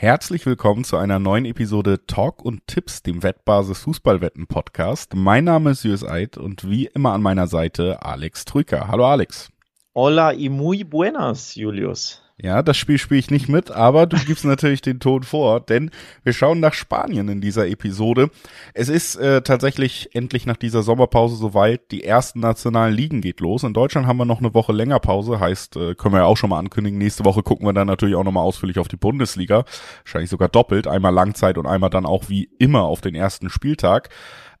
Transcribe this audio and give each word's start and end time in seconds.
Herzlich 0.00 0.46
willkommen 0.46 0.82
zu 0.82 0.96
einer 0.96 1.18
neuen 1.18 1.44
Episode 1.44 2.06
Talk 2.06 2.42
und 2.42 2.66
Tipps, 2.66 3.02
dem 3.02 3.22
Wettbasis 3.22 3.80
Fußballwetten 3.80 4.46
Podcast. 4.46 5.14
Mein 5.14 5.44
Name 5.44 5.72
ist 5.72 5.84
Jürgen 5.84 6.08
Eid 6.08 6.38
und 6.38 6.70
wie 6.70 6.86
immer 6.86 7.12
an 7.12 7.20
meiner 7.20 7.46
Seite 7.46 8.00
Alex 8.00 8.46
Trücker. 8.46 8.88
Hallo 8.88 9.04
Alex. 9.04 9.50
Hola 9.94 10.32
y 10.32 10.48
muy 10.48 10.84
buenas, 10.84 11.54
Julius. 11.54 12.22
Ja, 12.42 12.62
das 12.62 12.78
Spiel 12.78 12.96
spiele 12.96 13.20
ich 13.20 13.30
nicht 13.30 13.50
mit, 13.50 13.70
aber 13.70 14.06
du 14.06 14.16
gibst 14.16 14.46
natürlich 14.46 14.80
den 14.80 14.98
Ton 14.98 15.24
vor, 15.24 15.60
denn 15.60 15.90
wir 16.22 16.32
schauen 16.32 16.58
nach 16.58 16.72
Spanien 16.72 17.28
in 17.28 17.42
dieser 17.42 17.68
Episode. 17.68 18.30
Es 18.72 18.88
ist 18.88 19.16
äh, 19.16 19.42
tatsächlich 19.42 20.14
endlich 20.14 20.46
nach 20.46 20.56
dieser 20.56 20.82
Sommerpause 20.82 21.36
soweit, 21.36 21.90
die 21.90 22.02
ersten 22.02 22.40
nationalen 22.40 22.94
Ligen 22.94 23.20
geht 23.20 23.40
los. 23.40 23.62
In 23.62 23.74
Deutschland 23.74 24.06
haben 24.06 24.16
wir 24.16 24.24
noch 24.24 24.38
eine 24.38 24.54
Woche 24.54 24.72
länger 24.72 25.00
Pause, 25.00 25.38
heißt, 25.38 25.76
äh, 25.76 25.94
können 25.94 26.14
wir 26.14 26.20
ja 26.20 26.24
auch 26.24 26.38
schon 26.38 26.48
mal 26.48 26.58
ankündigen, 26.58 26.98
nächste 26.98 27.26
Woche 27.26 27.42
gucken 27.42 27.66
wir 27.66 27.74
dann 27.74 27.86
natürlich 27.86 28.14
auch 28.14 28.24
nochmal 28.24 28.44
ausführlich 28.44 28.78
auf 28.78 28.88
die 28.88 28.96
Bundesliga, 28.96 29.64
wahrscheinlich 30.04 30.30
sogar 30.30 30.48
doppelt, 30.48 30.86
einmal 30.86 31.12
Langzeit 31.12 31.58
und 31.58 31.66
einmal 31.66 31.90
dann 31.90 32.06
auch 32.06 32.30
wie 32.30 32.48
immer 32.58 32.84
auf 32.84 33.02
den 33.02 33.14
ersten 33.14 33.50
Spieltag. 33.50 34.08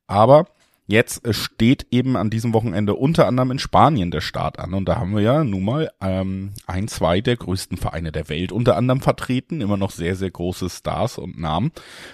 Aber 0.06 0.44
Jetzt 0.90 1.24
äh, 1.24 1.32
steht 1.32 1.86
eben 1.92 2.16
an 2.16 2.30
diesem 2.30 2.52
Wochenende 2.52 2.94
unter 2.94 3.28
anderem 3.28 3.52
in 3.52 3.58
Spanien 3.60 4.10
der 4.10 4.20
Start 4.20 4.58
an. 4.58 4.74
Und 4.74 4.88
da 4.88 4.96
haben 4.96 5.14
wir 5.14 5.22
ja 5.22 5.44
nun 5.44 5.64
mal 5.64 5.90
ähm, 6.00 6.52
ein, 6.66 6.88
zwei 6.88 7.20
der 7.20 7.36
größten 7.36 7.76
Vereine 7.76 8.10
der 8.10 8.28
Welt 8.28 8.50
unter 8.50 8.76
anderem 8.76 9.00
vertreten. 9.00 9.60
Immer 9.60 9.76
noch 9.76 9.92
sehr, 9.92 10.16
sehr 10.16 10.30
große 10.30 10.68
Stars 10.68 11.18
und 11.18 11.38
Namen. 11.38 11.68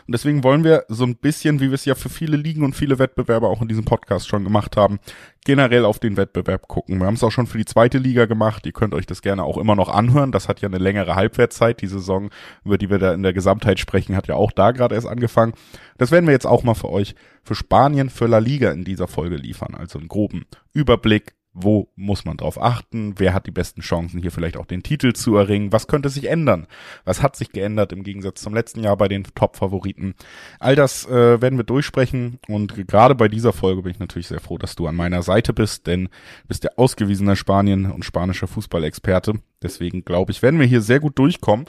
Und 0.06 0.12
deswegen 0.12 0.44
wollen 0.44 0.62
wir 0.62 0.84
so 0.88 1.04
ein 1.04 1.16
bisschen, 1.16 1.60
wie 1.60 1.68
wir 1.68 1.74
es 1.74 1.86
ja 1.86 1.94
für 1.94 2.10
viele 2.10 2.36
Ligen 2.36 2.64
und 2.64 2.74
viele 2.74 2.98
Wettbewerber 2.98 3.48
auch 3.48 3.62
in 3.62 3.68
diesem 3.68 3.86
Podcast 3.86 4.28
schon 4.28 4.44
gemacht 4.44 4.76
haben, 4.76 4.98
generell 5.46 5.84
auf 5.84 6.00
den 6.00 6.16
Wettbewerb 6.16 6.66
gucken. 6.66 6.98
Wir 6.98 7.06
haben 7.06 7.14
es 7.14 7.22
auch 7.22 7.30
schon 7.30 7.46
für 7.46 7.56
die 7.56 7.64
zweite 7.64 7.98
Liga 7.98 8.26
gemacht. 8.26 8.66
Ihr 8.66 8.72
könnt 8.72 8.92
euch 8.92 9.06
das 9.06 9.22
gerne 9.22 9.44
auch 9.44 9.56
immer 9.56 9.76
noch 9.76 9.88
anhören. 9.88 10.32
Das 10.32 10.48
hat 10.48 10.60
ja 10.60 10.68
eine 10.68 10.78
längere 10.78 11.14
Halbwertszeit. 11.14 11.80
Die 11.80 11.86
Saison, 11.86 12.30
über 12.64 12.76
die 12.76 12.90
wir 12.90 12.98
da 12.98 13.14
in 13.14 13.22
der 13.22 13.32
Gesamtheit 13.32 13.78
sprechen, 13.78 14.16
hat 14.16 14.26
ja 14.26 14.34
auch 14.34 14.50
da 14.50 14.72
gerade 14.72 14.96
erst 14.96 15.06
angefangen. 15.06 15.54
Das 15.98 16.10
werden 16.10 16.26
wir 16.26 16.32
jetzt 16.32 16.46
auch 16.46 16.64
mal 16.64 16.74
für 16.74 16.90
euch 16.90 17.14
für 17.44 17.54
Spanien, 17.54 18.10
für 18.10 18.26
La 18.26 18.38
Liga 18.38 18.72
in 18.72 18.84
dieser 18.84 19.06
Folge 19.06 19.36
liefern. 19.36 19.76
Also 19.76 20.00
einen 20.00 20.08
groben 20.08 20.46
Überblick, 20.72 21.35
wo 21.58 21.88
muss 21.96 22.26
man 22.26 22.36
drauf 22.36 22.60
achten? 22.60 23.14
Wer 23.16 23.32
hat 23.32 23.46
die 23.46 23.50
besten 23.50 23.80
Chancen, 23.80 24.20
hier 24.20 24.30
vielleicht 24.30 24.58
auch 24.58 24.66
den 24.66 24.82
Titel 24.82 25.14
zu 25.14 25.36
erringen? 25.36 25.72
Was 25.72 25.86
könnte 25.86 26.10
sich 26.10 26.28
ändern? 26.28 26.66
Was 27.06 27.22
hat 27.22 27.34
sich 27.34 27.50
geändert 27.50 27.92
im 27.92 28.02
Gegensatz 28.02 28.42
zum 28.42 28.52
letzten 28.52 28.84
Jahr 28.84 28.98
bei 28.98 29.08
den 29.08 29.24
Top-Favoriten? 29.34 30.14
All 30.60 30.76
das 30.76 31.06
äh, 31.06 31.40
werden 31.40 31.58
wir 31.58 31.64
durchsprechen 31.64 32.38
und 32.46 32.74
gerade 32.86 33.14
bei 33.14 33.28
dieser 33.28 33.54
Folge 33.54 33.82
bin 33.82 33.92
ich 33.92 33.98
natürlich 33.98 34.28
sehr 34.28 34.40
froh, 34.40 34.58
dass 34.58 34.76
du 34.76 34.86
an 34.86 34.96
meiner 34.96 35.22
Seite 35.22 35.54
bist, 35.54 35.86
denn 35.86 36.04
du 36.04 36.48
bist 36.48 36.64
der 36.64 36.78
ausgewiesener 36.78 37.36
Spanien- 37.36 37.90
und 37.90 38.04
spanischer 38.04 38.48
Fußballexperte. 38.48 39.40
Deswegen 39.62 40.04
glaube 40.04 40.32
ich, 40.32 40.42
werden 40.42 40.60
wir 40.60 40.66
hier 40.66 40.82
sehr 40.82 41.00
gut 41.00 41.18
durchkommen 41.18 41.64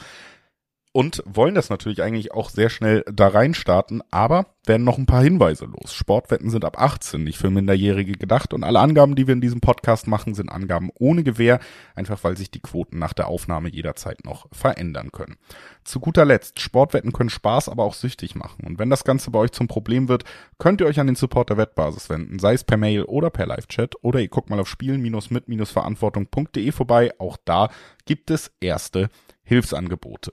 und 0.97 1.21
wollen 1.27 1.53
das 1.53 1.69
natürlich 1.69 2.01
eigentlich 2.01 2.31
auch 2.31 2.49
sehr 2.49 2.71
schnell 2.71 3.03
da 3.05 3.27
reinstarten, 3.27 4.01
aber 4.09 4.47
werden 4.65 4.83
noch 4.83 4.97
ein 4.97 5.05
paar 5.05 5.21
Hinweise 5.21 5.65
los. 5.65 5.93
Sportwetten 5.93 6.49
sind 6.49 6.65
ab 6.65 6.81
18, 6.81 7.23
nicht 7.23 7.37
für 7.37 7.51
Minderjährige 7.51 8.13
gedacht 8.13 8.51
und 8.51 8.63
alle 8.63 8.79
Angaben, 8.79 9.13
die 9.13 9.27
wir 9.27 9.35
in 9.35 9.41
diesem 9.41 9.61
Podcast 9.61 10.07
machen, 10.07 10.33
sind 10.33 10.49
Angaben 10.49 10.89
ohne 10.95 11.23
Gewähr, 11.23 11.59
einfach 11.93 12.23
weil 12.23 12.35
sich 12.35 12.49
die 12.49 12.61
Quoten 12.61 12.97
nach 12.97 13.13
der 13.13 13.27
Aufnahme 13.27 13.69
jederzeit 13.69 14.25
noch 14.25 14.47
verändern 14.51 15.11
können. 15.11 15.37
Zu 15.83 15.99
guter 15.99 16.25
Letzt, 16.25 16.61
Sportwetten 16.61 17.13
können 17.13 17.29
Spaß, 17.29 17.69
aber 17.69 17.83
auch 17.83 17.93
süchtig 17.93 18.33
machen 18.33 18.65
und 18.65 18.79
wenn 18.79 18.89
das 18.89 19.03
Ganze 19.03 19.29
bei 19.29 19.37
euch 19.37 19.51
zum 19.51 19.67
Problem 19.67 20.07
wird, 20.07 20.23
könnt 20.57 20.81
ihr 20.81 20.87
euch 20.87 20.99
an 20.99 21.05
den 21.05 21.15
Support 21.15 21.51
der 21.51 21.57
Wettbasis 21.57 22.09
wenden, 22.09 22.39
sei 22.39 22.55
es 22.55 22.63
per 22.63 22.77
Mail 22.77 23.03
oder 23.03 23.29
per 23.29 23.45
Live-Chat 23.45 24.03
oder 24.03 24.19
ihr 24.19 24.29
guckt 24.29 24.49
mal 24.49 24.59
auf 24.59 24.67
spielen-mit-verantwortung.de 24.67 26.71
vorbei, 26.71 27.11
auch 27.19 27.37
da 27.45 27.69
gibt 28.05 28.31
es 28.31 28.51
erste 28.59 29.09
Hilfsangebote. 29.43 30.31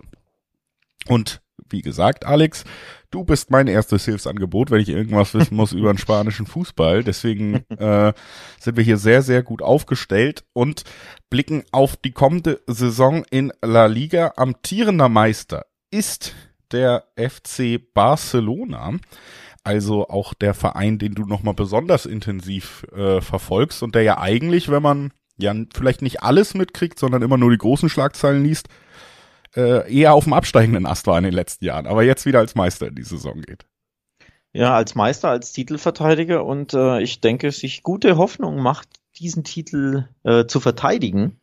Und 1.09 1.41
wie 1.69 1.83
gesagt, 1.83 2.27
Alex, 2.27 2.65
du 3.11 3.25
bist 3.25 3.51
mein 3.51 3.69
erstes 3.69 4.05
Hilfsangebot, 4.05 4.71
wenn 4.71 4.81
ich 4.81 4.89
irgendwas 4.89 5.35
wissen 5.35 5.57
muss 5.57 5.73
über 5.73 5.93
den 5.93 5.99
spanischen 5.99 6.47
Fußball. 6.47 7.05
Deswegen 7.05 7.57
äh, 7.79 8.13
sind 8.61 8.77
wir 8.77 8.85
hier 8.85 8.99
sehr, 8.99 9.23
sehr 9.23 9.43
gut 9.43 9.63
aufgestellt 9.63 10.45
und 10.53 10.85
blicken 11.31 11.65
auf 11.73 11.97
die 11.97 12.13
kommende 12.13 12.61
Saison 12.67 13.25
in 13.31 13.53
La 13.63 13.87
Liga. 13.87 14.33
Amtierender 14.37 15.09
Meister 15.09 15.67
ist 15.91 16.35
der 16.73 17.05
FC 17.17 17.81
Barcelona. 17.95 18.99
Also 19.63 20.09
auch 20.09 20.35
der 20.35 20.53
Verein, 20.53 20.99
den 20.99 21.15
du 21.15 21.25
nochmal 21.25 21.55
besonders 21.55 22.05
intensiv 22.05 22.85
äh, 22.95 23.23
verfolgst 23.23 23.83
und 23.83 23.95
der 23.95 24.03
ja 24.03 24.19
eigentlich, 24.19 24.71
wenn 24.71 24.83
man 24.83 25.13
ja 25.39 25.55
vielleicht 25.75 26.03
nicht 26.03 26.23
alles 26.23 26.55
mitkriegt, 26.55 26.99
sondern 26.99 27.23
immer 27.23 27.39
nur 27.39 27.51
die 27.51 27.59
großen 27.59 27.89
Schlagzeilen 27.89 28.45
liest, 28.45 28.69
äh, 29.57 29.93
eher 29.93 30.15
auf 30.15 30.25
dem 30.25 30.33
absteigenden 30.33 30.87
Ast 30.87 31.07
war 31.07 31.19
in 31.19 31.25
den 31.25 31.33
letzten 31.33 31.65
Jahren, 31.65 31.87
aber 31.87 32.03
jetzt 32.03 32.27
wieder 32.27 32.39
als 32.39 32.55
Meister 32.55 32.89
in 32.89 32.95
die 32.95 33.03
Saison 33.03 33.41
geht. 33.41 33.67
Ja, 34.53 34.75
als 34.75 34.95
Meister, 34.95 35.31
als 35.31 35.53
Titelverteidiger 35.53 36.45
und 36.45 36.75
äh, 36.75 37.01
ich 37.01 37.21
denke, 37.21 37.51
sich 37.51 37.83
gute 37.83 38.17
Hoffnung 38.17 38.59
macht, 38.61 38.89
diesen 39.19 39.43
Titel 39.45 40.09
äh, 40.23 40.47
zu 40.47 40.61
verteidigen 40.61 41.41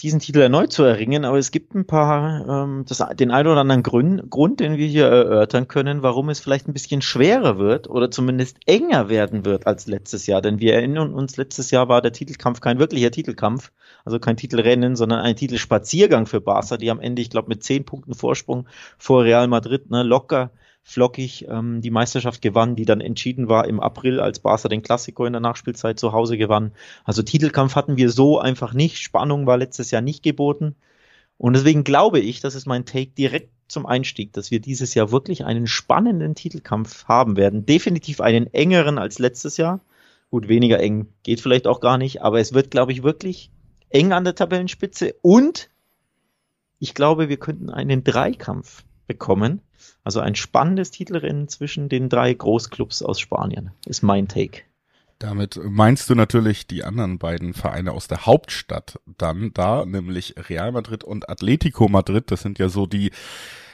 diesen 0.00 0.20
Titel 0.20 0.40
erneut 0.40 0.72
zu 0.72 0.84
erringen, 0.84 1.24
aber 1.24 1.38
es 1.38 1.50
gibt 1.50 1.74
ein 1.74 1.84
paar, 1.84 2.46
ähm, 2.48 2.84
das, 2.86 3.04
den 3.14 3.32
einen 3.32 3.48
oder 3.48 3.60
anderen 3.60 3.82
Grund, 3.82 4.30
Grund, 4.30 4.60
den 4.60 4.76
wir 4.76 4.86
hier 4.86 5.06
erörtern 5.06 5.66
können, 5.66 6.02
warum 6.02 6.28
es 6.28 6.38
vielleicht 6.38 6.68
ein 6.68 6.72
bisschen 6.72 7.02
schwerer 7.02 7.58
wird 7.58 7.90
oder 7.90 8.10
zumindest 8.10 8.58
enger 8.66 9.08
werden 9.08 9.44
wird 9.44 9.66
als 9.66 9.88
letztes 9.88 10.26
Jahr. 10.26 10.40
Denn 10.40 10.60
wir 10.60 10.74
erinnern 10.74 11.12
uns, 11.12 11.36
letztes 11.36 11.72
Jahr 11.72 11.88
war 11.88 12.00
der 12.00 12.12
Titelkampf 12.12 12.60
kein 12.60 12.78
wirklicher 12.78 13.10
Titelkampf, 13.10 13.72
also 14.04 14.20
kein 14.20 14.36
Titelrennen, 14.36 14.94
sondern 14.94 15.20
ein 15.20 15.34
Titelspaziergang 15.34 16.26
für 16.26 16.40
Barca, 16.40 16.76
die 16.76 16.90
am 16.90 17.00
Ende, 17.00 17.20
ich 17.20 17.30
glaube, 17.30 17.48
mit 17.48 17.64
zehn 17.64 17.84
Punkten 17.84 18.14
Vorsprung 18.14 18.68
vor 18.98 19.24
Real 19.24 19.48
Madrid 19.48 19.90
ne, 19.90 20.04
locker 20.04 20.52
flockig 20.88 21.46
ähm, 21.48 21.82
die 21.82 21.90
Meisterschaft 21.90 22.40
gewann, 22.40 22.74
die 22.74 22.86
dann 22.86 23.02
entschieden 23.02 23.50
war 23.50 23.68
im 23.68 23.78
April, 23.78 24.20
als 24.20 24.40
Barca 24.40 24.68
den 24.68 24.82
Klassiko 24.82 25.26
in 25.26 25.34
der 25.34 25.40
Nachspielzeit 25.40 25.98
zu 25.98 26.12
Hause 26.12 26.38
gewann. 26.38 26.72
Also 27.04 27.22
Titelkampf 27.22 27.74
hatten 27.74 27.98
wir 27.98 28.08
so 28.08 28.38
einfach 28.38 28.72
nicht. 28.72 28.96
Spannung 28.96 29.46
war 29.46 29.58
letztes 29.58 29.90
Jahr 29.90 30.00
nicht 30.00 30.22
geboten. 30.22 30.76
Und 31.36 31.52
deswegen 31.52 31.84
glaube 31.84 32.20
ich, 32.20 32.40
das 32.40 32.54
ist 32.54 32.64
mein 32.66 32.86
Take 32.86 33.10
direkt 33.10 33.50
zum 33.68 33.84
Einstieg, 33.84 34.32
dass 34.32 34.50
wir 34.50 34.60
dieses 34.60 34.94
Jahr 34.94 35.12
wirklich 35.12 35.44
einen 35.44 35.66
spannenden 35.66 36.34
Titelkampf 36.34 37.04
haben 37.04 37.36
werden. 37.36 37.66
Definitiv 37.66 38.22
einen 38.22 38.46
engeren 38.54 38.96
als 38.96 39.18
letztes 39.18 39.58
Jahr. 39.58 39.80
Gut, 40.30 40.48
weniger 40.48 40.80
eng 40.80 41.08
geht 41.22 41.42
vielleicht 41.42 41.66
auch 41.66 41.80
gar 41.80 41.98
nicht, 41.98 42.22
aber 42.22 42.40
es 42.40 42.54
wird, 42.54 42.70
glaube 42.70 42.92
ich, 42.92 43.02
wirklich 43.02 43.50
eng 43.90 44.12
an 44.12 44.24
der 44.24 44.34
Tabellenspitze 44.34 45.16
und 45.20 45.68
ich 46.78 46.94
glaube, 46.94 47.28
wir 47.28 47.36
könnten 47.36 47.68
einen 47.68 48.04
Dreikampf 48.04 48.84
bekommen 49.08 49.62
also 50.04 50.20
ein 50.20 50.34
spannendes 50.34 50.90
Titelrennen 50.90 51.48
zwischen 51.48 51.88
den 51.88 52.08
drei 52.08 52.32
Großclubs 52.32 53.02
aus 53.02 53.20
Spanien, 53.20 53.72
ist 53.86 54.02
mein 54.02 54.28
Take. 54.28 54.62
Damit 55.18 55.60
meinst 55.62 56.08
du 56.08 56.14
natürlich 56.14 56.66
die 56.66 56.84
anderen 56.84 57.18
beiden 57.18 57.52
Vereine 57.52 57.92
aus 57.92 58.06
der 58.06 58.24
Hauptstadt 58.24 59.00
dann 59.18 59.52
da, 59.52 59.84
nämlich 59.84 60.34
Real 60.48 60.72
Madrid 60.72 61.02
und 61.02 61.28
Atletico 61.28 61.88
Madrid. 61.88 62.30
Das 62.30 62.40
sind 62.40 62.60
ja 62.60 62.68
so 62.68 62.86
die, 62.86 63.10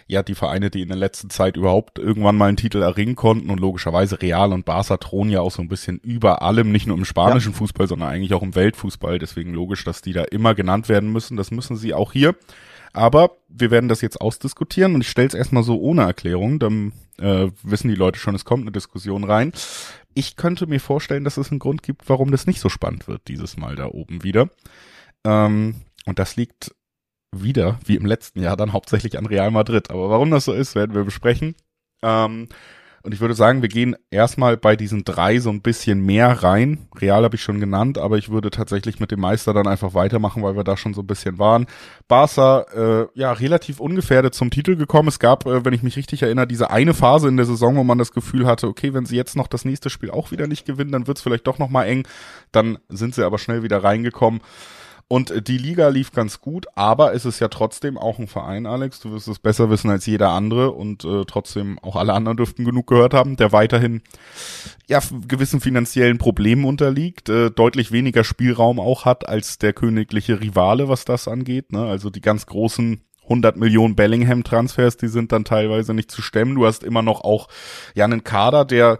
ja, 0.06 0.22
die 0.22 0.34
Vereine, 0.34 0.70
die 0.70 0.80
in 0.80 0.88
der 0.88 0.96
letzten 0.96 1.28
Zeit 1.28 1.58
überhaupt 1.58 1.98
irgendwann 1.98 2.36
mal 2.36 2.48
einen 2.48 2.56
Titel 2.56 2.80
erringen 2.80 3.14
konnten 3.14 3.50
und 3.50 3.60
logischerweise 3.60 4.22
Real 4.22 4.54
und 4.54 4.64
Barca 4.64 4.96
thronen 4.96 5.30
ja 5.30 5.40
auch 5.40 5.52
so 5.52 5.62
ein 5.62 5.68
bisschen 5.68 5.98
über 5.98 6.40
allem, 6.40 6.72
nicht 6.72 6.86
nur 6.86 6.96
im 6.96 7.04
spanischen 7.04 7.52
ja. 7.52 7.58
Fußball, 7.58 7.86
sondern 7.86 8.08
eigentlich 8.08 8.32
auch 8.32 8.42
im 8.42 8.54
Weltfußball. 8.54 9.18
Deswegen 9.18 9.52
logisch, 9.52 9.84
dass 9.84 10.00
die 10.00 10.14
da 10.14 10.24
immer 10.24 10.54
genannt 10.54 10.88
werden 10.88 11.12
müssen. 11.12 11.36
Das 11.36 11.50
müssen 11.50 11.76
sie 11.76 11.92
auch 11.92 12.12
hier. 12.12 12.34
Aber 12.94 13.32
wir 13.48 13.72
werden 13.72 13.88
das 13.88 14.00
jetzt 14.00 14.20
ausdiskutieren 14.20 14.94
und 14.94 15.00
ich 15.00 15.10
stelle 15.10 15.26
es 15.28 15.34
erstmal 15.34 15.64
so 15.64 15.80
ohne 15.80 16.02
Erklärung, 16.02 16.60
dann 16.60 16.92
äh, 17.18 17.48
wissen 17.62 17.88
die 17.88 17.96
Leute 17.96 18.20
schon, 18.20 18.36
es 18.36 18.44
kommt 18.44 18.62
eine 18.62 18.72
Diskussion 18.72 19.24
rein. 19.24 19.52
Ich 20.14 20.36
könnte 20.36 20.68
mir 20.68 20.80
vorstellen, 20.80 21.24
dass 21.24 21.36
es 21.36 21.50
einen 21.50 21.58
Grund 21.58 21.82
gibt, 21.82 22.08
warum 22.08 22.30
das 22.30 22.46
nicht 22.46 22.60
so 22.60 22.68
spannend 22.68 23.08
wird 23.08 23.26
dieses 23.26 23.56
Mal 23.56 23.74
da 23.74 23.86
oben 23.86 24.22
wieder. 24.22 24.48
Ähm, 25.24 25.82
und 26.06 26.20
das 26.20 26.36
liegt 26.36 26.72
wieder, 27.32 27.80
wie 27.84 27.96
im 27.96 28.06
letzten 28.06 28.40
Jahr, 28.40 28.56
dann 28.56 28.72
hauptsächlich 28.72 29.18
an 29.18 29.26
Real 29.26 29.50
Madrid. 29.50 29.90
Aber 29.90 30.08
warum 30.08 30.30
das 30.30 30.44
so 30.44 30.52
ist, 30.52 30.76
werden 30.76 30.94
wir 30.94 31.02
besprechen. 31.02 31.56
Ähm, 32.02 32.48
und 33.04 33.12
ich 33.12 33.20
würde 33.20 33.34
sagen, 33.34 33.60
wir 33.60 33.68
gehen 33.68 33.96
erstmal 34.10 34.56
bei 34.56 34.76
diesen 34.76 35.04
drei 35.04 35.38
so 35.38 35.50
ein 35.50 35.60
bisschen 35.60 36.00
mehr 36.00 36.42
rein. 36.42 36.88
Real 36.98 37.22
habe 37.22 37.36
ich 37.36 37.42
schon 37.42 37.60
genannt, 37.60 37.98
aber 37.98 38.16
ich 38.16 38.30
würde 38.30 38.48
tatsächlich 38.48 38.98
mit 38.98 39.10
dem 39.10 39.20
Meister 39.20 39.52
dann 39.52 39.66
einfach 39.66 39.92
weitermachen, 39.92 40.42
weil 40.42 40.56
wir 40.56 40.64
da 40.64 40.78
schon 40.78 40.94
so 40.94 41.02
ein 41.02 41.06
bisschen 41.06 41.38
waren. 41.38 41.66
Barca, 42.08 42.62
äh, 42.74 43.06
ja, 43.12 43.32
relativ 43.32 43.78
ungefährdet 43.78 44.34
zum 44.34 44.50
Titel 44.50 44.76
gekommen. 44.76 45.08
Es 45.08 45.18
gab, 45.18 45.44
äh, 45.44 45.66
wenn 45.66 45.74
ich 45.74 45.82
mich 45.82 45.98
richtig 45.98 46.22
erinnere, 46.22 46.46
diese 46.46 46.70
eine 46.70 46.94
Phase 46.94 47.28
in 47.28 47.36
der 47.36 47.44
Saison, 47.44 47.76
wo 47.76 47.84
man 47.84 47.98
das 47.98 48.12
Gefühl 48.12 48.46
hatte, 48.46 48.68
okay, 48.68 48.94
wenn 48.94 49.04
sie 49.04 49.16
jetzt 49.16 49.36
noch 49.36 49.48
das 49.48 49.66
nächste 49.66 49.90
Spiel 49.90 50.10
auch 50.10 50.30
wieder 50.30 50.46
nicht 50.46 50.64
gewinnen, 50.64 50.92
dann 50.92 51.06
wird 51.06 51.18
es 51.18 51.22
vielleicht 51.22 51.46
doch 51.46 51.58
nochmal 51.58 51.86
eng. 51.86 52.08
Dann 52.52 52.78
sind 52.88 53.14
sie 53.14 53.26
aber 53.26 53.36
schnell 53.36 53.62
wieder 53.62 53.84
reingekommen. 53.84 54.40
Und 55.06 55.48
die 55.48 55.58
Liga 55.58 55.88
lief 55.88 56.12
ganz 56.12 56.40
gut, 56.40 56.66
aber 56.74 57.14
es 57.14 57.24
ist 57.24 57.38
ja 57.38 57.48
trotzdem 57.48 57.98
auch 57.98 58.18
ein 58.18 58.26
Verein, 58.26 58.66
Alex. 58.66 59.00
Du 59.00 59.12
wirst 59.12 59.28
es 59.28 59.38
besser 59.38 59.68
wissen 59.68 59.90
als 59.90 60.06
jeder 60.06 60.30
andere 60.30 60.70
und 60.72 61.04
äh, 61.04 61.24
trotzdem 61.26 61.78
auch 61.80 61.96
alle 61.96 62.14
anderen 62.14 62.36
dürften 62.36 62.64
genug 62.64 62.86
gehört 62.86 63.12
haben, 63.12 63.36
der 63.36 63.52
weiterhin 63.52 64.02
ja 64.88 65.00
gewissen 65.28 65.60
finanziellen 65.60 66.18
Problemen 66.18 66.64
unterliegt, 66.64 67.28
äh, 67.28 67.50
deutlich 67.50 67.92
weniger 67.92 68.24
Spielraum 68.24 68.80
auch 68.80 69.04
hat 69.04 69.28
als 69.28 69.58
der 69.58 69.74
königliche 69.74 70.40
Rivale, 70.40 70.88
was 70.88 71.04
das 71.04 71.28
angeht. 71.28 71.72
Ne? 71.72 71.84
Also 71.84 72.08
die 72.08 72.22
ganz 72.22 72.46
großen 72.46 73.02
100 73.24 73.56
Millionen 73.56 73.96
Bellingham-Transfers, 73.96 74.96
die 74.96 75.08
sind 75.08 75.32
dann 75.32 75.44
teilweise 75.44 75.94
nicht 75.94 76.10
zu 76.10 76.22
stemmen. 76.22 76.54
Du 76.54 76.66
hast 76.66 76.84
immer 76.84 77.02
noch 77.02 77.22
auch 77.22 77.48
ja 77.94 78.04
einen 78.04 78.24
Kader, 78.24 78.64
der 78.64 78.98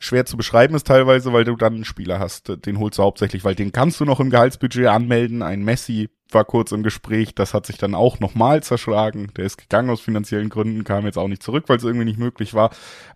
schwer 0.00 0.24
zu 0.24 0.36
beschreiben 0.36 0.74
ist 0.74 0.86
teilweise, 0.86 1.32
weil 1.32 1.44
du 1.44 1.54
dann 1.56 1.74
einen 1.74 1.84
Spieler 1.84 2.18
hast, 2.18 2.52
den 2.64 2.78
holst 2.78 2.98
du 2.98 3.02
hauptsächlich, 3.02 3.44
weil 3.44 3.54
den 3.54 3.70
kannst 3.70 4.00
du 4.00 4.06
noch 4.06 4.18
im 4.18 4.30
Gehaltsbudget 4.30 4.86
anmelden. 4.86 5.42
Ein 5.42 5.62
Messi 5.62 6.08
war 6.30 6.44
kurz 6.44 6.72
im 6.72 6.82
Gespräch, 6.82 7.34
das 7.34 7.52
hat 7.52 7.66
sich 7.66 7.76
dann 7.76 7.94
auch 7.94 8.18
nochmal 8.18 8.62
zerschlagen. 8.62 9.30
Der 9.36 9.44
ist 9.44 9.58
gegangen 9.58 9.90
aus 9.90 10.00
finanziellen 10.00 10.48
Gründen, 10.48 10.84
kam 10.84 11.04
jetzt 11.04 11.18
auch 11.18 11.28
nicht 11.28 11.42
zurück, 11.42 11.64
weil 11.66 11.76
es 11.76 11.84
irgendwie 11.84 12.06
nicht 12.06 12.18
möglich 12.18 12.54
war. 12.54 12.70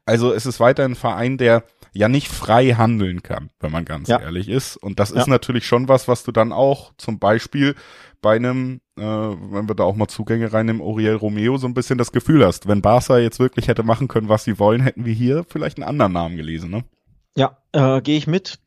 Also 0.04 0.32
es 0.32 0.44
ist 0.44 0.60
weiter 0.60 0.84
ein 0.84 0.94
Verein, 0.94 1.38
der 1.38 1.64
ja 1.94 2.08
nicht 2.08 2.28
frei 2.28 2.72
handeln 2.72 3.22
kann, 3.22 3.50
wenn 3.60 3.72
man 3.72 3.86
ganz 3.86 4.08
ja. 4.08 4.20
ehrlich 4.20 4.48
ist. 4.50 4.76
Und 4.76 4.98
das 5.00 5.10
ja. 5.10 5.20
ist 5.20 5.26
natürlich 5.26 5.66
schon 5.66 5.88
was, 5.88 6.06
was 6.06 6.22
du 6.22 6.32
dann 6.32 6.52
auch 6.52 6.92
zum 6.98 7.18
Beispiel 7.18 7.76
bei 8.24 8.36
einem, 8.36 8.80
äh, 8.98 9.02
wenn 9.02 9.68
wir 9.68 9.74
da 9.74 9.84
auch 9.84 9.96
mal 9.96 10.08
Zugänge 10.08 10.50
reinnehmen, 10.50 10.80
Oriel 10.80 11.14
Romeo 11.14 11.58
so 11.58 11.66
ein 11.66 11.74
bisschen 11.74 11.98
das 11.98 12.10
Gefühl 12.10 12.44
hast, 12.44 12.66
wenn 12.66 12.80
Barca 12.80 13.18
jetzt 13.18 13.38
wirklich 13.38 13.68
hätte 13.68 13.82
machen 13.82 14.08
können, 14.08 14.30
was 14.30 14.44
sie 14.44 14.58
wollen, 14.58 14.80
hätten 14.80 15.04
wir 15.04 15.12
hier 15.12 15.44
vielleicht 15.46 15.76
einen 15.76 15.86
anderen 15.86 16.12
Namen 16.14 16.36
gelesen, 16.38 16.70
ne? 16.70 16.84
Ja, 17.36 17.58
äh, 17.72 18.00
gehe 18.00 18.16
ich 18.16 18.26
mit, 18.26 18.60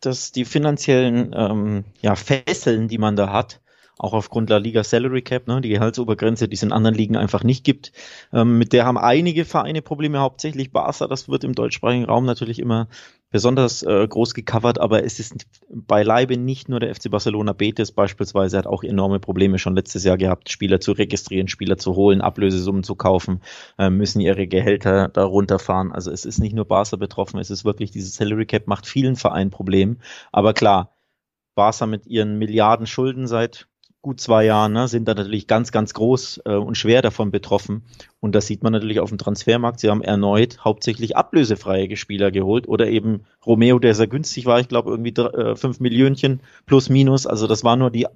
dass 0.00 0.30
die 0.30 0.44
finanziellen 0.44 1.34
ähm, 1.36 1.84
ja, 2.00 2.14
Fesseln, 2.14 2.86
die 2.86 2.98
man 2.98 3.16
da 3.16 3.32
hat, 3.32 3.60
auch 3.98 4.12
aufgrund 4.12 4.50
der 4.50 4.60
Liga 4.60 4.84
Salary 4.84 5.22
Cap, 5.22 5.48
ne, 5.48 5.60
die 5.60 5.70
Gehaltsobergrenze, 5.70 6.48
die 6.48 6.54
es 6.54 6.62
in 6.62 6.72
anderen 6.72 6.94
Ligen 6.94 7.16
einfach 7.16 7.42
nicht 7.42 7.64
gibt. 7.64 7.92
Ähm, 8.32 8.58
mit 8.58 8.72
der 8.72 8.84
haben 8.84 8.98
einige 8.98 9.44
Vereine 9.44 9.82
Probleme, 9.82 10.18
hauptsächlich 10.18 10.72
Barca, 10.72 11.06
das 11.06 11.28
wird 11.28 11.44
im 11.44 11.54
deutschsprachigen 11.54 12.04
Raum 12.04 12.26
natürlich 12.26 12.58
immer 12.58 12.88
besonders 13.30 13.82
äh, 13.82 14.06
groß 14.06 14.34
gecovert, 14.34 14.78
aber 14.78 15.04
es 15.04 15.18
ist 15.18 15.46
beileibe 15.68 16.36
nicht 16.36 16.68
nur 16.68 16.78
der 16.78 16.94
FC 16.94 17.10
Barcelona 17.10 17.52
Betis 17.52 17.90
beispielsweise, 17.90 18.58
hat 18.58 18.66
auch 18.66 18.84
enorme 18.84 19.18
Probleme 19.18 19.58
schon 19.58 19.74
letztes 19.74 20.04
Jahr 20.04 20.16
gehabt, 20.16 20.50
Spieler 20.50 20.80
zu 20.80 20.92
registrieren, 20.92 21.48
Spieler 21.48 21.76
zu 21.76 21.96
holen, 21.96 22.20
Ablösesummen 22.20 22.82
zu 22.82 22.94
kaufen, 22.94 23.40
äh, 23.78 23.90
müssen 23.90 24.20
ihre 24.20 24.46
Gehälter 24.46 25.08
da 25.08 25.24
runterfahren. 25.24 25.92
Also 25.92 26.10
es 26.10 26.24
ist 26.24 26.38
nicht 26.38 26.54
nur 26.54 26.66
Barca 26.66 26.96
betroffen, 26.96 27.40
es 27.40 27.50
ist 27.50 27.64
wirklich 27.64 27.90
dieses 27.90 28.14
Salary 28.14 28.46
Cap 28.46 28.66
macht 28.66 28.86
vielen 28.86 29.16
Vereinen 29.16 29.50
Probleme. 29.50 29.96
Aber 30.32 30.54
klar, 30.54 30.92
Barca 31.54 31.86
mit 31.86 32.06
ihren 32.06 32.38
Milliarden 32.38 32.86
Schulden 32.86 33.26
seit 33.26 33.66
gut 34.06 34.20
zwei 34.20 34.44
Jahren, 34.44 34.72
ne, 34.72 34.86
sind 34.86 35.08
da 35.08 35.14
natürlich 35.14 35.48
ganz, 35.48 35.72
ganz 35.72 35.92
groß 35.92 36.42
äh, 36.44 36.54
und 36.54 36.78
schwer 36.78 37.02
davon 37.02 37.32
betroffen. 37.32 37.82
Und 38.20 38.36
das 38.36 38.46
sieht 38.46 38.62
man 38.62 38.72
natürlich 38.72 39.00
auf 39.00 39.08
dem 39.08 39.18
Transfermarkt. 39.18 39.80
Sie 39.80 39.90
haben 39.90 40.00
erneut 40.00 40.64
hauptsächlich 40.64 41.16
ablösefreie 41.16 41.96
Spieler 41.96 42.30
geholt 42.30 42.68
oder 42.68 42.86
eben 42.86 43.24
Romeo, 43.44 43.80
der 43.80 43.96
sehr 43.96 44.06
günstig 44.06 44.46
war, 44.46 44.60
ich 44.60 44.68
glaube 44.68 44.90
irgendwie 44.90 45.20
äh, 45.20 45.56
fünf 45.56 45.80
Millionchen 45.80 46.40
plus 46.66 46.88
minus. 46.88 47.26
Also 47.26 47.48
das 47.48 47.64
war 47.64 47.74
nur 47.74 47.90
die, 47.90 48.06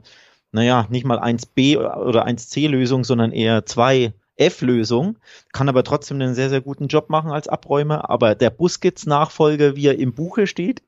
naja, 0.53 0.87
nicht 0.91 1.05
mal 1.05 1.19
1b 1.19 1.77
oder 1.77 2.25
1c-Lösung, 2.25 3.03
sondern 3.03 3.33
eher 3.33 3.67
zwei 3.67 4.13
F-Lösung, 4.37 5.19
kann 5.53 5.69
aber 5.69 5.83
trotzdem 5.83 6.21
einen 6.21 6.35
sehr, 6.35 6.51
sehr 6.51 6.61
guten 6.61 6.87
Job 6.87 7.11
machen 7.11 7.33
als 7.33 7.49
Abräumer. 7.49 8.11
Aber 8.11 8.37
der 8.37 8.51
Busquets-Nachfolger, 8.51 9.75
wie 9.75 9.89
er 9.89 9.99
im 9.99 10.15
Buche 10.15 10.47
steht, 10.47 10.83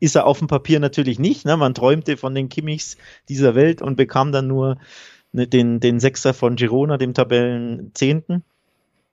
ist 0.00 0.16
er 0.16 0.26
auf 0.26 0.38
dem 0.38 0.48
Papier 0.48 0.80
natürlich 0.80 1.18
nicht. 1.18 1.44
Ne? 1.44 1.56
Man 1.56 1.74
träumte 1.74 2.16
von 2.16 2.34
den 2.34 2.48
Kimmichs 2.48 2.96
dieser 3.28 3.54
Welt 3.54 3.82
und 3.82 3.96
bekam 3.96 4.32
dann 4.32 4.46
nur 4.46 4.78
ne, 5.32 5.46
den, 5.46 5.80
den 5.80 6.00
Sechser 6.00 6.34
von 6.34 6.56
Girona, 6.56 6.96
dem 6.96 7.14
Tabellenzehnten. 7.14 8.44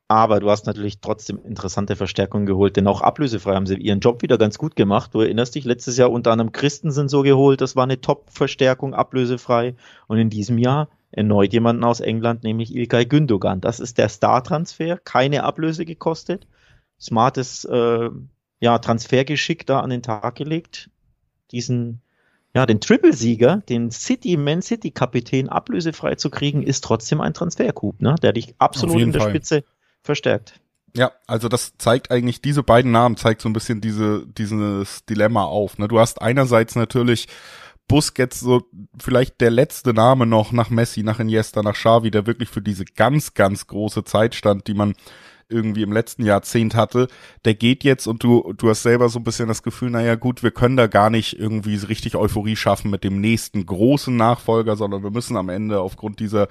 Aber 0.07 0.39
du 0.39 0.51
hast 0.51 0.67
natürlich 0.67 0.99
trotzdem 0.99 1.39
interessante 1.43 1.95
Verstärkungen 1.95 2.45
geholt, 2.45 2.77
denn 2.77 2.85
auch 2.85 3.01
ablösefrei 3.01 3.55
haben 3.55 3.65
sie 3.65 3.75
ihren 3.75 4.01
Job 4.01 4.21
wieder 4.21 4.37
ganz 4.37 4.59
gut 4.59 4.75
gemacht. 4.75 5.15
Du 5.15 5.21
erinnerst 5.21 5.55
dich, 5.55 5.65
letztes 5.65 5.97
Jahr 5.97 6.11
unter 6.11 6.31
anderem 6.31 6.51
Christensen 6.51 7.09
so 7.09 7.23
geholt, 7.23 7.59
das 7.59 7.75
war 7.75 7.85
eine 7.85 7.99
Top-Verstärkung, 7.99 8.93
ablösefrei. 8.93 9.75
Und 10.05 10.19
in 10.19 10.29
diesem 10.29 10.59
Jahr 10.59 10.89
erneut 11.09 11.53
jemanden 11.53 11.83
aus 11.83 12.01
England, 12.01 12.43
nämlich 12.43 12.75
Ilkay 12.75 13.05
Gündogan. 13.05 13.61
Das 13.61 13.79
ist 13.79 13.97
der 13.97 14.09
Star-Transfer, 14.09 14.97
keine 14.97 15.43
Ablöse 15.43 15.85
gekostet. 15.85 16.45
Smartes 16.99 17.65
äh, 17.65 18.09
ja, 18.65 18.79
Transfergeschick 18.79 19.67
da 19.67 19.81
an 19.81 19.91
den 19.91 20.01
Tag 20.01 20.33
gelegt. 20.33 20.89
Diesen, 21.51 22.01
ja, 22.55 22.65
den 22.65 22.81
Triple-Sieger, 22.81 23.57
den 23.57 23.91
City, 23.91 24.37
Man 24.37 24.63
City-Kapitän 24.63 25.49
ablösefrei 25.49 26.15
zu 26.15 26.31
kriegen, 26.31 26.63
ist 26.63 26.83
trotzdem 26.83 27.21
ein 27.21 27.35
Transfercoup, 27.35 28.01
ne, 28.01 28.15
der 28.23 28.33
dich 28.33 28.55
absolut 28.57 28.99
in 28.99 29.11
der 29.11 29.21
Fall. 29.21 29.29
Spitze 29.29 29.63
verstärkt. 30.01 30.59
Ja, 30.97 31.11
also 31.27 31.47
das 31.47 31.73
zeigt 31.77 32.09
eigentlich, 32.09 32.41
diese 32.41 32.63
beiden 32.63 32.91
Namen 32.91 33.17
zeigt 33.17 33.41
so 33.41 33.49
ein 33.49 33.53
bisschen 33.53 33.81
diese, 33.81 34.25
dieses 34.25 35.05
Dilemma 35.05 35.43
auf. 35.43 35.77
Ne? 35.77 35.87
Du 35.87 35.99
hast 35.99 36.23
einerseits 36.23 36.75
natürlich 36.75 37.27
Busquets 37.87 38.39
so 38.39 38.63
vielleicht 38.99 39.41
der 39.41 39.51
letzte 39.51 39.93
Name 39.93 40.25
noch 40.25 40.51
nach 40.53 40.71
Messi, 40.71 41.03
nach 41.03 41.19
Iniesta, 41.19 41.61
nach 41.61 41.75
Xavi, 41.75 42.09
der 42.09 42.25
wirklich 42.25 42.49
für 42.49 42.63
diese 42.63 42.85
ganz, 42.85 43.35
ganz 43.35 43.67
große 43.67 44.05
Zeit 44.05 44.33
stand, 44.33 44.65
die 44.67 44.73
man 44.73 44.95
irgendwie 45.49 45.83
im 45.83 45.91
letzten 45.91 46.25
Jahrzehnt 46.25 46.75
hatte, 46.75 47.07
der 47.45 47.53
geht 47.53 47.83
jetzt 47.83 48.07
und 48.07 48.23
du, 48.23 48.53
du 48.53 48.69
hast 48.69 48.83
selber 48.83 49.09
so 49.09 49.19
ein 49.19 49.23
bisschen 49.23 49.47
das 49.47 49.63
Gefühl, 49.63 49.91
naja 49.91 50.15
gut, 50.15 50.43
wir 50.43 50.51
können 50.51 50.77
da 50.77 50.87
gar 50.87 51.09
nicht 51.09 51.39
irgendwie 51.39 51.75
richtig 51.75 52.15
Euphorie 52.15 52.55
schaffen 52.55 52.91
mit 52.91 53.03
dem 53.03 53.21
nächsten 53.21 53.65
großen 53.65 54.15
Nachfolger, 54.15 54.75
sondern 54.75 55.03
wir 55.03 55.11
müssen 55.11 55.37
am 55.37 55.49
Ende 55.49 55.79
aufgrund 55.79 56.19
dieser 56.19 56.47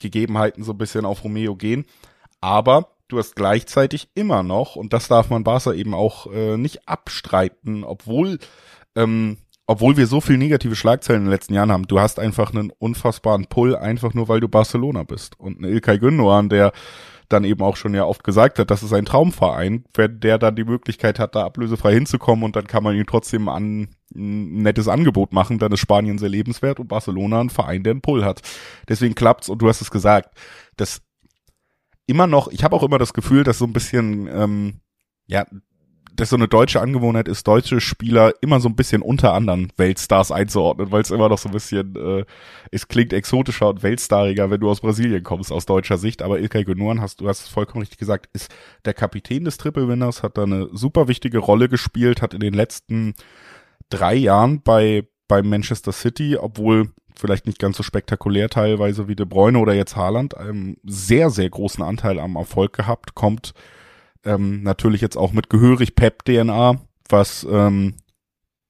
Gegebenheiten 0.00 0.64
so 0.64 0.72
ein 0.72 0.78
bisschen 0.78 1.04
auf 1.04 1.24
Romeo 1.24 1.54
gehen. 1.56 1.86
Aber 2.40 2.88
du 3.08 3.18
hast 3.18 3.36
gleichzeitig 3.36 4.08
immer 4.14 4.42
noch, 4.42 4.76
und 4.76 4.92
das 4.92 5.08
darf 5.08 5.30
man 5.30 5.44
Barca 5.44 5.72
eben 5.72 5.94
auch 5.94 6.26
äh, 6.32 6.56
nicht 6.56 6.88
abstreiten, 6.88 7.84
obwohl 7.84 8.38
ähm, 8.96 9.38
obwohl 9.66 9.96
wir 9.96 10.06
so 10.06 10.20
viel 10.20 10.38
negative 10.38 10.76
Schlagzeilen 10.76 11.22
in 11.22 11.26
den 11.26 11.32
letzten 11.32 11.54
Jahren 11.54 11.70
haben, 11.70 11.86
du 11.86 12.00
hast 12.00 12.18
einfach 12.18 12.52
einen 12.52 12.72
unfassbaren 12.78 13.46
Pull, 13.46 13.76
einfach 13.76 14.12
nur 14.12 14.28
weil 14.28 14.40
du 14.40 14.48
Barcelona 14.48 15.04
bist. 15.04 15.38
Und 15.38 15.60
ein 15.60 15.64
Ilkay 15.64 15.98
Gündogan, 15.98 16.48
der 16.48 16.72
dann 17.32 17.44
eben 17.44 17.62
auch 17.62 17.76
schon 17.76 17.94
ja 17.94 18.04
oft 18.04 18.24
gesagt 18.24 18.58
hat, 18.58 18.70
das 18.70 18.82
ist 18.82 18.92
ein 18.92 19.04
Traumverein, 19.04 19.84
der 19.96 20.38
dann 20.38 20.56
die 20.56 20.64
Möglichkeit 20.64 21.18
hat, 21.18 21.34
da 21.34 21.44
ablösefrei 21.44 21.94
hinzukommen 21.94 22.44
und 22.44 22.56
dann 22.56 22.66
kann 22.66 22.82
man 22.82 22.96
ihm 22.96 23.06
trotzdem 23.06 23.48
an 23.48 23.88
ein 24.14 24.62
nettes 24.62 24.88
Angebot 24.88 25.32
machen, 25.32 25.58
dann 25.58 25.72
ist 25.72 25.80
Spanien 25.80 26.18
sehr 26.18 26.28
lebenswert 26.28 26.80
und 26.80 26.88
Barcelona 26.88 27.40
ein 27.40 27.50
Verein, 27.50 27.82
der 27.82 27.92
einen 27.92 28.02
Pull 28.02 28.24
hat. 28.24 28.42
Deswegen 28.88 29.14
klappt's 29.14 29.48
und 29.48 29.60
du 29.62 29.68
hast 29.68 29.80
es 29.80 29.90
gesagt, 29.90 30.36
dass 30.76 31.02
immer 32.06 32.26
noch, 32.26 32.48
ich 32.48 32.64
habe 32.64 32.76
auch 32.76 32.82
immer 32.82 32.98
das 32.98 33.14
Gefühl, 33.14 33.44
dass 33.44 33.58
so 33.58 33.64
ein 33.64 33.72
bisschen 33.72 34.28
ähm, 34.28 34.80
ja 35.26 35.46
das 36.14 36.30
so 36.30 36.36
eine 36.36 36.48
deutsche 36.48 36.80
Angewohnheit 36.80 37.28
ist, 37.28 37.46
deutsche 37.46 37.80
Spieler 37.80 38.32
immer 38.40 38.60
so 38.60 38.68
ein 38.68 38.76
bisschen 38.76 39.02
unter 39.02 39.32
anderen 39.32 39.72
Weltstars 39.76 40.30
einzuordnen, 40.30 40.90
weil 40.92 41.02
es 41.02 41.10
immer 41.10 41.28
noch 41.28 41.38
so 41.38 41.48
ein 41.48 41.52
bisschen, 41.52 41.96
äh, 41.96 42.24
es 42.70 42.88
klingt 42.88 43.12
exotischer 43.12 43.68
und 43.68 43.82
weltstariger, 43.82 44.50
wenn 44.50 44.60
du 44.60 44.70
aus 44.70 44.80
Brasilien 44.80 45.22
kommst, 45.22 45.50
aus 45.50 45.66
deutscher 45.66 45.98
Sicht. 45.98 46.22
Aber 46.22 46.38
Ilkay 46.38 46.64
Gündogan, 46.64 47.00
hast 47.00 47.20
du 47.20 47.28
hast 47.28 47.42
es 47.42 47.48
vollkommen 47.48 47.82
richtig 47.82 47.98
gesagt, 47.98 48.28
ist 48.32 48.54
der 48.84 48.94
Kapitän 48.94 49.44
des 49.44 49.56
Triple 49.56 49.88
Winners, 49.88 50.22
hat 50.22 50.36
da 50.36 50.42
eine 50.42 50.68
super 50.72 51.08
wichtige 51.08 51.38
Rolle 51.38 51.68
gespielt, 51.68 52.22
hat 52.22 52.34
in 52.34 52.40
den 52.40 52.54
letzten 52.54 53.14
drei 53.88 54.14
Jahren 54.14 54.62
bei 54.62 55.06
bei 55.28 55.42
Manchester 55.42 55.92
City, 55.92 56.36
obwohl 56.36 56.90
vielleicht 57.14 57.46
nicht 57.46 57.58
ganz 57.58 57.76
so 57.76 57.82
spektakulär 57.82 58.50
teilweise 58.50 59.08
wie 59.08 59.16
De 59.16 59.24
Bruyne 59.24 59.58
oder 59.58 59.72
jetzt 59.72 59.96
Haaland, 59.96 60.36
einen 60.36 60.76
sehr, 60.84 61.30
sehr 61.30 61.48
großen 61.48 61.82
Anteil 61.82 62.18
am 62.18 62.36
Erfolg 62.36 62.74
gehabt, 62.74 63.14
kommt 63.14 63.54
ähm, 64.24 64.62
natürlich 64.62 65.00
jetzt 65.00 65.16
auch 65.16 65.32
mit 65.32 65.50
gehörig 65.50 65.94
Pep-DNA, 65.94 66.80
was 67.08 67.46
ähm, 67.50 67.94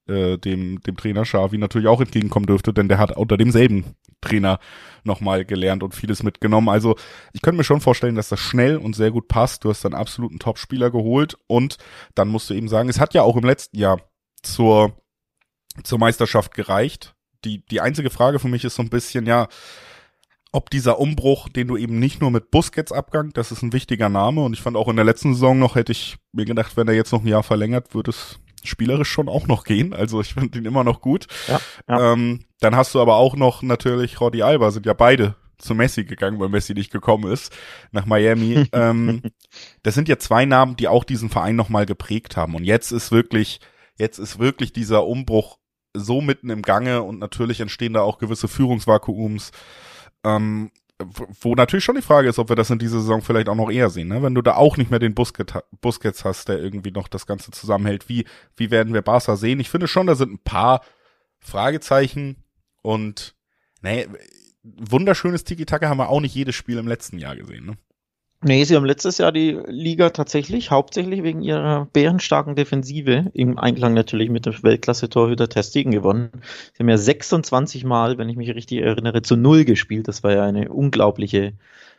äh, 0.07 0.39
dem, 0.39 0.81
dem 0.81 0.97
Trainer 0.97 1.23
Xavi 1.23 1.59
natürlich 1.59 1.89
auch 1.89 2.01
entgegenkommen 2.01 2.47
dürfte, 2.47 2.73
denn 2.73 2.89
der 2.89 2.99
hat 2.99 3.17
unter 3.17 3.37
demselben 3.37 3.95
Trainer 4.21 4.59
nochmal 5.05 5.45
gelernt 5.45 5.83
und 5.83 5.95
vieles 5.95 6.23
mitgenommen. 6.23 6.69
Also 6.69 6.97
ich 7.33 7.43
könnte 7.43 7.59
mir 7.59 7.65
schon 7.65 7.81
vorstellen, 7.81 8.15
dass 8.15 8.29
das 8.29 8.41
schnell 8.41 8.77
und 8.77 8.97
sehr 8.97 9.11
gut 9.11 9.29
passt. 9.29 9.65
Du 9.65 9.71
hast 9.71 9.85
dann 9.85 9.95
absoluten 9.95 10.39
Topspieler 10.39 10.91
geholt 10.91 11.37
und 11.47 11.77
dann 12.15 12.29
musst 12.29 12.51
du 12.51 12.55
eben 12.55 12.69
sagen, 12.69 12.89
es 12.89 13.01
hat 13.01 13.15
ja 13.15 13.23
auch 13.23 13.37
im 13.37 13.45
letzten 13.45 13.79
Jahr 13.79 14.01
zur, 14.43 14.97
zur 15.83 15.99
Meisterschaft 15.99 16.55
gereicht. 16.55 17.15
Die, 17.45 17.65
die 17.67 17.81
einzige 17.81 18.11
Frage 18.11 18.39
für 18.39 18.49
mich 18.49 18.65
ist 18.65 18.77
so 18.77 18.83
ein 18.83 18.91
bisschen, 18.91 19.27
ja, 19.27 19.49
ob 20.53 20.69
dieser 20.69 21.01
Umbruch, 21.01 21.49
den 21.49 21.69
du 21.69 21.77
eben 21.77 21.99
nicht 21.99 22.21
nur 22.21 22.31
mit 22.31 22.51
Busquets 22.51 22.93
Abgang, 22.93 23.33
das 23.33 23.51
ist 23.53 23.63
ein 23.63 23.73
wichtiger 23.73 24.11
Name 24.11 24.43
und 24.43 24.53
ich 24.53 24.61
fand 24.61 24.77
auch 24.77 24.89
in 24.89 24.97
der 24.97 25.05
letzten 25.05 25.33
Saison 25.33 25.59
noch, 25.59 25.75
hätte 25.75 25.93
ich 25.93 26.17
mir 26.33 26.45
gedacht, 26.45 26.77
wenn 26.77 26.89
er 26.89 26.95
jetzt 26.95 27.13
noch 27.13 27.23
ein 27.23 27.27
Jahr 27.27 27.43
verlängert, 27.43 27.95
würde 27.95 28.11
es 28.11 28.39
spielerisch 28.63 29.09
schon 29.11 29.29
auch 29.29 29.47
noch 29.47 29.65
gehen. 29.65 29.93
Also 29.93 30.21
ich 30.21 30.35
finde 30.35 30.59
ihn 30.59 30.67
immer 30.67 30.85
noch 30.85 31.01
gut. 31.01 31.27
Ja, 31.49 31.61
ja. 31.89 32.13
Ähm, 32.13 32.45
dann 32.61 32.77
hast 32.77 32.95
du 32.95 33.01
aber 33.01 33.17
auch 33.17 33.35
noch 33.35 33.63
natürlich 33.63 34.21
Rodi 34.21 34.43
Alba, 34.43 34.71
sind 34.71 34.87
ja 34.87 34.93
beide 34.93 35.35
zu 35.59 35.75
Messi 35.75 36.05
gegangen, 36.05 36.39
weil 36.39 36.49
Messi 36.49 36.75
nicht 36.75 36.93
gekommen 36.93 37.33
ist, 37.33 37.53
nach 37.91 38.05
Miami. 38.05 38.67
ähm, 38.73 39.23
das 39.83 39.95
sind 39.95 40.09
ja 40.09 40.19
zwei 40.19 40.45
Namen, 40.45 40.77
die 40.77 40.89
auch 40.89 41.05
diesen 41.05 41.31
Verein 41.31 41.57
nochmal 41.57 41.87
geprägt 41.87 42.37
haben. 42.37 42.55
Und 42.55 42.65
jetzt 42.65 42.93
ist 42.93 43.11
wirklich, 43.11 43.61
jetzt 43.99 44.19
ist 44.19 44.39
wirklich 44.39 44.73
dieser 44.73 45.07
Umbruch 45.07 45.59
so 45.95 46.21
mitten 46.21 46.51
im 46.51 46.63
Gange 46.63 47.03
und 47.03 47.19
natürlich 47.19 47.61
entstehen 47.61 47.93
da 47.95 48.03
auch 48.03 48.19
gewisse 48.19 48.49
Führungsvakuums. 48.49 49.53
Ähm, 50.25 50.71
wo 51.41 51.55
natürlich 51.55 51.85
schon 51.85 51.97
die 51.97 52.02
Frage 52.02 52.29
ist, 52.29 52.38
ob 52.38 52.49
wir 52.49 52.57
das 52.57 52.71
in 52.71 52.79
dieser 52.79 53.00
Saison 53.00 53.23
vielleicht 53.23 53.49
auch 53.49 53.57
noch 53.57 53.71
eher 53.71 53.91
sehen, 53.91 54.09
ne? 54.09 54.23
Wenn 54.23 54.35
du 54.35 54.43
da 54.43 54.55
auch 54.55 54.76
nicht 54.76 54.91
mehr 54.91 55.00
den 55.00 55.14
Busquets, 55.14 55.55
Busquets 55.81 56.25
hast, 56.25 56.49
der 56.49 56.61
irgendwie 56.61 56.93
noch 56.93 57.09
das 57.09 57.26
Ganze 57.26 57.50
zusammenhält, 57.50 58.09
wie, 58.09 58.25
wie 58.57 58.71
werden 58.71 58.95
wir 58.95 59.02
Barca 59.02 59.37
sehen? 59.37 59.61
Ich 59.61 59.71
finde 59.71 59.88
schon, 59.88 60.07
da 60.07 60.14
sind 60.14 60.33
ein 60.33 60.38
paar 60.38 60.83
Fragezeichen 61.41 62.37
und, 62.83 63.35
nee, 63.81 64.07
wunderschönes 64.62 65.45
Tiki-Taka 65.45 65.88
haben 65.88 65.99
wir 65.99 66.09
auch 66.09 66.21
nicht 66.21 66.35
jedes 66.35 66.55
Spiel 66.55 66.79
im 66.79 66.87
letzten 66.88 67.19
Jahr 67.19 67.37
gesehen, 67.37 67.67
ne? 67.67 67.76
Nee, 68.45 68.65
sie 68.65 68.75
haben 68.75 68.85
letztes 68.85 69.19
Jahr 69.19 69.31
die 69.31 69.57
Liga 69.69 70.11
tatsächlich 70.11 70.73
hauptsächlich 70.73 71.23
wegen 71.23 71.43
ihrer 71.43 71.87
bärenstarken 71.93 72.57
Defensive 72.57 73.31
im 73.35 73.57
Einklang 73.57 73.95
natürlich 73.95 74.31
mit 74.31 74.47
dem 74.47 74.61
Weltklasse-Torhüter 74.61 75.49
Testigen 75.49 75.93
gewonnen. 75.93 76.31
Sie 76.73 76.81
haben 76.81 76.89
ja 76.89 76.99
26 76.99 77.85
Mal, 77.85 78.19
wenn 78.19 78.29
ich 78.29 78.37
mich 78.37 78.53
richtig 78.53 78.81
erinnere, 78.81 79.23
zu 79.23 79.37
Null 79.37 79.65
gespielt. 79.65 80.09
Das 80.09 80.25
war 80.25 80.33
ja 80.33 80.43
eine 80.43 80.73
unglaubliche 80.73 81.53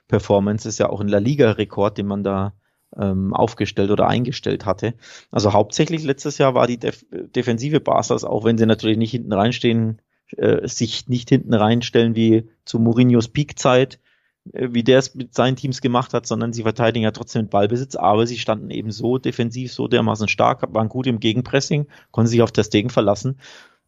Performance. 0.10 0.66
Das 0.66 0.74
ist 0.74 0.80
ja 0.80 0.90
auch 0.90 1.00
ein 1.00 1.08
La 1.08 1.20
Liga-Rekord, 1.20 1.98
den 1.98 2.08
man 2.08 2.26
da 2.26 2.52
ähm, 2.98 3.34
aufgestellt 3.34 3.90
oder 3.90 4.10
eingestellt 4.10 4.66
hatte. 4.66 4.96
Also 5.32 5.54
hauptsächlich 5.54 6.04
letztes 6.04 6.40
Jahr 6.40 6.56
war 6.56 6.68
die 6.68 6.78
Def 6.78 7.06
Defensive 7.10 7.80
Barca's, 7.80 8.26
auch 8.26 8.44
wenn 8.44 8.58
sie 8.58 8.66
natürlich 8.66 8.98
nicht 8.98 9.12
hinten 9.12 9.32
reinstehen, 9.32 10.02
äh, 10.36 10.68
sich 10.68 11.08
nicht 11.08 11.30
hinten 11.30 11.54
reinstellen 11.54 12.18
wie 12.18 12.50
zu 12.66 12.80
Mourinhos 12.80 13.30
Peakzeit, 13.30 14.00
wie 14.46 14.84
der 14.84 15.00
es 15.00 15.16
mit 15.16 15.34
seinen 15.34 15.56
Teams 15.56 15.82
gemacht 15.82 16.14
hat, 16.14 16.26
sondern 16.26 16.54
sie 16.54 16.64
verteidigen 16.64 17.04
ja 17.04 17.12
trotzdem 17.12 17.44
mit 17.44 17.52
Ballbesitz, 17.52 17.96
aber 17.96 18.28
sie 18.28 18.38
standen 18.38 18.70
eben 18.72 18.92
so 18.92 19.18
defensiv, 19.18 19.72
so 19.72 19.88
dermaßen 19.88 20.28
stark, 20.28 20.74
waren 20.74 20.90
gut 20.90 21.08
im 21.08 21.20
Gegenpressing, 21.20 21.88
konnten 22.12 22.30
sich 22.30 22.42
auf 22.42 22.52
das 22.52 22.70
Degen 22.70 22.90
verlassen, 22.90 23.40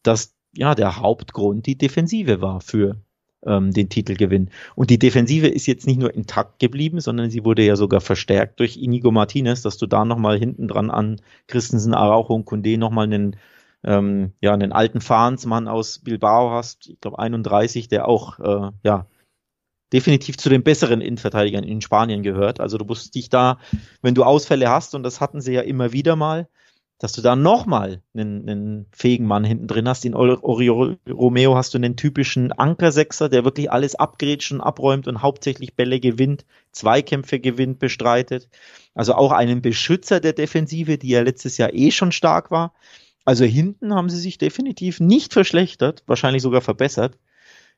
dass 0.04 0.34
ja 0.54 0.74
der 0.76 0.98
Hauptgrund 0.98 1.66
die 1.66 1.78
Defensive 1.78 2.42
war 2.42 2.62
für 2.62 2.96
ähm, 3.46 3.72
den 3.72 3.90
Titelgewinn. 3.90 4.50
Und 4.76 4.90
die 4.90 5.00
Defensive 5.00 5.48
ist 5.48 5.66
jetzt 5.66 5.88
nicht 5.88 6.00
nur 6.00 6.14
intakt 6.14 6.60
geblieben, 6.60 7.02
sondern 7.02 7.30
sie 7.30 7.44
wurde 7.44 7.64
ja 7.64 7.76
sogar 7.76 8.00
verstärkt 8.00 8.60
durch 8.60 8.78
Inigo 8.78 9.12
Martinez, 9.12 9.62
dass 9.62 9.78
du 9.78 9.88
da 9.88 10.06
nochmal 10.06 10.40
hinten 10.40 10.68
dran 10.70 10.90
an 10.90 11.22
Christensen, 11.48 11.94
Araujo 11.94 12.34
und 12.34 12.46
Kunde 12.46 12.78
nochmal 12.78 13.06
einen 13.06 13.36
ähm, 13.84 14.32
ja, 14.42 14.54
einen 14.54 14.72
alten 14.72 15.00
Fahnsmann 15.00 15.68
aus 15.68 16.00
Bilbao 16.00 16.50
hast, 16.50 16.90
ich 16.90 17.00
glaube 17.02 17.20
31, 17.20 17.88
der 17.88 18.08
auch 18.08 18.40
äh, 18.40 18.72
ja 18.84 19.06
definitiv 19.96 20.38
zu 20.38 20.50
den 20.50 20.62
besseren 20.62 21.00
Innenverteidigern 21.00 21.64
in 21.64 21.80
Spanien 21.80 22.22
gehört. 22.22 22.60
Also 22.60 22.78
du 22.78 22.84
musst 22.84 23.16
dich 23.16 23.30
da, 23.30 23.60
wenn 24.02 24.14
du 24.14 24.25
Ausfälle 24.25 24.70
hast, 24.70 24.94
und 24.94 25.04
das 25.04 25.22
hatten 25.22 25.40
sie 25.40 25.54
ja 25.54 25.62
immer 25.62 25.94
wieder 25.94 26.18
mal, 26.18 26.50
dass 27.00 27.14
du 27.14 27.22
da 27.22 27.38
nochmal 27.38 28.02
einen, 28.14 28.50
einen 28.50 28.86
fähigen 28.92 29.25
Mann 29.25 29.46
hinten 29.46 29.68
drin 29.68 29.88
hast. 29.88 30.04
In 30.04 30.14
Oriol 30.14 30.98
Romeo 31.10 31.56
hast 31.56 31.74
du 31.74 31.78
einen 31.78 31.96
typischen 31.96 32.52
Ankersechser, 32.52 33.30
der 33.30 33.46
wirklich 33.46 33.72
alles 33.72 33.96
abgrätscht 33.96 34.52
und 34.52 34.60
abräumt 34.60 35.08
und 35.08 35.22
hauptsächlich 35.22 35.75
Bälle 35.75 36.02
gewinnt, 36.02 36.46
Zweikämpfe 36.74 37.40
gewinnt, 37.40 37.80
bestreitet. 37.80 38.50
Also 38.96 39.14
auch 39.14 39.32
einen 39.32 39.62
Beschützer 39.62 40.20
der 40.20 40.34
Defensive, 40.34 40.98
die 40.98 41.10
ja 41.10 41.22
letztes 41.22 41.58
Jahr 41.58 41.74
eh 41.74 41.92
schon 41.92 42.12
stark 42.12 42.52
war. 42.52 42.74
Also 43.24 43.46
hinten 43.46 43.94
haben 43.94 44.10
sie 44.10 44.20
sich 44.20 44.38
definitiv 44.38 45.00
nicht 45.00 45.32
verschlechtert, 45.32 46.04
wahrscheinlich 46.06 46.44
sogar 46.44 46.62
verbessert. 46.62 47.18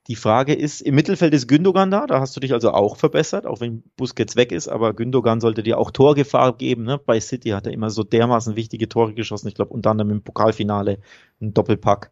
Die 0.08 0.16
Frage 0.16 0.54
ist, 0.54 0.82
im 0.82 0.96
Mittelfeld 0.96 1.34
ist 1.34 1.48
Gündogan 1.48 1.92
da, 1.92 2.08
da 2.08 2.22
hast 2.22 2.36
du 2.36 2.40
dich 2.40 2.54
also 2.54 2.72
auch 2.72 2.96
verbessert, 2.96 3.46
auch 3.46 3.60
wenn 3.60 3.84
Busquets 3.98 4.38
weg 4.38 4.54
ist, 4.54 4.70
aber 4.70 4.94
Gündogan 4.94 5.42
sollte 5.42 5.64
dir 5.64 5.78
auch 5.78 5.92
Torgefahr 5.92 6.56
geben. 6.56 6.84
Ne? 6.84 6.98
Bei 6.98 7.20
City 7.20 7.50
hat 7.50 7.68
er 7.68 7.74
immer 7.74 7.90
so 7.90 8.04
dermaßen 8.04 8.56
wichtige 8.56 8.88
Tore 8.88 9.14
geschossen, 9.14 9.50
ich 9.50 9.56
glaube 9.56 9.74
unter 9.74 9.92
anderem 9.92 10.12
im 10.12 10.22
Pokalfinale 10.22 11.00
ein 11.42 11.54
Doppelpack. 11.54 12.12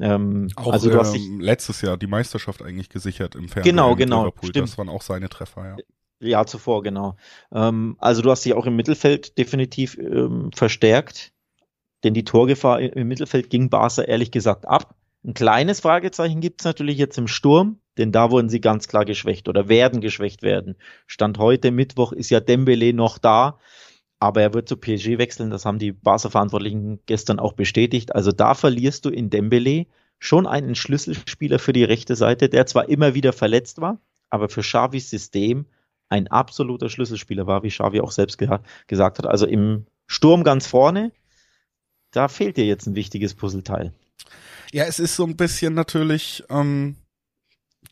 Ähm, 0.00 0.48
auch 0.56 0.72
also 0.72 0.90
du 0.90 0.98
hast 0.98 1.14
dich, 1.14 1.26
ähm, 1.26 1.40
letztes 1.40 1.82
Jahr 1.82 1.96
die 1.98 2.06
Meisterschaft 2.06 2.62
eigentlich 2.62 2.88
gesichert 2.88 3.34
im 3.34 3.48
Fernsehen. 3.48 3.76
Genau, 3.76 3.94
genau. 3.94 4.32
Das 4.52 4.78
waren 4.78 4.88
auch 4.88 5.02
seine 5.02 5.28
Treffer, 5.28 5.64
ja. 5.64 5.76
Jahr 6.20 6.46
zuvor, 6.46 6.82
genau. 6.82 7.16
Ähm, 7.52 7.96
also 7.98 8.22
du 8.22 8.30
hast 8.30 8.44
dich 8.44 8.54
auch 8.54 8.66
im 8.66 8.76
Mittelfeld 8.76 9.36
definitiv 9.36 9.98
ähm, 9.98 10.50
verstärkt, 10.54 11.32
denn 12.02 12.14
die 12.14 12.24
Torgefahr 12.24 12.80
im 12.80 13.08
Mittelfeld 13.08 13.50
ging 13.50 13.68
Barca 13.68 14.02
ehrlich 14.02 14.30
gesagt 14.30 14.66
ab. 14.66 14.94
Ein 15.26 15.32
kleines 15.32 15.80
Fragezeichen 15.80 16.40
gibt 16.42 16.60
es 16.60 16.66
natürlich 16.66 16.98
jetzt 16.98 17.16
im 17.16 17.28
Sturm, 17.28 17.78
denn 17.96 18.12
da 18.12 18.30
wurden 18.30 18.50
sie 18.50 18.60
ganz 18.60 18.88
klar 18.88 19.06
geschwächt 19.06 19.48
oder 19.48 19.68
werden 19.70 20.02
geschwächt 20.02 20.42
werden. 20.42 20.76
Stand 21.06 21.38
heute 21.38 21.70
Mittwoch 21.70 22.12
ist 22.12 22.28
ja 22.28 22.40
Dembele 22.40 22.92
noch 22.92 23.16
da, 23.16 23.58
aber 24.18 24.42
er 24.42 24.52
wird 24.52 24.68
zu 24.68 24.76
PSG 24.76 25.16
wechseln. 25.16 25.50
Das 25.50 25.64
haben 25.64 25.78
die 25.78 25.92
Barca-Verantwortlichen 25.92 27.00
gestern 27.06 27.38
auch 27.38 27.54
bestätigt. 27.54 28.14
Also 28.14 28.32
da 28.32 28.52
verlierst 28.52 29.06
du 29.06 29.08
in 29.08 29.30
Dembele 29.30 29.86
schon 30.18 30.46
einen 30.46 30.74
Schlüsselspieler 30.74 31.58
für 31.58 31.72
die 31.72 31.84
rechte 31.84 32.16
Seite, 32.16 32.50
der 32.50 32.66
zwar 32.66 32.90
immer 32.90 33.14
wieder 33.14 33.32
verletzt 33.32 33.80
war, 33.80 33.98
aber 34.28 34.50
für 34.50 34.60
Xavis 34.60 35.08
System 35.08 35.64
ein 36.10 36.28
absoluter 36.28 36.90
Schlüsselspieler 36.90 37.46
war, 37.46 37.62
wie 37.62 37.70
Xavi 37.70 38.02
auch 38.02 38.12
selbst 38.12 38.36
ge 38.36 38.58
gesagt 38.88 39.18
hat. 39.18 39.26
Also 39.26 39.46
im 39.46 39.86
Sturm 40.06 40.44
ganz 40.44 40.66
vorne, 40.66 41.12
da 42.10 42.28
fehlt 42.28 42.58
dir 42.58 42.66
jetzt 42.66 42.86
ein 42.86 42.94
wichtiges 42.94 43.34
Puzzleteil. 43.34 43.94
Ja, 44.72 44.84
es 44.84 44.98
ist 44.98 45.16
so 45.16 45.24
ein 45.24 45.36
bisschen 45.36 45.74
natürlich, 45.74 46.44
ähm, 46.48 46.96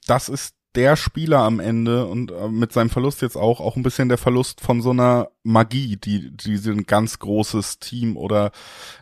das 0.06 0.28
ist 0.28 0.54
der 0.74 0.96
Spieler 0.96 1.40
am 1.40 1.60
Ende 1.60 2.06
und 2.06 2.30
äh, 2.30 2.48
mit 2.48 2.72
seinem 2.72 2.90
Verlust 2.90 3.20
jetzt 3.22 3.36
auch, 3.36 3.60
auch 3.60 3.76
ein 3.76 3.82
bisschen 3.82 4.08
der 4.08 4.18
Verlust 4.18 4.60
von 4.60 4.80
so 4.80 4.90
einer 4.90 5.30
Magie, 5.42 5.96
die, 5.96 6.34
die 6.34 6.56
ein 6.70 6.84
ganz 6.84 7.18
großes 7.18 7.78
Team 7.78 8.16
oder 8.16 8.52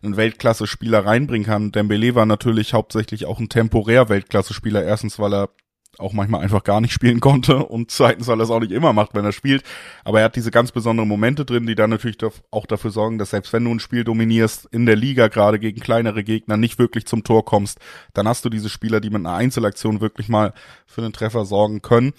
ein 0.02 0.16
Weltklasse-Spieler 0.16 1.06
reinbringen 1.06 1.46
kann. 1.46 1.70
Dembele 1.70 2.14
war 2.14 2.26
natürlich 2.26 2.74
hauptsächlich 2.74 3.26
auch 3.26 3.38
ein 3.38 3.48
temporär 3.48 4.08
Weltklasse-Spieler. 4.08 4.82
Erstens, 4.82 5.18
weil 5.18 5.32
er 5.32 5.50
auch 5.98 6.12
manchmal 6.12 6.42
einfach 6.42 6.64
gar 6.64 6.80
nicht 6.80 6.92
spielen 6.92 7.20
konnte 7.20 7.64
und 7.64 7.90
zweitens, 7.90 8.26
weil 8.26 8.40
er 8.40 8.44
es 8.44 8.50
auch 8.50 8.60
nicht 8.60 8.72
immer 8.72 8.92
macht, 8.92 9.14
wenn 9.14 9.24
er 9.24 9.32
spielt. 9.32 9.62
Aber 10.04 10.20
er 10.20 10.26
hat 10.26 10.36
diese 10.36 10.50
ganz 10.50 10.72
besonderen 10.72 11.08
Momente 11.08 11.44
drin, 11.44 11.66
die 11.66 11.74
dann 11.74 11.90
natürlich 11.90 12.18
auch 12.50 12.66
dafür 12.66 12.90
sorgen, 12.90 13.18
dass 13.18 13.30
selbst 13.30 13.52
wenn 13.52 13.64
du 13.64 13.70
ein 13.70 13.80
Spiel 13.80 14.04
dominierst, 14.04 14.66
in 14.72 14.86
der 14.86 14.96
Liga 14.96 15.28
gerade 15.28 15.58
gegen 15.58 15.80
kleinere 15.80 16.24
Gegner 16.24 16.56
nicht 16.56 16.78
wirklich 16.78 17.06
zum 17.06 17.24
Tor 17.24 17.44
kommst, 17.44 17.78
dann 18.14 18.28
hast 18.28 18.44
du 18.44 18.50
diese 18.50 18.68
Spieler, 18.68 19.00
die 19.00 19.10
mit 19.10 19.20
einer 19.20 19.34
Einzelaktion 19.34 20.00
wirklich 20.00 20.28
mal 20.28 20.54
für 20.86 21.02
einen 21.02 21.12
Treffer 21.12 21.44
sorgen 21.44 21.82
können. 21.82 22.12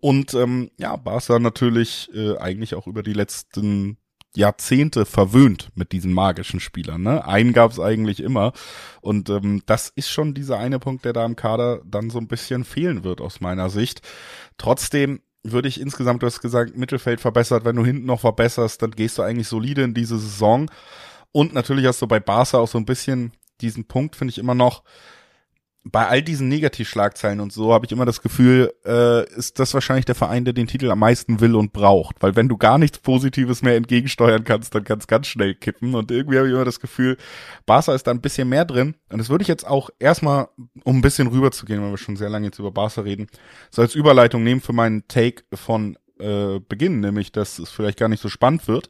Und 0.00 0.34
ähm, 0.34 0.70
ja, 0.78 0.96
Barca 0.96 1.38
natürlich 1.38 2.10
äh, 2.12 2.36
eigentlich 2.38 2.74
auch 2.74 2.88
über 2.88 3.04
die 3.04 3.12
letzten 3.12 3.98
Jahrzehnte 4.34 5.04
verwöhnt 5.04 5.70
mit 5.74 5.92
diesen 5.92 6.12
magischen 6.12 6.60
Spielern. 6.60 7.02
Ne? 7.02 7.26
Einen 7.26 7.52
gab 7.52 7.70
es 7.70 7.80
eigentlich 7.80 8.20
immer. 8.20 8.52
Und 9.00 9.28
ähm, 9.28 9.62
das 9.66 9.90
ist 9.94 10.10
schon 10.10 10.34
dieser 10.34 10.58
eine 10.58 10.78
Punkt, 10.78 11.04
der 11.04 11.12
da 11.12 11.24
im 11.24 11.36
Kader 11.36 11.82
dann 11.84 12.10
so 12.10 12.18
ein 12.18 12.28
bisschen 12.28 12.64
fehlen 12.64 13.04
wird 13.04 13.20
aus 13.20 13.40
meiner 13.40 13.68
Sicht. 13.68 14.00
Trotzdem 14.56 15.20
würde 15.44 15.68
ich 15.68 15.80
insgesamt, 15.80 16.22
du 16.22 16.26
hast 16.26 16.40
gesagt, 16.40 16.76
Mittelfeld 16.76 17.20
verbessert. 17.20 17.64
Wenn 17.64 17.76
du 17.76 17.84
hinten 17.84 18.06
noch 18.06 18.20
verbesserst, 18.20 18.80
dann 18.80 18.92
gehst 18.92 19.18
du 19.18 19.22
eigentlich 19.22 19.48
solide 19.48 19.82
in 19.82 19.94
diese 19.94 20.18
Saison. 20.18 20.70
Und 21.32 21.52
natürlich 21.52 21.86
hast 21.86 22.00
du 22.00 22.06
bei 22.06 22.20
Barca 22.20 22.58
auch 22.58 22.68
so 22.68 22.78
ein 22.78 22.86
bisschen 22.86 23.32
diesen 23.60 23.84
Punkt, 23.84 24.16
finde 24.16 24.30
ich 24.30 24.38
immer 24.38 24.54
noch, 24.54 24.82
bei 25.84 26.06
all 26.06 26.22
diesen 26.22 26.48
Negativschlagzeilen 26.48 27.40
und 27.40 27.52
so 27.52 27.72
habe 27.72 27.86
ich 27.86 27.92
immer 27.92 28.04
das 28.04 28.22
Gefühl, 28.22 28.72
äh, 28.84 29.28
ist 29.34 29.58
das 29.58 29.74
wahrscheinlich 29.74 30.04
der 30.04 30.14
Verein, 30.14 30.44
der 30.44 30.54
den 30.54 30.68
Titel 30.68 30.90
am 30.90 31.00
meisten 31.00 31.40
will 31.40 31.56
und 31.56 31.72
braucht. 31.72 32.22
Weil 32.22 32.36
wenn 32.36 32.48
du 32.48 32.56
gar 32.56 32.78
nichts 32.78 33.00
Positives 33.00 33.62
mehr 33.62 33.74
entgegensteuern 33.74 34.44
kannst, 34.44 34.74
dann 34.74 34.84
kann 34.84 35.00
es 35.00 35.08
ganz 35.08 35.26
schnell 35.26 35.54
kippen. 35.56 35.94
Und 35.96 36.12
irgendwie 36.12 36.38
habe 36.38 36.46
ich 36.46 36.54
immer 36.54 36.64
das 36.64 36.78
Gefühl, 36.78 37.16
Barca 37.66 37.94
ist 37.94 38.06
da 38.06 38.12
ein 38.12 38.20
bisschen 38.20 38.48
mehr 38.48 38.64
drin. 38.64 38.94
Und 39.10 39.18
das 39.18 39.28
würde 39.28 39.42
ich 39.42 39.48
jetzt 39.48 39.66
auch 39.66 39.90
erstmal, 39.98 40.48
um 40.84 40.98
ein 40.98 41.02
bisschen 41.02 41.26
rüberzugehen, 41.26 41.82
weil 41.82 41.90
wir 41.90 41.98
schon 41.98 42.16
sehr 42.16 42.30
lange 42.30 42.46
jetzt 42.46 42.60
über 42.60 42.70
Barca 42.70 43.00
reden, 43.00 43.26
so 43.70 43.82
als 43.82 43.96
Überleitung 43.96 44.44
nehmen 44.44 44.60
für 44.60 44.72
meinen 44.72 45.08
Take 45.08 45.42
von 45.52 45.98
äh, 46.20 46.60
Beginn, 46.60 47.00
nämlich, 47.00 47.32
dass 47.32 47.58
es 47.58 47.70
vielleicht 47.70 47.98
gar 47.98 48.08
nicht 48.08 48.22
so 48.22 48.28
spannend 48.28 48.68
wird, 48.68 48.88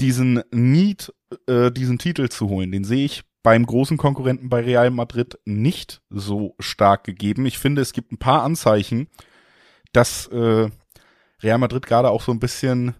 diesen 0.00 0.42
Need, 0.50 1.12
äh, 1.46 1.70
diesen 1.70 1.98
Titel 1.98 2.28
zu 2.28 2.48
holen. 2.48 2.72
Den 2.72 2.82
sehe 2.82 3.04
ich 3.04 3.22
beim 3.42 3.64
großen 3.64 3.96
Konkurrenten 3.96 4.48
bei 4.48 4.60
Real 4.60 4.90
Madrid 4.90 5.38
nicht 5.44 6.02
so 6.10 6.54
stark 6.58 7.04
gegeben. 7.04 7.46
Ich 7.46 7.58
finde, 7.58 7.82
es 7.82 7.92
gibt 7.92 8.12
ein 8.12 8.18
paar 8.18 8.42
Anzeichen, 8.42 9.08
dass 9.92 10.26
äh, 10.28 10.68
Real 11.42 11.58
Madrid 11.58 11.86
gerade 11.86 12.10
auch 12.10 12.22
so 12.22 12.32
ein 12.32 12.40
bisschen 12.40 12.94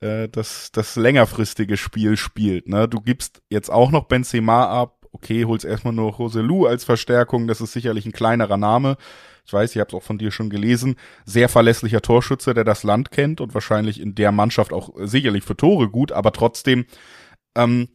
äh, 0.00 0.28
das, 0.28 0.70
das 0.72 0.96
längerfristige 0.96 1.76
Spiel 1.76 2.16
spielt. 2.16 2.68
Ne? 2.68 2.88
Du 2.88 3.00
gibst 3.00 3.42
jetzt 3.48 3.70
auch 3.70 3.90
noch 3.90 4.04
Benzema 4.04 4.66
ab. 4.66 4.96
Okay, 5.12 5.44
holst 5.44 5.64
erstmal 5.64 5.92
nur 5.92 6.12
José 6.12 6.40
Lu 6.40 6.66
als 6.66 6.84
Verstärkung. 6.84 7.48
Das 7.48 7.60
ist 7.60 7.72
sicherlich 7.72 8.06
ein 8.06 8.12
kleinerer 8.12 8.56
Name. 8.56 8.96
Ich 9.44 9.52
weiß, 9.52 9.74
ich 9.74 9.80
habe 9.80 9.88
es 9.88 9.94
auch 9.94 10.04
von 10.04 10.18
dir 10.18 10.30
schon 10.30 10.50
gelesen. 10.50 10.94
Sehr 11.24 11.48
verlässlicher 11.48 12.00
Torschütze, 12.00 12.54
der 12.54 12.62
das 12.62 12.84
Land 12.84 13.10
kennt 13.10 13.40
und 13.40 13.52
wahrscheinlich 13.52 14.00
in 14.00 14.14
der 14.14 14.30
Mannschaft 14.30 14.72
auch 14.72 14.90
sicherlich 15.00 15.42
für 15.42 15.56
Tore 15.56 15.88
gut, 15.88 16.12
aber 16.12 16.32
trotzdem 16.32 16.86
ähm, 17.56 17.88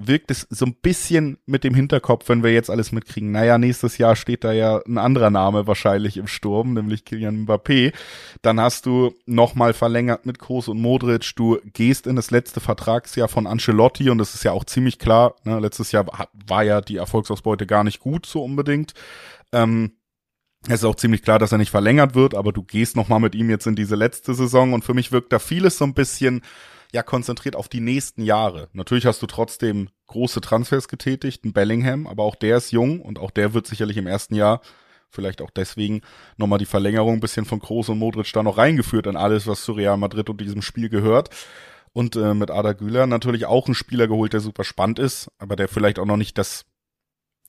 wirkt 0.00 0.30
es 0.30 0.46
so 0.48 0.64
ein 0.64 0.74
bisschen 0.74 1.38
mit 1.44 1.64
dem 1.64 1.74
Hinterkopf, 1.74 2.28
wenn 2.28 2.44
wir 2.44 2.52
jetzt 2.52 2.70
alles 2.70 2.92
mitkriegen. 2.92 3.32
Naja, 3.32 3.58
nächstes 3.58 3.98
Jahr 3.98 4.14
steht 4.14 4.44
da 4.44 4.52
ja 4.52 4.80
ein 4.86 4.96
anderer 4.96 5.30
Name 5.30 5.66
wahrscheinlich 5.66 6.16
im 6.16 6.28
Sturm, 6.28 6.74
nämlich 6.74 7.04
Kylian 7.04 7.46
Mbappé. 7.46 7.92
Dann 8.40 8.60
hast 8.60 8.86
du 8.86 9.12
nochmal 9.26 9.72
verlängert 9.72 10.24
mit 10.24 10.38
Kroos 10.38 10.68
und 10.68 10.80
Modric. 10.80 11.34
Du 11.34 11.58
gehst 11.72 12.06
in 12.06 12.14
das 12.14 12.30
letzte 12.30 12.60
Vertragsjahr 12.60 13.26
von 13.26 13.48
Ancelotti 13.48 14.08
und 14.08 14.18
das 14.18 14.34
ist 14.34 14.44
ja 14.44 14.52
auch 14.52 14.64
ziemlich 14.64 15.00
klar. 15.00 15.34
Ne? 15.42 15.58
Letztes 15.58 15.90
Jahr 15.90 16.06
war 16.46 16.62
ja 16.62 16.80
die 16.80 16.96
Erfolgsausbeute 16.96 17.66
gar 17.66 17.82
nicht 17.82 17.98
gut 17.98 18.24
so 18.24 18.44
unbedingt. 18.44 18.94
Ähm, 19.52 19.92
es 20.66 20.74
ist 20.74 20.84
auch 20.84 20.96
ziemlich 20.96 21.22
klar, 21.22 21.40
dass 21.40 21.52
er 21.52 21.58
nicht 21.58 21.70
verlängert 21.70 22.14
wird, 22.14 22.34
aber 22.34 22.52
du 22.52 22.62
gehst 22.62 22.94
nochmal 22.94 23.20
mit 23.20 23.34
ihm 23.34 23.50
jetzt 23.50 23.66
in 23.66 23.76
diese 23.76 23.96
letzte 23.96 24.34
Saison 24.34 24.72
und 24.72 24.84
für 24.84 24.94
mich 24.94 25.10
wirkt 25.10 25.32
da 25.32 25.40
vieles 25.40 25.78
so 25.78 25.84
ein 25.84 25.94
bisschen 25.94 26.42
ja 26.92 27.02
konzentriert 27.02 27.56
auf 27.56 27.68
die 27.68 27.80
nächsten 27.80 28.22
Jahre. 28.22 28.68
Natürlich 28.72 29.06
hast 29.06 29.22
du 29.22 29.26
trotzdem 29.26 29.90
große 30.06 30.40
Transfers 30.40 30.88
getätigt, 30.88 31.44
ein 31.44 31.52
Bellingham, 31.52 32.06
aber 32.06 32.24
auch 32.24 32.34
der 32.34 32.56
ist 32.56 32.70
jung 32.70 33.00
und 33.00 33.18
auch 33.18 33.30
der 33.30 33.54
wird 33.54 33.66
sicherlich 33.66 33.96
im 33.96 34.06
ersten 34.06 34.34
Jahr 34.34 34.62
vielleicht 35.10 35.40
auch 35.40 35.50
deswegen 35.50 36.02
nochmal 36.36 36.58
die 36.58 36.66
Verlängerung 36.66 37.14
ein 37.14 37.20
bisschen 37.20 37.44
von 37.44 37.60
Kroos 37.60 37.88
und 37.88 37.98
Modric 37.98 38.32
da 38.32 38.42
noch 38.42 38.58
reingeführt 38.58 39.06
in 39.06 39.16
alles, 39.16 39.46
was 39.46 39.64
zu 39.64 39.72
Real 39.72 39.96
Madrid 39.96 40.28
und 40.28 40.40
diesem 40.40 40.62
Spiel 40.62 40.88
gehört. 40.88 41.30
Und 41.92 42.16
äh, 42.16 42.34
mit 42.34 42.50
Ada 42.50 42.74
Güler 42.74 43.06
natürlich 43.06 43.46
auch 43.46 43.66
einen 43.66 43.74
Spieler 43.74 44.06
geholt, 44.08 44.32
der 44.32 44.40
super 44.40 44.64
spannend 44.64 44.98
ist, 44.98 45.30
aber 45.38 45.56
der 45.56 45.68
vielleicht 45.68 45.98
auch 45.98 46.04
noch 46.04 46.18
nicht 46.18 46.36
das 46.36 46.66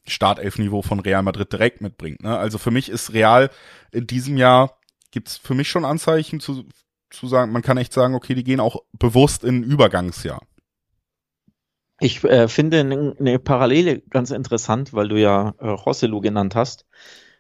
Startelfniveau 0.08 0.82
von 0.82 1.02
Real 1.02 1.22
Madrid 1.22 1.52
direkt 1.52 1.82
mitbringt. 1.82 2.24
Ne? 2.24 2.38
Also 2.38 2.58
für 2.58 2.72
mich 2.72 2.90
ist 2.90 3.14
Real 3.14 3.52
in 3.92 4.08
diesem 4.08 4.38
Jahr 4.38 4.80
gibt's 5.12 5.38
für 5.38 5.56
mich 5.56 5.70
schon 5.70 5.86
Anzeichen 5.86 6.40
zu, 6.40 6.66
zu 7.10 7.28
sagen, 7.28 7.52
man 7.52 7.62
kann 7.62 7.78
echt 7.78 7.94
sagen, 7.94 8.16
okay, 8.16 8.36
die 8.36 8.44
gehen 8.44 8.60
auch 8.60 8.84
bewusst 8.94 9.44
in 9.44 9.60
ein 9.60 9.64
Übergangsjahr. 9.64 10.42
Ich 12.00 12.24
äh, 12.24 12.48
finde 12.48 13.16
eine 13.20 13.40
Parallele 13.40 14.00
ganz 14.00 14.32
interessant, 14.32 14.94
weil 14.94 15.10
du 15.10 15.20
ja 15.20 15.54
äh, 15.60 15.68
Rosselu 15.68 16.22
genannt 16.22 16.56
hast. 16.56 16.86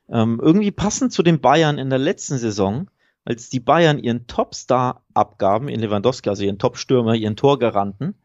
Ähm, 0.10 0.40
irgendwie 0.42 0.72
passend 0.72 1.14
zu 1.14 1.24
den 1.24 1.40
Bayern 1.40 1.78
in 1.78 1.90
der 1.90 2.00
letzten 2.00 2.38
Saison, 2.38 2.90
als 3.24 3.50
die 3.50 3.60
Bayern 3.60 4.00
ihren 4.00 4.28
Topstar 4.28 5.04
abgaben 5.14 5.70
in 5.70 5.80
Lewandowski, 5.80 6.30
also 6.30 6.44
ihren 6.44 6.58
Topstürmer, 6.58 7.16
ihren 7.16 7.36
Torgaranten, 7.36 8.16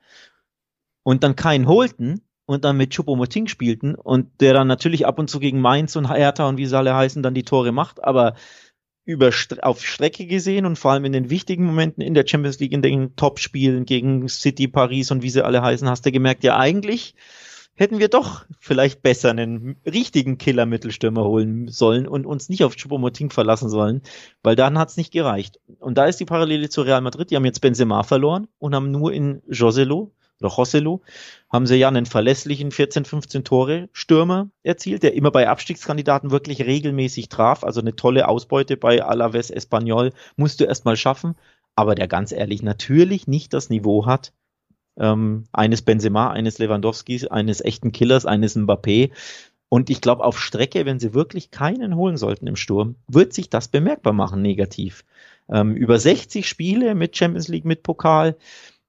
und 1.02 1.22
dann 1.22 1.36
keinen 1.36 1.68
holten 1.68 2.22
und 2.46 2.64
dann 2.64 2.76
mit 2.76 2.94
Choupo-Moting 2.94 3.46
spielten 3.46 3.94
und 3.94 4.40
der 4.40 4.54
dann 4.54 4.66
natürlich 4.66 5.06
ab 5.06 5.18
und 5.18 5.28
zu 5.28 5.38
gegen 5.38 5.60
Mainz 5.60 5.94
und 5.96 6.10
Hertha 6.10 6.48
und 6.48 6.56
wie 6.56 6.66
sie 6.66 6.76
alle 6.76 6.94
heißen 6.94 7.22
dann 7.22 7.34
die 7.34 7.44
Tore 7.44 7.72
macht, 7.72 8.02
aber 8.02 8.34
über 9.04 9.30
auf 9.62 9.84
Strecke 9.84 10.26
gesehen 10.26 10.66
und 10.66 10.78
vor 10.78 10.92
allem 10.92 11.04
in 11.04 11.12
den 11.12 11.30
wichtigen 11.30 11.64
Momenten 11.64 12.02
in 12.02 12.14
der 12.14 12.26
Champions 12.26 12.58
League, 12.58 12.72
in 12.72 12.82
den 12.82 13.16
Top-Spielen 13.16 13.84
gegen 13.84 14.28
City, 14.28 14.68
Paris 14.68 15.10
und 15.10 15.22
wie 15.22 15.30
sie 15.30 15.44
alle 15.44 15.62
heißen, 15.62 15.88
hast 15.88 16.06
du 16.06 16.12
gemerkt, 16.12 16.42
ja 16.44 16.58
eigentlich 16.58 17.14
hätten 17.76 17.98
wir 17.98 18.08
doch 18.08 18.44
vielleicht 18.60 19.02
besser 19.02 19.30
einen 19.30 19.76
richtigen 19.84 20.38
Killer-Mittelstürmer 20.38 21.24
holen 21.24 21.68
sollen 21.68 22.06
und 22.06 22.24
uns 22.24 22.48
nicht 22.48 22.64
auf 22.64 22.76
Choupo-Moting 22.76 23.30
verlassen 23.30 23.68
sollen, 23.68 24.02
weil 24.42 24.56
dann 24.56 24.78
hat's 24.78 24.96
nicht 24.96 25.12
gereicht. 25.12 25.58
Und 25.80 25.98
da 25.98 26.06
ist 26.06 26.20
die 26.20 26.24
Parallele 26.24 26.68
zu 26.68 26.82
Real 26.82 27.00
Madrid. 27.00 27.30
Die 27.30 27.36
haben 27.36 27.44
jetzt 27.44 27.60
Benzema 27.60 28.04
verloren 28.04 28.46
und 28.58 28.74
haben 28.74 28.90
nur 28.90 29.12
in 29.12 29.42
Joselo 29.48 30.12
oder 30.40 30.52
Joselu, 30.54 31.00
haben 31.50 31.66
sie 31.66 31.76
ja 31.76 31.88
einen 31.88 32.06
verlässlichen 32.06 32.70
14, 32.70 33.04
15 33.04 33.44
Tore 33.44 33.88
Stürmer 33.92 34.50
erzielt, 34.62 35.02
der 35.02 35.14
immer 35.14 35.30
bei 35.30 35.48
Abstiegskandidaten 35.48 36.30
wirklich 36.30 36.62
regelmäßig 36.62 37.28
traf. 37.28 37.64
Also 37.64 37.80
eine 37.80 37.96
tolle 37.96 38.28
Ausbeute 38.28 38.76
bei 38.76 39.02
Alaves 39.02 39.50
Espanyol 39.50 40.12
musst 40.36 40.60
du 40.60 40.64
erstmal 40.64 40.96
schaffen. 40.96 41.36
Aber 41.76 41.94
der 41.94 42.08
ganz 42.08 42.32
ehrlich 42.32 42.62
natürlich 42.62 43.26
nicht 43.26 43.52
das 43.52 43.68
Niveau 43.68 44.06
hat, 44.06 44.32
ähm, 44.96 45.44
eines 45.52 45.82
Benzema, 45.82 46.30
eines 46.30 46.58
Lewandowskis, 46.58 47.26
eines 47.26 47.60
echten 47.60 47.92
Killers, 47.92 48.26
eines 48.26 48.56
Mbappé. 48.56 49.10
Und 49.68 49.90
ich 49.90 50.00
glaube, 50.00 50.22
auf 50.22 50.38
Strecke, 50.40 50.86
wenn 50.86 51.00
sie 51.00 51.14
wirklich 51.14 51.50
keinen 51.50 51.96
holen 51.96 52.16
sollten 52.16 52.46
im 52.46 52.56
Sturm, 52.56 52.96
wird 53.08 53.32
sich 53.32 53.50
das 53.50 53.68
bemerkbar 53.68 54.12
machen, 54.12 54.40
negativ. 54.40 55.04
Ähm, 55.48 55.74
über 55.74 55.98
60 55.98 56.48
Spiele 56.48 56.94
mit 56.94 57.16
Champions 57.16 57.48
League, 57.48 57.64
mit 57.64 57.82
Pokal, 57.82 58.36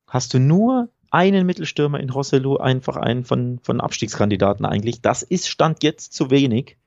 hast 0.08 0.34
du 0.34 0.40
nur 0.40 0.90
einen 1.16 1.46
Mittelstürmer 1.46 2.02
in 2.02 2.10
Rosselu, 2.10 2.58
einfach 2.58 2.98
einen 2.98 3.24
von, 3.24 3.60
von 3.64 3.80
Abstiegskandidaten 3.80 4.66
eigentlich. 4.66 5.02
Das 5.02 5.24
ist 5.24 5.48
Stand 5.48 5.82
jetzt 5.82 6.14
zu 6.14 6.30
wenig. 6.30 6.78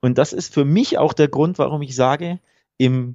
Und 0.00 0.18
das 0.18 0.32
ist 0.32 0.52
für 0.52 0.64
mich 0.64 0.98
auch 0.98 1.12
der 1.12 1.28
Grund, 1.28 1.58
warum 1.58 1.82
ich 1.82 1.94
sage, 1.94 2.40
im 2.76 3.14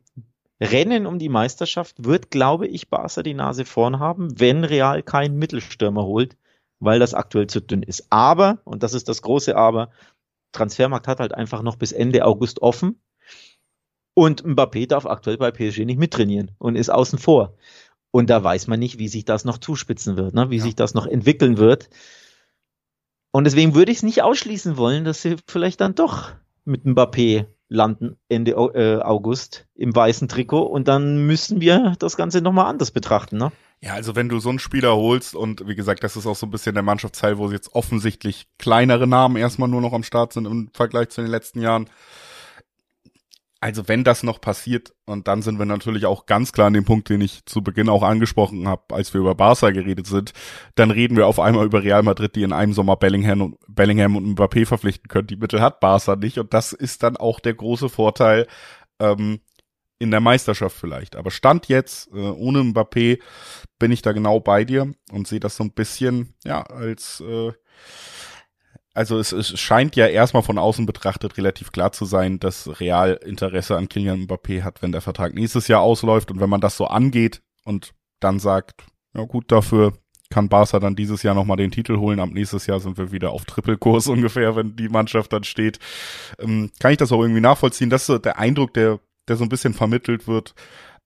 Rennen 0.61 1.05
um 1.05 1.19
die 1.19 1.27
Meisterschaft 1.27 2.05
wird, 2.05 2.31
glaube 2.31 2.67
ich, 2.67 2.89
Barca 2.89 3.23
die 3.23 3.33
Nase 3.33 3.65
vorn 3.65 3.99
haben, 3.99 4.39
wenn 4.39 4.63
Real 4.63 5.03
keinen 5.03 5.37
Mittelstürmer 5.37 6.05
holt, 6.05 6.37
weil 6.79 6.99
das 6.99 7.13
aktuell 7.13 7.47
zu 7.47 7.59
dünn 7.59 7.83
ist. 7.83 8.07
Aber, 8.09 8.59
und 8.63 8.83
das 8.83 8.93
ist 8.93 9.09
das 9.09 9.21
große 9.21 9.57
Aber, 9.57 9.89
Transfermarkt 10.53 11.09
hat 11.09 11.19
halt 11.19 11.33
einfach 11.33 11.61
noch 11.61 11.75
bis 11.75 11.91
Ende 11.91 12.25
August 12.25 12.61
offen. 12.61 13.01
Und 14.13 14.45
Mbappé 14.45 14.87
darf 14.87 15.05
aktuell 15.05 15.37
bei 15.37 15.51
PSG 15.51 15.79
nicht 15.79 15.99
mittrainieren 15.99 16.51
und 16.59 16.75
ist 16.75 16.89
außen 16.89 17.19
vor. 17.19 17.57
Und 18.15 18.29
da 18.29 18.43
weiß 18.43 18.67
man 18.67 18.79
nicht, 18.79 18.99
wie 18.99 19.07
sich 19.07 19.25
das 19.25 19.43
noch 19.43 19.57
zuspitzen 19.57 20.17
wird, 20.17 20.35
ne? 20.35 20.51
wie 20.51 20.57
ja. 20.57 20.63
sich 20.63 20.75
das 20.75 20.93
noch 20.93 21.07
entwickeln 21.07 21.57
wird. 21.57 21.89
Und 23.31 23.45
deswegen 23.45 23.73
würde 23.73 23.91
ich 23.91 23.97
es 23.97 24.03
nicht 24.03 24.21
ausschließen 24.21 24.77
wollen, 24.77 25.03
dass 25.03 25.23
sie 25.23 25.37
vielleicht 25.47 25.81
dann 25.81 25.95
doch 25.95 26.31
mit 26.63 26.85
Mbappé 26.85 27.47
landen 27.69 28.17
Ende 28.29 28.51
äh, 28.51 29.01
August 29.01 29.65
im 29.73 29.95
weißen 29.95 30.27
Trikot 30.27 30.61
und 30.61 30.87
dann 30.87 31.25
müssen 31.25 31.59
wir 31.59 31.95
das 31.97 32.15
Ganze 32.15 32.41
nochmal 32.41 32.67
anders 32.67 32.91
betrachten. 32.91 33.37
Ne? 33.37 33.51
Ja, 33.81 33.95
also 33.95 34.15
wenn 34.15 34.29
du 34.29 34.39
so 34.39 34.49
einen 34.49 34.59
Spieler 34.59 34.95
holst 34.95 35.33
und 35.33 35.67
wie 35.67 35.73
gesagt, 35.73 36.03
das 36.03 36.15
ist 36.15 36.27
auch 36.27 36.35
so 36.35 36.45
ein 36.45 36.51
bisschen 36.51 36.75
der 36.75 36.83
Mannschaftsteil, 36.83 37.39
wo 37.39 37.49
jetzt 37.49 37.73
offensichtlich 37.73 38.45
kleinere 38.59 39.07
Namen 39.07 39.37
erstmal 39.37 39.69
nur 39.69 39.81
noch 39.81 39.93
am 39.93 40.03
Start 40.03 40.33
sind 40.33 40.45
im 40.45 40.69
Vergleich 40.71 41.09
zu 41.09 41.21
den 41.21 41.31
letzten 41.31 41.61
Jahren 41.61 41.89
also 43.63 43.87
wenn 43.87 44.03
das 44.03 44.23
noch 44.23 44.41
passiert, 44.41 44.93
und 45.05 45.29
dann 45.29 45.41
sind 45.41 45.57
wir 45.57 45.65
natürlich 45.65 46.05
auch 46.05 46.25
ganz 46.25 46.51
klar 46.51 46.67
an 46.67 46.73
dem 46.73 46.83
Punkt, 46.83 47.07
den 47.07 47.21
ich 47.21 47.45
zu 47.45 47.63
Beginn 47.63 47.87
auch 47.87 48.03
angesprochen 48.03 48.67
habe, 48.67 48.93
als 48.93 49.13
wir 49.13 49.21
über 49.21 49.35
Barca 49.35 49.71
geredet 49.71 50.05
sind, 50.05 50.33
dann 50.75 50.91
reden 50.91 51.15
wir 51.15 51.27
auf 51.27 51.39
einmal 51.39 51.65
über 51.65 51.81
Real 51.81 52.03
Madrid, 52.03 52.35
die 52.35 52.43
in 52.43 52.51
einem 52.51 52.73
Sommer 52.73 52.97
Bellingham 52.97 53.39
und, 53.39 53.57
Bellingham 53.69 54.17
und 54.17 54.37
Mbappé 54.37 54.65
verpflichten 54.65 55.07
können. 55.07 55.27
Die 55.27 55.37
Mittel 55.37 55.61
hat 55.61 55.79
Barca 55.79 56.17
nicht 56.17 56.39
und 56.39 56.53
das 56.53 56.73
ist 56.73 57.03
dann 57.03 57.15
auch 57.15 57.39
der 57.39 57.53
große 57.53 57.87
Vorteil 57.87 58.47
ähm, 58.99 59.39
in 59.97 60.11
der 60.11 60.19
Meisterschaft 60.19 60.75
vielleicht. 60.75 61.15
Aber 61.15 61.31
Stand 61.31 61.69
jetzt, 61.69 62.09
äh, 62.11 62.17
ohne 62.17 62.59
Mbappé, 62.63 63.21
bin 63.79 63.93
ich 63.93 64.01
da 64.01 64.11
genau 64.11 64.41
bei 64.41 64.65
dir 64.65 64.93
und 65.09 65.25
sehe 65.25 65.39
das 65.39 65.55
so 65.55 65.63
ein 65.63 65.71
bisschen, 65.71 66.33
ja, 66.43 66.63
als 66.63 67.21
äh, 67.21 67.53
also 68.93 69.17
es, 69.17 69.31
es 69.31 69.59
scheint 69.59 69.95
ja 69.95 70.07
erstmal 70.07 70.43
von 70.43 70.57
außen 70.57 70.85
betrachtet 70.85 71.37
relativ 71.37 71.71
klar 71.71 71.91
zu 71.91 72.05
sein, 72.05 72.39
dass 72.39 72.79
Real 72.79 73.13
Interesse 73.13 73.75
an 73.75 73.89
Kylian 73.89 74.27
Mbappé 74.27 74.61
hat, 74.61 74.81
wenn 74.81 74.91
der 74.91 75.01
Vertrag 75.01 75.33
nächstes 75.33 75.67
Jahr 75.67 75.81
ausläuft 75.81 76.31
und 76.31 76.39
wenn 76.39 76.49
man 76.49 76.61
das 76.61 76.77
so 76.77 76.85
angeht 76.85 77.41
und 77.65 77.93
dann 78.19 78.39
sagt, 78.39 78.85
ja 79.15 79.23
gut, 79.25 79.51
dafür 79.51 79.93
kann 80.29 80.49
Barca 80.49 80.79
dann 80.79 80.95
dieses 80.95 81.21
Jahr 81.21 81.35
nochmal 81.35 81.57
den 81.57 81.69
Titel 81.71 81.97
holen. 81.97 82.19
Ab 82.19 82.29
nächstes 82.31 82.65
Jahr 82.65 82.79
sind 82.79 82.97
wir 82.97 83.11
wieder 83.11 83.31
auf 83.31 83.45
Trippelkurs 83.45 84.07
ungefähr, 84.09 84.55
wenn 84.55 84.75
die 84.75 84.89
Mannschaft 84.89 85.33
dann 85.33 85.43
steht. 85.43 85.79
Ähm, 86.39 86.71
kann 86.79 86.91
ich 86.91 86.97
das 86.97 87.11
auch 87.11 87.21
irgendwie 87.21 87.41
nachvollziehen? 87.41 87.89
Das 87.89 88.03
ist 88.03 88.07
so 88.07 88.17
der 88.17 88.39
Eindruck, 88.39 88.73
der, 88.73 88.99
der 89.27 89.37
so 89.37 89.43
ein 89.43 89.49
bisschen 89.49 89.73
vermittelt 89.73 90.27
wird. 90.27 90.55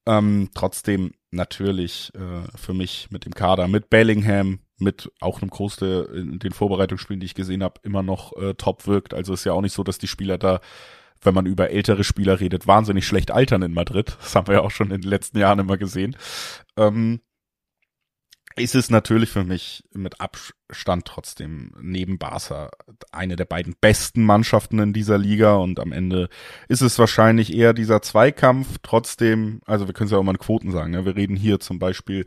Ähm, 0.05 0.49
trotzdem 0.53 1.11
natürlich 1.31 2.13
äh, 2.15 2.47
für 2.57 2.73
mich 2.73 3.09
mit 3.11 3.25
dem 3.25 3.33
Kader, 3.33 3.67
mit 3.67 3.89
Bellingham, 3.89 4.59
mit 4.79 5.11
auch 5.19 5.41
einem 5.41 5.49
Groß, 5.49 5.77
der 5.77 6.09
in 6.09 6.39
den 6.39 6.51
Vorbereitungsspielen, 6.51 7.19
die 7.19 7.25
ich 7.25 7.35
gesehen 7.35 7.63
habe, 7.63 7.79
immer 7.83 8.03
noch 8.03 8.35
äh, 8.37 8.53
top 8.53 8.87
wirkt. 8.87 9.13
Also 9.13 9.33
ist 9.33 9.43
ja 9.43 9.53
auch 9.53 9.61
nicht 9.61 9.73
so, 9.73 9.83
dass 9.83 9.97
die 9.97 10.07
Spieler 10.07 10.37
da, 10.37 10.59
wenn 11.21 11.33
man 11.33 11.45
über 11.45 11.71
ältere 11.71 12.03
Spieler 12.03 12.39
redet, 12.39 12.67
wahnsinnig 12.67 13.07
schlecht 13.07 13.31
altern 13.31 13.63
in 13.63 13.73
Madrid. 13.73 14.17
Das 14.19 14.35
haben 14.35 14.47
wir 14.47 14.55
ja 14.55 14.61
auch 14.61 14.71
schon 14.71 14.91
in 14.91 15.01
den 15.01 15.09
letzten 15.09 15.39
Jahren 15.39 15.59
immer 15.59 15.77
gesehen. 15.77 16.15
Ähm, 16.77 17.21
ist 18.57 18.75
es 18.75 18.89
natürlich 18.89 19.29
für 19.29 19.43
mich 19.43 19.83
mit 19.93 20.19
Abstand 20.19 21.05
trotzdem 21.05 21.71
neben 21.79 22.17
Barca 22.17 22.71
eine 23.11 23.35
der 23.35 23.45
beiden 23.45 23.75
besten 23.79 24.23
Mannschaften 24.23 24.79
in 24.79 24.93
dieser 24.93 25.17
Liga 25.17 25.55
und 25.55 25.79
am 25.79 25.91
Ende 25.91 26.29
ist 26.67 26.81
es 26.81 26.97
wahrscheinlich 26.99 27.55
eher 27.55 27.73
dieser 27.73 28.01
Zweikampf. 28.01 28.77
Trotzdem, 28.81 29.61
also 29.65 29.87
wir 29.87 29.93
können 29.93 30.07
es 30.07 30.11
ja 30.11 30.17
auch 30.17 30.23
mal 30.23 30.31
in 30.31 30.39
Quoten 30.39 30.71
sagen. 30.71 30.91
Ne? 30.91 31.05
Wir 31.05 31.15
reden 31.15 31.35
hier 31.35 31.59
zum 31.59 31.79
Beispiel, 31.79 32.25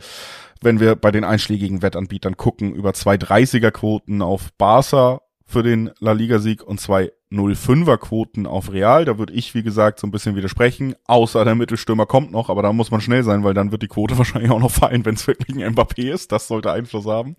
wenn 0.60 0.80
wir 0.80 0.94
bei 0.94 1.10
den 1.10 1.24
einschlägigen 1.24 1.82
Wettanbietern 1.82 2.36
gucken, 2.36 2.74
über 2.74 2.94
zwei 2.94 3.16
30er 3.16 3.70
Quoten 3.70 4.22
auf 4.22 4.52
Barca 4.56 5.22
für 5.46 5.62
den 5.62 5.90
La 5.98 6.12
Liga-Sieg 6.12 6.62
und 6.62 6.80
zwei 6.80 7.12
0,5er 7.32 7.96
Quoten 7.98 8.46
auf 8.46 8.72
Real. 8.72 9.04
Da 9.04 9.18
würde 9.18 9.32
ich, 9.32 9.54
wie 9.54 9.62
gesagt, 9.62 10.00
so 10.00 10.06
ein 10.06 10.10
bisschen 10.10 10.34
widersprechen. 10.36 10.94
Außer 11.06 11.44
der 11.44 11.54
Mittelstürmer 11.54 12.06
kommt 12.06 12.32
noch, 12.32 12.50
aber 12.50 12.62
da 12.62 12.72
muss 12.72 12.90
man 12.90 13.00
schnell 13.00 13.22
sein, 13.22 13.44
weil 13.44 13.54
dann 13.54 13.70
wird 13.72 13.82
die 13.82 13.88
Quote 13.88 14.18
wahrscheinlich 14.18 14.50
auch 14.50 14.60
noch 14.60 14.70
fallen, 14.70 15.04
wenn 15.04 15.14
es 15.14 15.26
wirklich 15.26 15.56
ein 15.56 15.74
Mbappé 15.74 16.12
ist. 16.12 16.32
Das 16.32 16.48
sollte 16.48 16.72
Einfluss 16.72 17.06
haben. 17.06 17.36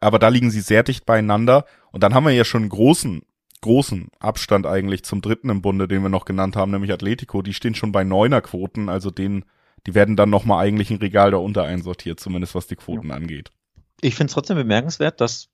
Aber 0.00 0.18
da 0.18 0.28
liegen 0.28 0.50
sie 0.50 0.60
sehr 0.60 0.82
dicht 0.82 1.06
beieinander. 1.06 1.64
Und 1.92 2.02
dann 2.02 2.14
haben 2.14 2.26
wir 2.26 2.32
ja 2.32 2.44
schon 2.44 2.62
einen 2.62 2.70
großen, 2.70 3.22
großen 3.62 4.08
Abstand 4.18 4.66
eigentlich 4.66 5.04
zum 5.04 5.22
dritten 5.22 5.50
im 5.50 5.62
Bunde, 5.62 5.88
den 5.88 6.02
wir 6.02 6.08
noch 6.08 6.24
genannt 6.24 6.56
haben, 6.56 6.72
nämlich 6.72 6.92
Atletico. 6.92 7.42
Die 7.42 7.54
stehen 7.54 7.74
schon 7.74 7.92
bei 7.92 8.04
neuner 8.04 8.40
Quoten, 8.40 8.88
also 8.88 9.10
den, 9.10 9.44
die 9.86 9.94
werden 9.94 10.16
dann 10.16 10.30
nochmal 10.30 10.66
eigentlich 10.66 10.90
ein 10.90 10.98
Regal 10.98 11.30
darunter 11.30 11.62
einsortiert, 11.62 12.20
zumindest 12.20 12.54
was 12.54 12.66
die 12.66 12.76
Quoten 12.76 13.08
ja. 13.08 13.14
angeht. 13.14 13.52
Ich 14.00 14.14
finde 14.14 14.30
es 14.30 14.34
trotzdem 14.34 14.56
bemerkenswert, 14.56 15.20
dass 15.20 15.48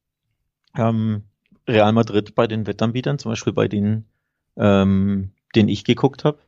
ähm, 0.76 1.24
Real 1.68 1.92
Madrid 1.92 2.34
bei 2.34 2.46
den 2.46 2.66
Wettanbietern, 2.66 3.18
zum 3.18 3.32
Beispiel 3.32 3.52
bei 3.52 3.68
denen, 3.68 4.06
ähm, 4.56 5.32
den 5.54 5.68
ich 5.68 5.84
geguckt 5.84 6.24
habe, 6.24 6.38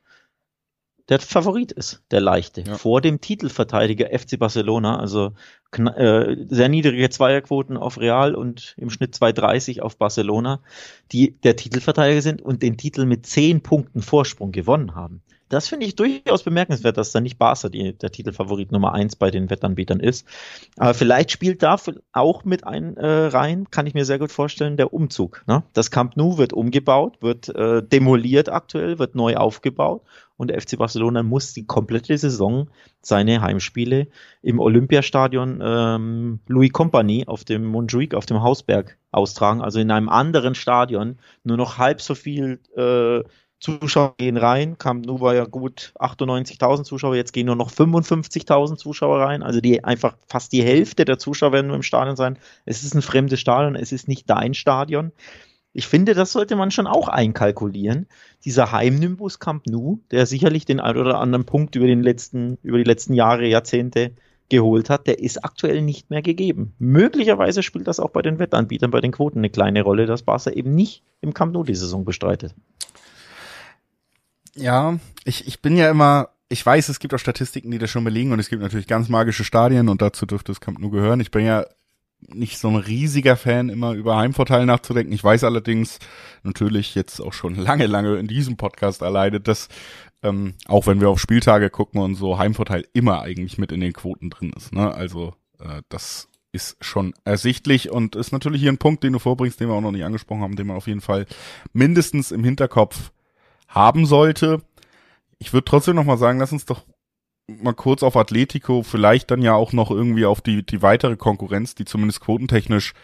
der 1.10 1.20
Favorit 1.20 1.70
ist, 1.70 2.02
der 2.10 2.20
leichte, 2.22 2.62
ja. 2.62 2.76
vor 2.76 3.02
dem 3.02 3.20
Titelverteidiger 3.20 4.06
FC 4.18 4.38
Barcelona, 4.38 4.98
also 4.98 5.32
äh, 5.76 6.36
sehr 6.48 6.70
niedrige 6.70 7.10
Zweierquoten 7.10 7.76
auf 7.76 7.98
Real 7.98 8.34
und 8.34 8.74
im 8.78 8.88
Schnitt 8.88 9.14
2,30 9.14 9.80
auf 9.80 9.98
Barcelona, 9.98 10.62
die 11.12 11.32
der 11.42 11.56
Titelverteidiger 11.56 12.22
sind 12.22 12.40
und 12.40 12.62
den 12.62 12.78
Titel 12.78 13.04
mit 13.04 13.26
zehn 13.26 13.60
Punkten 13.60 14.00
Vorsprung 14.00 14.50
gewonnen 14.50 14.94
haben. 14.94 15.20
Das 15.48 15.68
finde 15.68 15.86
ich 15.86 15.94
durchaus 15.94 16.42
bemerkenswert, 16.42 16.96
dass 16.96 17.12
da 17.12 17.20
nicht 17.20 17.38
Barca 17.38 17.68
die, 17.68 17.92
der 17.92 18.10
Titelfavorit 18.10 18.72
Nummer 18.72 18.92
eins 18.94 19.16
bei 19.16 19.30
den 19.30 19.50
Wettanbietern 19.50 20.00
ist. 20.00 20.26
Aber 20.76 20.94
vielleicht 20.94 21.30
spielt 21.30 21.62
da 21.62 21.76
auch 22.12 22.44
mit 22.44 22.66
ein 22.66 22.96
äh, 22.96 23.06
rein, 23.06 23.70
kann 23.70 23.86
ich 23.86 23.94
mir 23.94 24.04
sehr 24.04 24.18
gut 24.18 24.32
vorstellen, 24.32 24.76
der 24.76 24.92
Umzug. 24.92 25.44
Ne? 25.46 25.62
Das 25.72 25.90
Camp 25.90 26.16
Nou 26.16 26.38
wird 26.38 26.52
umgebaut, 26.52 27.18
wird 27.20 27.48
äh, 27.50 27.82
demoliert 27.82 28.48
aktuell, 28.48 28.98
wird 28.98 29.14
neu 29.14 29.36
aufgebaut 29.36 30.02
und 30.36 30.48
der 30.48 30.60
FC 30.60 30.76
Barcelona 30.76 31.22
muss 31.22 31.52
die 31.52 31.66
komplette 31.66 32.16
Saison 32.18 32.68
seine 33.00 33.40
Heimspiele 33.40 34.08
im 34.42 34.58
Olympiastadion 34.58 35.60
ähm, 35.62 36.40
Louis 36.48 36.72
Compagnie 36.72 37.28
auf 37.28 37.44
dem 37.44 37.64
Montjuic, 37.64 38.14
auf 38.14 38.26
dem 38.26 38.42
Hausberg 38.42 38.98
austragen, 39.12 39.62
also 39.62 39.78
in 39.78 39.90
einem 39.90 40.08
anderen 40.08 40.54
Stadion, 40.54 41.18
nur 41.44 41.56
noch 41.56 41.78
halb 41.78 42.00
so 42.00 42.14
viel 42.14 42.60
äh, 42.76 43.22
Zuschauer 43.60 44.14
gehen 44.18 44.36
rein. 44.36 44.76
Camp 44.78 45.06
Nou 45.06 45.20
war 45.20 45.34
ja 45.34 45.44
gut 45.44 45.92
98.000 45.98 46.84
Zuschauer, 46.84 47.16
jetzt 47.16 47.32
gehen 47.32 47.46
nur 47.46 47.56
noch 47.56 47.70
55.000 47.70 48.76
Zuschauer 48.76 49.20
rein. 49.20 49.42
Also 49.42 49.60
die 49.60 49.84
einfach 49.84 50.16
fast 50.26 50.52
die 50.52 50.62
Hälfte 50.62 51.04
der 51.04 51.18
Zuschauer 51.18 51.52
werden 51.52 51.68
nur 51.68 51.76
im 51.76 51.82
Stadion 51.82 52.16
sein. 52.16 52.38
Es 52.66 52.82
ist 52.82 52.94
ein 52.94 53.02
fremdes 53.02 53.40
Stadion, 53.40 53.76
es 53.76 53.92
ist 53.92 54.08
nicht 54.08 54.28
dein 54.28 54.54
Stadion. 54.54 55.12
Ich 55.72 55.88
finde, 55.88 56.14
das 56.14 56.30
sollte 56.30 56.54
man 56.54 56.70
schon 56.70 56.86
auch 56.86 57.08
einkalkulieren. 57.08 58.06
Dieser 58.44 58.70
Heimnimbus 58.70 59.40
Camp 59.40 59.66
Nou, 59.66 59.98
der 60.12 60.24
sicherlich 60.26 60.64
den 60.64 60.78
ein 60.78 60.96
oder 60.96 61.18
anderen 61.18 61.46
Punkt 61.46 61.74
über 61.74 61.88
den 61.88 62.02
letzten, 62.02 62.58
über 62.62 62.78
die 62.78 62.84
letzten 62.84 63.14
Jahre, 63.14 63.46
Jahrzehnte 63.46 64.12
geholt 64.48 64.90
hat, 64.90 65.06
der 65.06 65.18
ist 65.18 65.44
aktuell 65.44 65.82
nicht 65.82 66.10
mehr 66.10 66.22
gegeben. 66.22 66.74
Möglicherweise 66.78 67.62
spielt 67.62 67.88
das 67.88 67.98
auch 67.98 68.10
bei 68.10 68.22
den 68.22 68.38
Wettanbietern, 68.38 68.90
bei 68.90 69.00
den 69.00 69.12
Quoten 69.12 69.38
eine 69.38 69.50
kleine 69.50 69.82
Rolle, 69.82 70.06
dass 70.06 70.22
Barca 70.22 70.50
eben 70.50 70.74
nicht 70.74 71.02
im 71.20 71.34
Camp 71.34 71.52
Nou 71.52 71.64
die 71.64 71.74
Saison 71.74 72.04
bestreitet. 72.04 72.54
Ja, 74.54 74.98
ich, 75.24 75.46
ich 75.46 75.60
bin 75.62 75.76
ja 75.76 75.90
immer, 75.90 76.30
ich 76.48 76.64
weiß, 76.64 76.88
es 76.88 76.98
gibt 76.98 77.14
auch 77.14 77.18
Statistiken, 77.18 77.70
die 77.70 77.78
das 77.78 77.90
schon 77.90 78.04
belegen 78.04 78.32
und 78.32 78.38
es 78.38 78.48
gibt 78.48 78.62
natürlich 78.62 78.86
ganz 78.86 79.08
magische 79.08 79.44
Stadien 79.44 79.88
und 79.88 80.02
dazu 80.02 80.26
dürfte 80.26 80.52
es 80.52 80.60
Camp 80.60 80.78
Nou 80.78 80.90
gehören. 80.90 81.20
Ich 81.20 81.30
bin 81.30 81.44
ja 81.44 81.64
nicht 82.28 82.58
so 82.58 82.68
ein 82.68 82.76
riesiger 82.76 83.36
Fan, 83.36 83.68
immer 83.68 83.92
über 83.92 84.16
Heimvorteile 84.16 84.66
nachzudenken. 84.66 85.12
Ich 85.12 85.22
weiß 85.22 85.44
allerdings 85.44 85.98
natürlich 86.42 86.94
jetzt 86.94 87.20
auch 87.20 87.32
schon 87.32 87.54
lange, 87.56 87.86
lange 87.86 88.16
in 88.16 88.26
diesem 88.26 88.56
Podcast 88.56 89.02
alleine, 89.02 89.40
dass 89.40 89.68
ähm, 90.22 90.54
auch 90.66 90.86
wenn 90.86 91.00
wir 91.00 91.10
auf 91.10 91.20
Spieltage 91.20 91.70
gucken 91.70 92.00
und 92.00 92.14
so, 92.14 92.38
Heimvorteil 92.38 92.86
immer 92.94 93.20
eigentlich 93.20 93.58
mit 93.58 93.72
in 93.72 93.80
den 93.80 93.92
Quoten 93.92 94.30
drin 94.30 94.52
ist. 94.56 94.72
Ne? 94.72 94.92
Also 94.92 95.34
äh, 95.60 95.82
das 95.90 96.28
ist 96.50 96.76
schon 96.82 97.14
ersichtlich 97.24 97.90
und 97.90 98.16
ist 98.16 98.32
natürlich 98.32 98.62
hier 98.62 98.72
ein 98.72 98.78
Punkt, 98.78 99.02
den 99.02 99.12
du 99.12 99.18
vorbringst, 99.18 99.60
den 99.60 99.68
wir 99.68 99.74
auch 99.74 99.80
noch 99.80 99.90
nicht 99.90 100.04
angesprochen 100.04 100.42
haben, 100.42 100.56
den 100.56 100.68
man 100.68 100.76
auf 100.76 100.86
jeden 100.86 101.00
Fall 101.00 101.26
mindestens 101.72 102.30
im 102.30 102.44
Hinterkopf 102.44 103.10
haben 103.74 104.06
sollte. 104.06 104.62
Ich 105.38 105.52
würde 105.52 105.64
trotzdem 105.64 105.96
noch 105.96 106.04
mal 106.04 106.18
sagen, 106.18 106.38
lass 106.38 106.52
uns 106.52 106.64
doch 106.64 106.84
mal 107.46 107.74
kurz 107.74 108.02
auf 108.02 108.16
Atletico, 108.16 108.82
vielleicht 108.82 109.30
dann 109.30 109.42
ja 109.42 109.54
auch 109.54 109.72
noch 109.72 109.90
irgendwie 109.90 110.24
auf 110.24 110.40
die, 110.40 110.64
die 110.64 110.80
weitere 110.80 111.16
Konkurrenz, 111.16 111.74
die 111.74 111.84
zumindest 111.84 112.20
quotentechnisch 112.20 112.94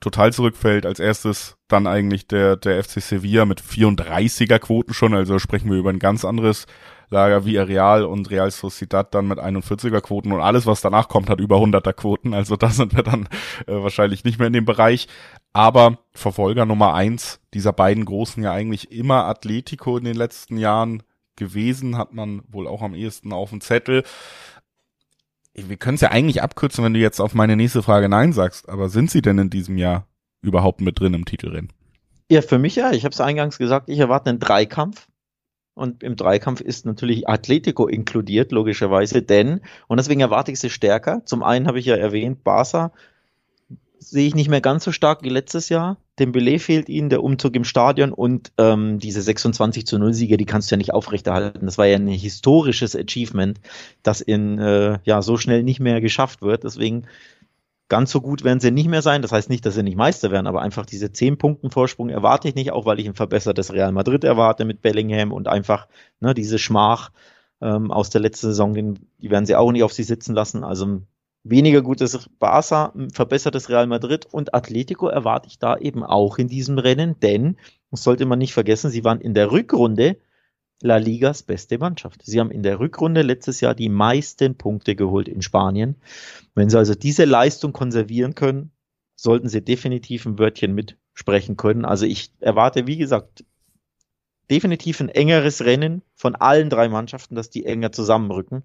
total 0.00 0.32
zurückfällt. 0.32 0.86
Als 0.86 1.00
erstes 1.00 1.56
dann 1.68 1.86
eigentlich 1.86 2.28
der, 2.28 2.56
der 2.56 2.82
FC 2.82 3.00
Sevilla 3.00 3.46
mit 3.46 3.60
34er 3.60 4.58
Quoten 4.58 4.94
schon, 4.94 5.14
also 5.14 5.38
sprechen 5.38 5.70
wir 5.70 5.78
über 5.78 5.90
ein 5.90 5.98
ganz 5.98 6.24
anderes 6.24 6.66
Lager 7.10 7.44
wie 7.44 7.56
Real 7.56 8.04
und 8.04 8.30
Real 8.30 8.50
Sociedad 8.52 9.12
dann 9.12 9.26
mit 9.26 9.40
41er 9.40 10.00
Quoten 10.00 10.30
und 10.30 10.40
alles, 10.40 10.66
was 10.66 10.80
danach 10.80 11.08
kommt, 11.08 11.28
hat 11.28 11.40
über 11.40 11.56
100er 11.56 11.92
Quoten, 11.92 12.34
also 12.34 12.54
da 12.56 12.70
sind 12.70 12.94
wir 12.94 13.02
dann 13.02 13.28
äh, 13.66 13.74
wahrscheinlich 13.74 14.22
nicht 14.22 14.38
mehr 14.38 14.46
in 14.46 14.52
dem 14.52 14.64
Bereich. 14.64 15.08
Aber 15.52 15.98
Verfolger 16.12 16.64
Nummer 16.64 16.94
eins 16.94 17.40
dieser 17.54 17.72
beiden 17.72 18.04
Großen 18.04 18.42
ja 18.42 18.52
eigentlich 18.52 18.92
immer 18.92 19.24
Atletico 19.24 19.96
in 19.96 20.04
den 20.04 20.16
letzten 20.16 20.56
Jahren 20.56 21.02
gewesen, 21.36 21.96
hat 21.96 22.12
man 22.12 22.42
wohl 22.48 22.68
auch 22.68 22.82
am 22.82 22.94
ehesten 22.94 23.32
auf 23.32 23.50
dem 23.50 23.60
Zettel. 23.60 24.04
Wir 25.54 25.76
können 25.76 25.96
es 25.96 26.02
ja 26.02 26.10
eigentlich 26.10 26.42
abkürzen, 26.42 26.84
wenn 26.84 26.94
du 26.94 27.00
jetzt 27.00 27.20
auf 27.20 27.34
meine 27.34 27.56
nächste 27.56 27.82
Frage 27.82 28.08
Nein 28.08 28.32
sagst, 28.32 28.68
aber 28.68 28.88
sind 28.88 29.10
sie 29.10 29.22
denn 29.22 29.38
in 29.38 29.50
diesem 29.50 29.76
Jahr 29.76 30.06
überhaupt 30.42 30.80
mit 30.80 31.00
drin 31.00 31.14
im 31.14 31.24
Titelrennen? 31.24 31.72
Ja, 32.30 32.42
für 32.42 32.58
mich 32.58 32.76
ja. 32.76 32.92
Ich 32.92 33.04
habe 33.04 33.12
es 33.12 33.20
eingangs 33.20 33.58
gesagt, 33.58 33.88
ich 33.88 33.98
erwarte 33.98 34.30
einen 34.30 34.38
Dreikampf. 34.38 35.08
Und 35.74 36.02
im 36.02 36.14
Dreikampf 36.14 36.60
ist 36.60 36.84
natürlich 36.84 37.28
Atletico 37.28 37.86
inkludiert, 37.86 38.52
logischerweise, 38.52 39.22
denn, 39.22 39.60
und 39.88 39.96
deswegen 39.96 40.20
erwarte 40.20 40.52
ich 40.52 40.60
sie 40.60 40.68
stärker. 40.68 41.24
Zum 41.24 41.42
einen 41.42 41.66
habe 41.66 41.78
ich 41.78 41.86
ja 41.86 41.96
erwähnt, 41.96 42.44
Barca 42.44 42.92
sehe 44.00 44.26
ich 44.26 44.34
nicht 44.34 44.48
mehr 44.48 44.62
ganz 44.62 44.84
so 44.84 44.92
stark 44.92 45.22
wie 45.22 45.28
letztes 45.28 45.68
Jahr. 45.68 45.98
Dembele 46.18 46.58
fehlt 46.58 46.88
ihnen, 46.88 47.10
der 47.10 47.22
Umzug 47.22 47.54
im 47.54 47.64
Stadion 47.64 48.12
und 48.12 48.50
ähm, 48.58 48.98
diese 48.98 49.20
26 49.20 49.86
zu 49.86 49.98
0 49.98 50.14
Siege, 50.14 50.36
die 50.38 50.46
kannst 50.46 50.70
du 50.70 50.74
ja 50.74 50.78
nicht 50.78 50.94
aufrechterhalten. 50.94 51.66
Das 51.66 51.78
war 51.78 51.86
ja 51.86 51.96
ein 51.96 52.08
historisches 52.08 52.96
Achievement, 52.96 53.60
das 54.02 54.22
in 54.22 54.58
äh, 54.58 54.98
ja 55.04 55.22
so 55.22 55.36
schnell 55.36 55.62
nicht 55.62 55.80
mehr 55.80 56.00
geschafft 56.00 56.40
wird. 56.40 56.64
Deswegen 56.64 57.06
ganz 57.88 58.10
so 58.10 58.22
gut 58.22 58.42
werden 58.42 58.60
sie 58.60 58.70
nicht 58.70 58.88
mehr 58.88 59.02
sein. 59.02 59.20
Das 59.20 59.32
heißt 59.32 59.50
nicht, 59.50 59.66
dass 59.66 59.74
sie 59.74 59.82
nicht 59.82 59.96
Meister 59.96 60.30
werden, 60.30 60.46
aber 60.46 60.62
einfach 60.62 60.86
diese 60.86 61.12
10 61.12 61.36
Punkten 61.36 61.70
Vorsprung 61.70 62.08
erwarte 62.08 62.48
ich 62.48 62.54
nicht, 62.54 62.72
auch 62.72 62.86
weil 62.86 63.00
ich 63.00 63.06
ein 63.06 63.14
verbessertes 63.14 63.72
Real 63.72 63.92
Madrid 63.92 64.24
erwarte 64.24 64.64
mit 64.64 64.80
Bellingham 64.80 65.30
und 65.30 65.46
einfach 65.46 65.88
ne, 66.20 66.32
diese 66.32 66.58
Schmach 66.58 67.10
ähm, 67.60 67.90
aus 67.90 68.08
der 68.08 68.22
letzten 68.22 68.46
Saison, 68.48 68.74
die 68.74 69.30
werden 69.30 69.44
sie 69.44 69.56
auch 69.56 69.72
nicht 69.72 69.82
auf 69.82 69.92
sie 69.92 70.04
sitzen 70.04 70.34
lassen. 70.34 70.64
Also 70.64 71.02
weniger 71.42 71.82
gutes 71.82 72.28
Barca, 72.38 72.92
verbessertes 73.12 73.68
Real 73.68 73.86
Madrid 73.86 74.26
und 74.26 74.54
Atletico 74.54 75.08
erwarte 75.08 75.48
ich 75.48 75.58
da 75.58 75.76
eben 75.76 76.04
auch 76.04 76.38
in 76.38 76.48
diesem 76.48 76.78
Rennen, 76.78 77.18
denn, 77.20 77.56
das 77.90 78.02
sollte 78.02 78.26
man 78.26 78.38
nicht 78.38 78.52
vergessen, 78.52 78.90
sie 78.90 79.04
waren 79.04 79.20
in 79.20 79.34
der 79.34 79.50
Rückrunde 79.50 80.16
La 80.82 80.96
Ligas 80.96 81.42
beste 81.42 81.78
Mannschaft. 81.78 82.22
Sie 82.24 82.40
haben 82.40 82.50
in 82.50 82.62
der 82.62 82.80
Rückrunde 82.80 83.20
letztes 83.20 83.60
Jahr 83.60 83.74
die 83.74 83.90
meisten 83.90 84.56
Punkte 84.56 84.96
geholt 84.96 85.28
in 85.28 85.42
Spanien. 85.42 85.96
Wenn 86.54 86.70
sie 86.70 86.78
also 86.78 86.94
diese 86.94 87.26
Leistung 87.26 87.72
konservieren 87.72 88.34
können, 88.34 88.72
sollten 89.14 89.48
sie 89.48 89.62
definitiv 89.62 90.24
ein 90.24 90.38
Wörtchen 90.38 90.74
mitsprechen 90.74 91.58
können. 91.58 91.84
Also 91.84 92.06
ich 92.06 92.32
erwarte, 92.40 92.86
wie 92.86 92.96
gesagt, 92.96 93.44
definitiv 94.50 95.00
ein 95.00 95.10
engeres 95.10 95.64
Rennen 95.64 96.02
von 96.14 96.34
allen 96.34 96.70
drei 96.70 96.88
Mannschaften, 96.88 97.34
dass 97.34 97.50
die 97.50 97.66
enger 97.66 97.92
zusammenrücken. 97.92 98.62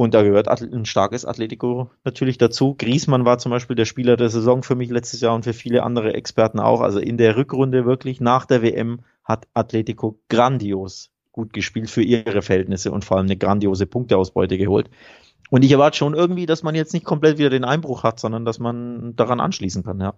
Und 0.00 0.14
da 0.14 0.22
gehört 0.22 0.48
ein 0.48 0.86
starkes 0.86 1.26
Atletico 1.26 1.90
natürlich 2.04 2.38
dazu. 2.38 2.74
Griesmann 2.74 3.26
war 3.26 3.36
zum 3.36 3.50
Beispiel 3.50 3.76
der 3.76 3.84
Spieler 3.84 4.16
der 4.16 4.30
Saison 4.30 4.62
für 4.62 4.74
mich 4.74 4.88
letztes 4.88 5.20
Jahr 5.20 5.34
und 5.34 5.44
für 5.44 5.52
viele 5.52 5.82
andere 5.82 6.14
Experten 6.14 6.58
auch. 6.58 6.80
Also 6.80 7.00
in 7.00 7.18
der 7.18 7.36
Rückrunde 7.36 7.84
wirklich 7.84 8.18
nach 8.18 8.46
der 8.46 8.62
WM 8.62 9.00
hat 9.24 9.46
Atletico 9.52 10.18
grandios 10.30 11.10
gut 11.32 11.52
gespielt 11.52 11.90
für 11.90 12.00
ihre 12.00 12.40
Verhältnisse 12.40 12.92
und 12.92 13.04
vor 13.04 13.18
allem 13.18 13.26
eine 13.26 13.36
grandiose 13.36 13.84
Punkteausbeute 13.84 14.56
geholt. 14.56 14.88
Und 15.50 15.66
ich 15.66 15.72
erwarte 15.72 15.98
schon 15.98 16.14
irgendwie, 16.14 16.46
dass 16.46 16.62
man 16.62 16.74
jetzt 16.74 16.94
nicht 16.94 17.04
komplett 17.04 17.36
wieder 17.36 17.50
den 17.50 17.66
Einbruch 17.66 18.02
hat, 18.02 18.20
sondern 18.20 18.46
dass 18.46 18.58
man 18.58 19.16
daran 19.16 19.38
anschließen 19.38 19.82
kann, 19.82 20.00
ja. 20.00 20.14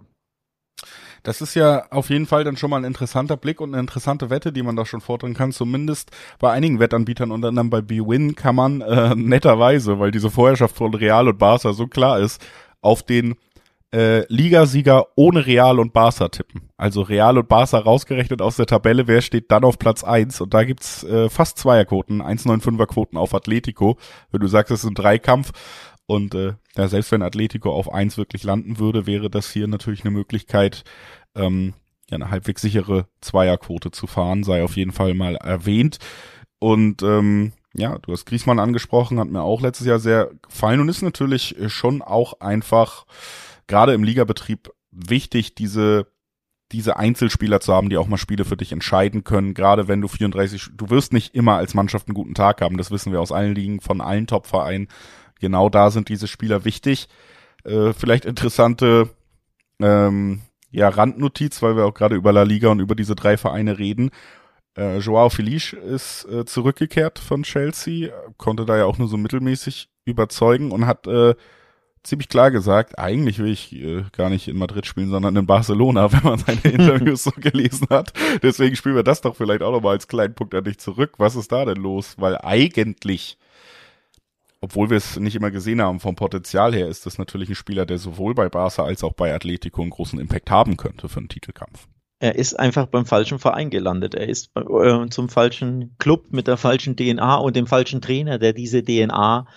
Das 1.23 1.41
ist 1.41 1.55
ja 1.55 1.85
auf 1.91 2.11
jeden 2.11 2.27
Fall 2.27 2.43
dann 2.43 2.57
schon 2.57 2.71
mal 2.71 2.79
ein 2.79 2.85
interessanter 2.85 3.37
Blick 3.37 3.61
und 3.61 3.71
eine 3.71 3.81
interessante 3.81 4.29
Wette, 4.31 4.53
die 4.53 4.63
man 4.63 4.75
da 4.75 4.85
schon 4.85 5.01
fordern 5.01 5.35
kann. 5.35 5.53
Zumindest 5.53 6.11
bei 6.41 6.51
einigen 6.51 6.81
Wettanbietern, 6.81 7.31
unter 7.31 7.49
anderem 7.49 7.71
bei 7.71 7.81
BWin, 7.81 8.35
kann 8.35 8.57
man 8.57 8.81
äh, 8.81 9.15
netterweise, 9.17 9.99
weil 10.01 10.11
diese 10.11 10.31
Vorherrschaft 10.31 10.77
von 10.77 10.95
Real 10.95 11.29
und 11.29 11.39
Barca 11.39 11.73
so 11.73 11.87
klar 11.87 12.19
ist, 12.19 12.45
auf 12.81 13.05
den 13.05 13.37
äh, 13.93 14.25
Ligasieger 14.33 15.07
ohne 15.17 15.47
Real 15.47 15.79
und 15.79 15.93
Barca 15.93 16.29
tippen. 16.29 16.63
Also 16.77 17.03
Real 17.03 17.39
und 17.39 17.49
Barca 17.49 17.79
rausgerechnet 17.79 18.41
aus 18.41 18.57
der 18.57 18.67
Tabelle, 18.67 19.07
wer 19.07 19.21
steht 19.21 19.51
dann 19.51 19.65
auf 19.65 19.79
Platz 19.79 20.03
eins 20.03 20.41
Und 20.41 20.55
da 20.55 20.65
gibt's 20.65 21.05
äh, 21.05 21.29
fast 21.29 21.59
Zweierquoten, 21.59 22.23
1,95er 22.23 22.87
Quoten 22.87 23.17
auf 23.17 23.35
Atletico. 23.35 23.99
Wenn 24.31 24.41
du 24.41 24.49
sagst, 24.49 24.73
es 24.73 24.83
ist 24.83 24.91
ein 24.91 24.95
Dreikampf, 24.95 25.53
und 26.07 26.35
äh, 26.35 26.55
ja, 26.77 26.89
selbst 26.89 27.13
wenn 27.13 27.23
Atletico 27.23 27.73
auf 27.73 27.93
eins 27.93 28.17
wirklich 28.17 28.43
landen 28.45 28.79
würde, 28.79 29.07
wäre 29.07 29.31
das 29.31 29.51
hier 29.51 29.69
natürlich 29.69 30.03
eine 30.03 30.11
Möglichkeit, 30.11 30.85
ähm, 31.35 31.75
ja, 32.11 32.17
eine 32.17 32.31
halbwegs 32.31 32.63
sichere 32.63 33.07
Zweierquote 33.21 33.91
zu 33.91 34.07
fahren, 34.07 34.45
sei 34.45 34.63
auf 34.63 34.77
jeden 34.77 34.93
Fall 34.93 35.15
mal 35.15 35.37
erwähnt. 35.37 35.99
Und 36.59 37.03
ähm, 37.03 37.53
ja, 37.75 37.99
du 37.99 38.13
hast 38.13 38.27
Griesmann 38.27 38.59
angesprochen, 38.59 39.19
hat 39.19 39.29
mir 39.29 39.43
auch 39.43 39.61
letztes 39.61 39.87
Jahr 39.87 39.99
sehr 39.99 40.31
gefallen 40.43 40.81
und 40.81 40.89
ist 40.89 41.03
natürlich 41.03 41.57
schon 41.69 42.03
auch 42.03 42.41
einfach, 42.41 43.07
gerade 43.67 43.95
im 43.95 44.05
Ligabetrieb, 44.05 44.71
wichtig, 44.91 45.55
diese 45.55 46.07
diese 46.73 46.97
Einzelspieler 46.97 47.61
zu 47.61 47.73
haben, 47.75 47.91
die 47.91 47.99
auch 47.99 48.09
mal 48.09 48.17
Spiele 48.17 48.45
für 48.45 48.57
dich 48.57 48.73
entscheiden 48.73 49.25
können, 49.25 49.55
gerade 49.55 49.89
wenn 49.89 50.01
du 50.01 50.09
34, 50.09 50.71
du 50.75 50.91
wirst 50.91 51.13
nicht 51.13 51.35
immer 51.35 51.57
als 51.57 51.75
Mannschaft 51.75 52.09
einen 52.09 52.15
guten 52.15 52.35
Tag 52.35 52.61
haben, 52.61 52.79
das 52.79 52.91
wissen 52.91 53.13
wir 53.13 53.21
aus 53.21 53.31
allen 53.31 53.55
Ligen, 53.55 53.81
von 53.81 54.01
allen 54.01 54.27
Top-Vereinen 54.27 54.89
genau 55.43 55.69
da 55.69 55.91
sind 55.91 56.09
diese 56.09 56.27
Spieler 56.27 56.65
wichtig. 56.65 57.09
Äh, 57.65 57.93
vielleicht 57.93 58.25
interessante 58.25 59.11
ähm, 59.79 60.41
ja, 60.71 60.89
Randnotiz, 60.89 61.61
weil 61.61 61.77
wir 61.77 61.85
auch 61.85 61.93
gerade 61.93 62.17
über 62.17 62.33
La 62.33 62.45
Liga 62.45 62.71
und 62.71 62.81
über 62.81 62.95
diese 62.95 63.15
drei 63.15 63.37
Vereine 63.37 63.79
reden. 63.79 64.11
Äh, 64.75 64.99
Joao 64.99 65.29
Felice 65.29 65.75
ist 65.75 66.25
äh, 66.25 66.47
zurückgekehrt 66.47 67.19
von 67.19 67.43
Chelsea, 67.43 68.11
konnte 68.39 68.65
da 68.65 68.79
ja 68.79 68.87
auch 68.87 68.97
nur 68.97 69.09
so 69.09 69.19
mittelmäßig 69.19 69.91
überzeugen 70.07 70.71
und 70.71 70.87
hat 70.87 71.07
äh, 71.07 71.35
ziemlich 72.03 72.29
klar 72.29 72.51
gesagt, 72.51 72.99
eigentlich 72.99 73.39
will 73.39 73.53
ich 73.53 73.73
äh, 73.75 74.05
gar 74.13 74.31
nicht 74.31 74.49
in 74.49 74.57
Madrid 74.57 74.87
spielen, 74.87 75.11
sondern 75.11 75.37
in 75.37 75.47
Barcelona, 75.47 76.13
wenn 76.13 76.23
man 76.23 76.39
seine 76.39 76.61
Interviews 76.63 77.25
so 77.25 77.33
gelesen 77.33 77.89
hat. 77.91 78.13
Deswegen 78.43 78.77
spielen 78.77 78.95
wir 78.95 79.03
das 79.03 79.21
doch 79.21 79.37
vielleicht 79.37 79.63
auch 79.63 79.73
nochmal 79.73 79.95
als 79.95 80.09
kleinen 80.09 80.35
Punkt 80.35 80.55
an 80.55 80.65
dich 80.65 80.79
zurück. 80.79 81.15
Was 81.19 81.37
ist 81.37 81.53
da 81.53 81.65
denn 81.65 81.83
los? 81.83 82.15
Weil 82.19 82.39
eigentlich, 82.39 83.39
obwohl 84.63 84.91
wir 84.91 84.97
es 84.97 85.19
nicht 85.19 85.35
immer 85.35 85.51
gesehen 85.51 85.83
haben 85.83 86.01
vom 86.01 86.15
Potenzial 86.15 86.73
her, 86.73 86.89
ist 86.89 87.05
das 87.05 87.19
natürlich 87.19 87.49
ein 87.49 87.57
Spieler, 87.57 87.85
der 87.85 87.99
sowohl 87.99 88.35
bei 88.35 88.49
Barca 88.49 88.85
als 88.85 89.03
auch 89.03 89.13
bei 89.13 89.35
Atletico 89.35 89.83
einen 89.83 89.91
großen 89.91 90.21
Impact 90.21 90.51
haben 90.51 90.77
könnte 90.77 91.09
für 91.09 91.19
einen 91.19 91.29
Titelkampf. 91.29 91.89
Er 92.21 92.37
ist 92.37 92.57
einfach 92.57 92.87
beim 92.87 93.05
falschen 93.05 93.41
Verein 93.41 93.71
gelandet. 93.71 94.15
Er 94.15 94.29
ist 94.29 94.53
äh, 94.57 95.09
zum 95.09 95.29
falschen 95.29 95.97
Club 95.99 96.27
mit 96.31 96.47
der 96.47 96.57
falschen 96.57 96.97
DNA 96.97 97.35
und 97.35 97.57
dem 97.57 97.67
falschen 97.67 98.01
Trainer, 98.01 98.39
der 98.39 98.53
diese 98.53 98.85
DNA 98.85 99.49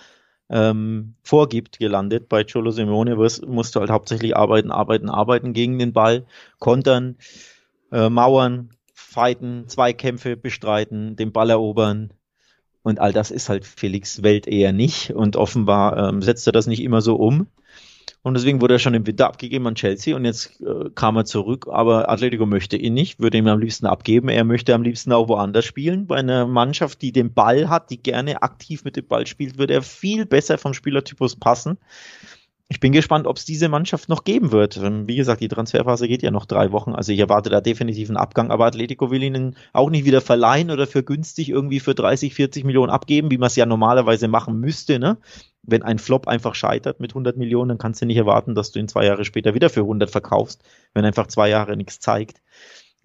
ähm, 0.50 1.14
vorgibt, 1.22 1.78
gelandet. 1.78 2.28
Bei 2.28 2.42
Cholo 2.42 2.72
Simeone 2.72 3.14
musst 3.14 3.76
du 3.76 3.80
halt 3.80 3.90
hauptsächlich 3.90 4.36
arbeiten, 4.36 4.72
arbeiten, 4.72 5.08
arbeiten 5.08 5.52
gegen 5.52 5.78
den 5.78 5.92
Ball, 5.92 6.26
kontern, 6.58 7.18
äh, 7.92 8.08
mauern, 8.08 8.70
fighten, 8.92 9.68
Zweikämpfe 9.68 10.36
bestreiten, 10.36 11.14
den 11.14 11.30
Ball 11.30 11.50
erobern. 11.50 12.12
Und 12.86 13.00
all 13.00 13.12
das 13.12 13.32
ist 13.32 13.48
halt 13.48 13.66
Felix 13.66 14.22
Welt 14.22 14.46
eher 14.46 14.72
nicht. 14.72 15.10
Und 15.10 15.34
offenbar 15.34 15.96
ähm, 15.96 16.22
setzt 16.22 16.46
er 16.46 16.52
das 16.52 16.68
nicht 16.68 16.80
immer 16.80 17.00
so 17.00 17.16
um. 17.16 17.48
Und 18.22 18.34
deswegen 18.34 18.60
wurde 18.60 18.74
er 18.74 18.78
schon 18.78 18.94
im 18.94 19.04
Winter 19.08 19.26
abgegeben 19.26 19.66
an 19.66 19.74
Chelsea 19.74 20.14
und 20.14 20.24
jetzt 20.24 20.60
äh, 20.60 20.90
kam 20.94 21.16
er 21.16 21.24
zurück. 21.24 21.66
Aber 21.68 22.08
Atletico 22.08 22.46
möchte 22.46 22.76
ihn 22.76 22.94
nicht, 22.94 23.18
würde 23.18 23.38
ihm 23.38 23.48
am 23.48 23.58
liebsten 23.58 23.86
abgeben. 23.86 24.28
Er 24.28 24.44
möchte 24.44 24.72
am 24.72 24.84
liebsten 24.84 25.10
auch 25.10 25.26
woanders 25.26 25.64
spielen. 25.64 26.06
Bei 26.06 26.18
einer 26.18 26.46
Mannschaft, 26.46 27.02
die 27.02 27.10
den 27.10 27.34
Ball 27.34 27.68
hat, 27.68 27.90
die 27.90 28.00
gerne 28.00 28.44
aktiv 28.44 28.84
mit 28.84 28.94
dem 28.94 29.08
Ball 29.08 29.26
spielt, 29.26 29.58
würde 29.58 29.74
er 29.74 29.82
viel 29.82 30.24
besser 30.24 30.56
vom 30.56 30.72
Spielertypus 30.72 31.34
passen. 31.34 31.78
Ich 32.68 32.80
bin 32.80 32.92
gespannt, 32.92 33.28
ob 33.28 33.36
es 33.36 33.44
diese 33.44 33.68
Mannschaft 33.68 34.08
noch 34.08 34.24
geben 34.24 34.50
wird. 34.50 34.76
Ähm, 34.76 35.06
wie 35.06 35.16
gesagt, 35.16 35.40
die 35.40 35.48
Transferphase 35.48 36.08
geht 36.08 36.22
ja 36.22 36.32
noch 36.32 36.46
drei 36.46 36.72
Wochen. 36.72 36.94
Also 36.94 37.12
ich 37.12 37.18
erwarte 37.20 37.48
da 37.48 37.60
definitiv 37.60 38.08
einen 38.08 38.16
Abgang. 38.16 38.50
Aber 38.50 38.66
Atletico 38.66 39.10
will 39.10 39.22
ihn 39.22 39.54
auch 39.72 39.88
nicht 39.88 40.04
wieder 40.04 40.20
verleihen 40.20 40.72
oder 40.72 40.86
für 40.86 41.04
günstig 41.04 41.48
irgendwie 41.48 41.78
für 41.78 41.94
30, 41.94 42.34
40 42.34 42.64
Millionen 42.64 42.90
abgeben, 42.90 43.30
wie 43.30 43.38
man 43.38 43.46
es 43.46 43.56
ja 43.56 43.66
normalerweise 43.66 44.26
machen 44.26 44.58
müsste. 44.58 44.98
Ne? 44.98 45.18
wenn 45.66 45.82
ein 45.82 45.98
Flop 45.98 46.28
einfach 46.28 46.54
scheitert 46.54 47.00
mit 47.00 47.10
100 47.10 47.36
Millionen, 47.36 47.70
dann 47.70 47.78
kannst 47.78 48.00
du 48.00 48.06
nicht 48.06 48.16
erwarten, 48.16 48.54
dass 48.54 48.70
du 48.70 48.78
ihn 48.78 48.88
zwei 48.88 49.04
Jahre 49.04 49.24
später 49.24 49.54
wieder 49.54 49.68
für 49.68 49.80
100 49.80 50.10
verkaufst, 50.10 50.62
wenn 50.94 51.04
einfach 51.04 51.26
zwei 51.26 51.48
Jahre 51.48 51.76
nichts 51.76 51.98
zeigt. 51.98 52.40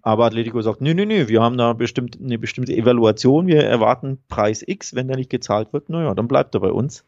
Aber 0.04 0.26
Atletico 0.26 0.62
sagt, 0.62 0.82
nö, 0.82 0.94
nö, 0.94 1.06
nö, 1.06 1.28
wir 1.28 1.42
haben 1.42 1.58
da 1.58 1.74
bestimmt 1.74 2.20
eine 2.20 2.40
bestimmte 2.40 2.74
Evaluation, 2.74 3.48
wir 3.48 3.64
erwarten 3.64 4.20
Preis 4.30 4.64
X, 4.66 4.96
wenn 4.96 5.08
der 5.08 5.18
nicht 5.18 5.30
gezahlt 5.30 5.74
wird, 5.74 5.90
naja, 5.90 6.14
dann 6.16 6.28
bleibt 6.28 6.56
er 6.56 6.62
bei 6.62 6.72
uns. 6.72 7.06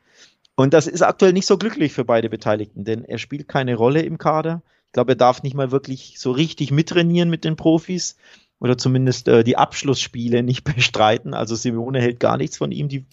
Und 0.55 0.73
das 0.73 0.87
ist 0.87 1.01
aktuell 1.01 1.33
nicht 1.33 1.47
so 1.47 1.57
glücklich 1.57 1.93
für 1.93 2.05
beide 2.05 2.29
Beteiligten, 2.29 2.83
denn 2.83 3.03
er 3.05 3.17
spielt 3.17 3.47
keine 3.47 3.75
Rolle 3.75 4.01
im 4.01 4.17
Kader. 4.17 4.61
Ich 4.87 4.93
glaube, 4.93 5.13
er 5.13 5.17
darf 5.17 5.41
nicht 5.41 5.55
mal 5.55 5.71
wirklich 5.71 6.15
so 6.19 6.31
richtig 6.31 6.71
mittrainieren 6.71 7.29
mit 7.29 7.43
den 7.43 7.55
Profis 7.55 8.17
oder 8.59 8.77
zumindest 8.77 9.27
äh, 9.27 9.43
die 9.43 9.57
Abschlussspiele 9.57 10.43
nicht 10.43 10.63
bestreiten. 10.75 11.33
Also 11.33 11.55
Simeone 11.55 11.99
hält 11.99 12.19
gar 12.19 12.37
nichts 12.37 12.57
von 12.57 12.71
ihm, 12.71 12.87
die 12.87 13.05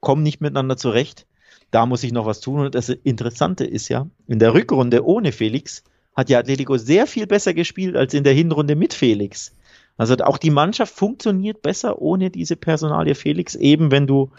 kommen 0.00 0.22
nicht 0.22 0.40
miteinander 0.40 0.76
zurecht 0.78 1.26
da 1.70 1.86
muss 1.86 2.02
ich 2.02 2.12
noch 2.12 2.26
was 2.26 2.40
tun. 2.40 2.60
Und 2.60 2.74
das 2.74 2.88
Interessante 2.88 3.64
ist 3.64 3.88
ja, 3.88 4.06
in 4.26 4.38
der 4.38 4.54
Rückrunde 4.54 5.04
ohne 5.04 5.32
Felix 5.32 5.84
hat 6.16 6.28
ja 6.28 6.38
Atletico 6.38 6.76
sehr 6.76 7.06
viel 7.06 7.26
besser 7.26 7.54
gespielt 7.54 7.96
als 7.96 8.14
in 8.14 8.24
der 8.24 8.32
Hinrunde 8.32 8.76
mit 8.76 8.94
Felix. 8.94 9.54
Also 9.96 10.16
auch 10.16 10.38
die 10.38 10.50
Mannschaft 10.50 10.94
funktioniert 10.94 11.62
besser 11.62 12.00
ohne 12.00 12.30
diese 12.30 12.56
Personalie 12.56 13.14
Felix, 13.14 13.54
eben 13.54 13.90
wenn 13.90 14.06
du 14.06 14.30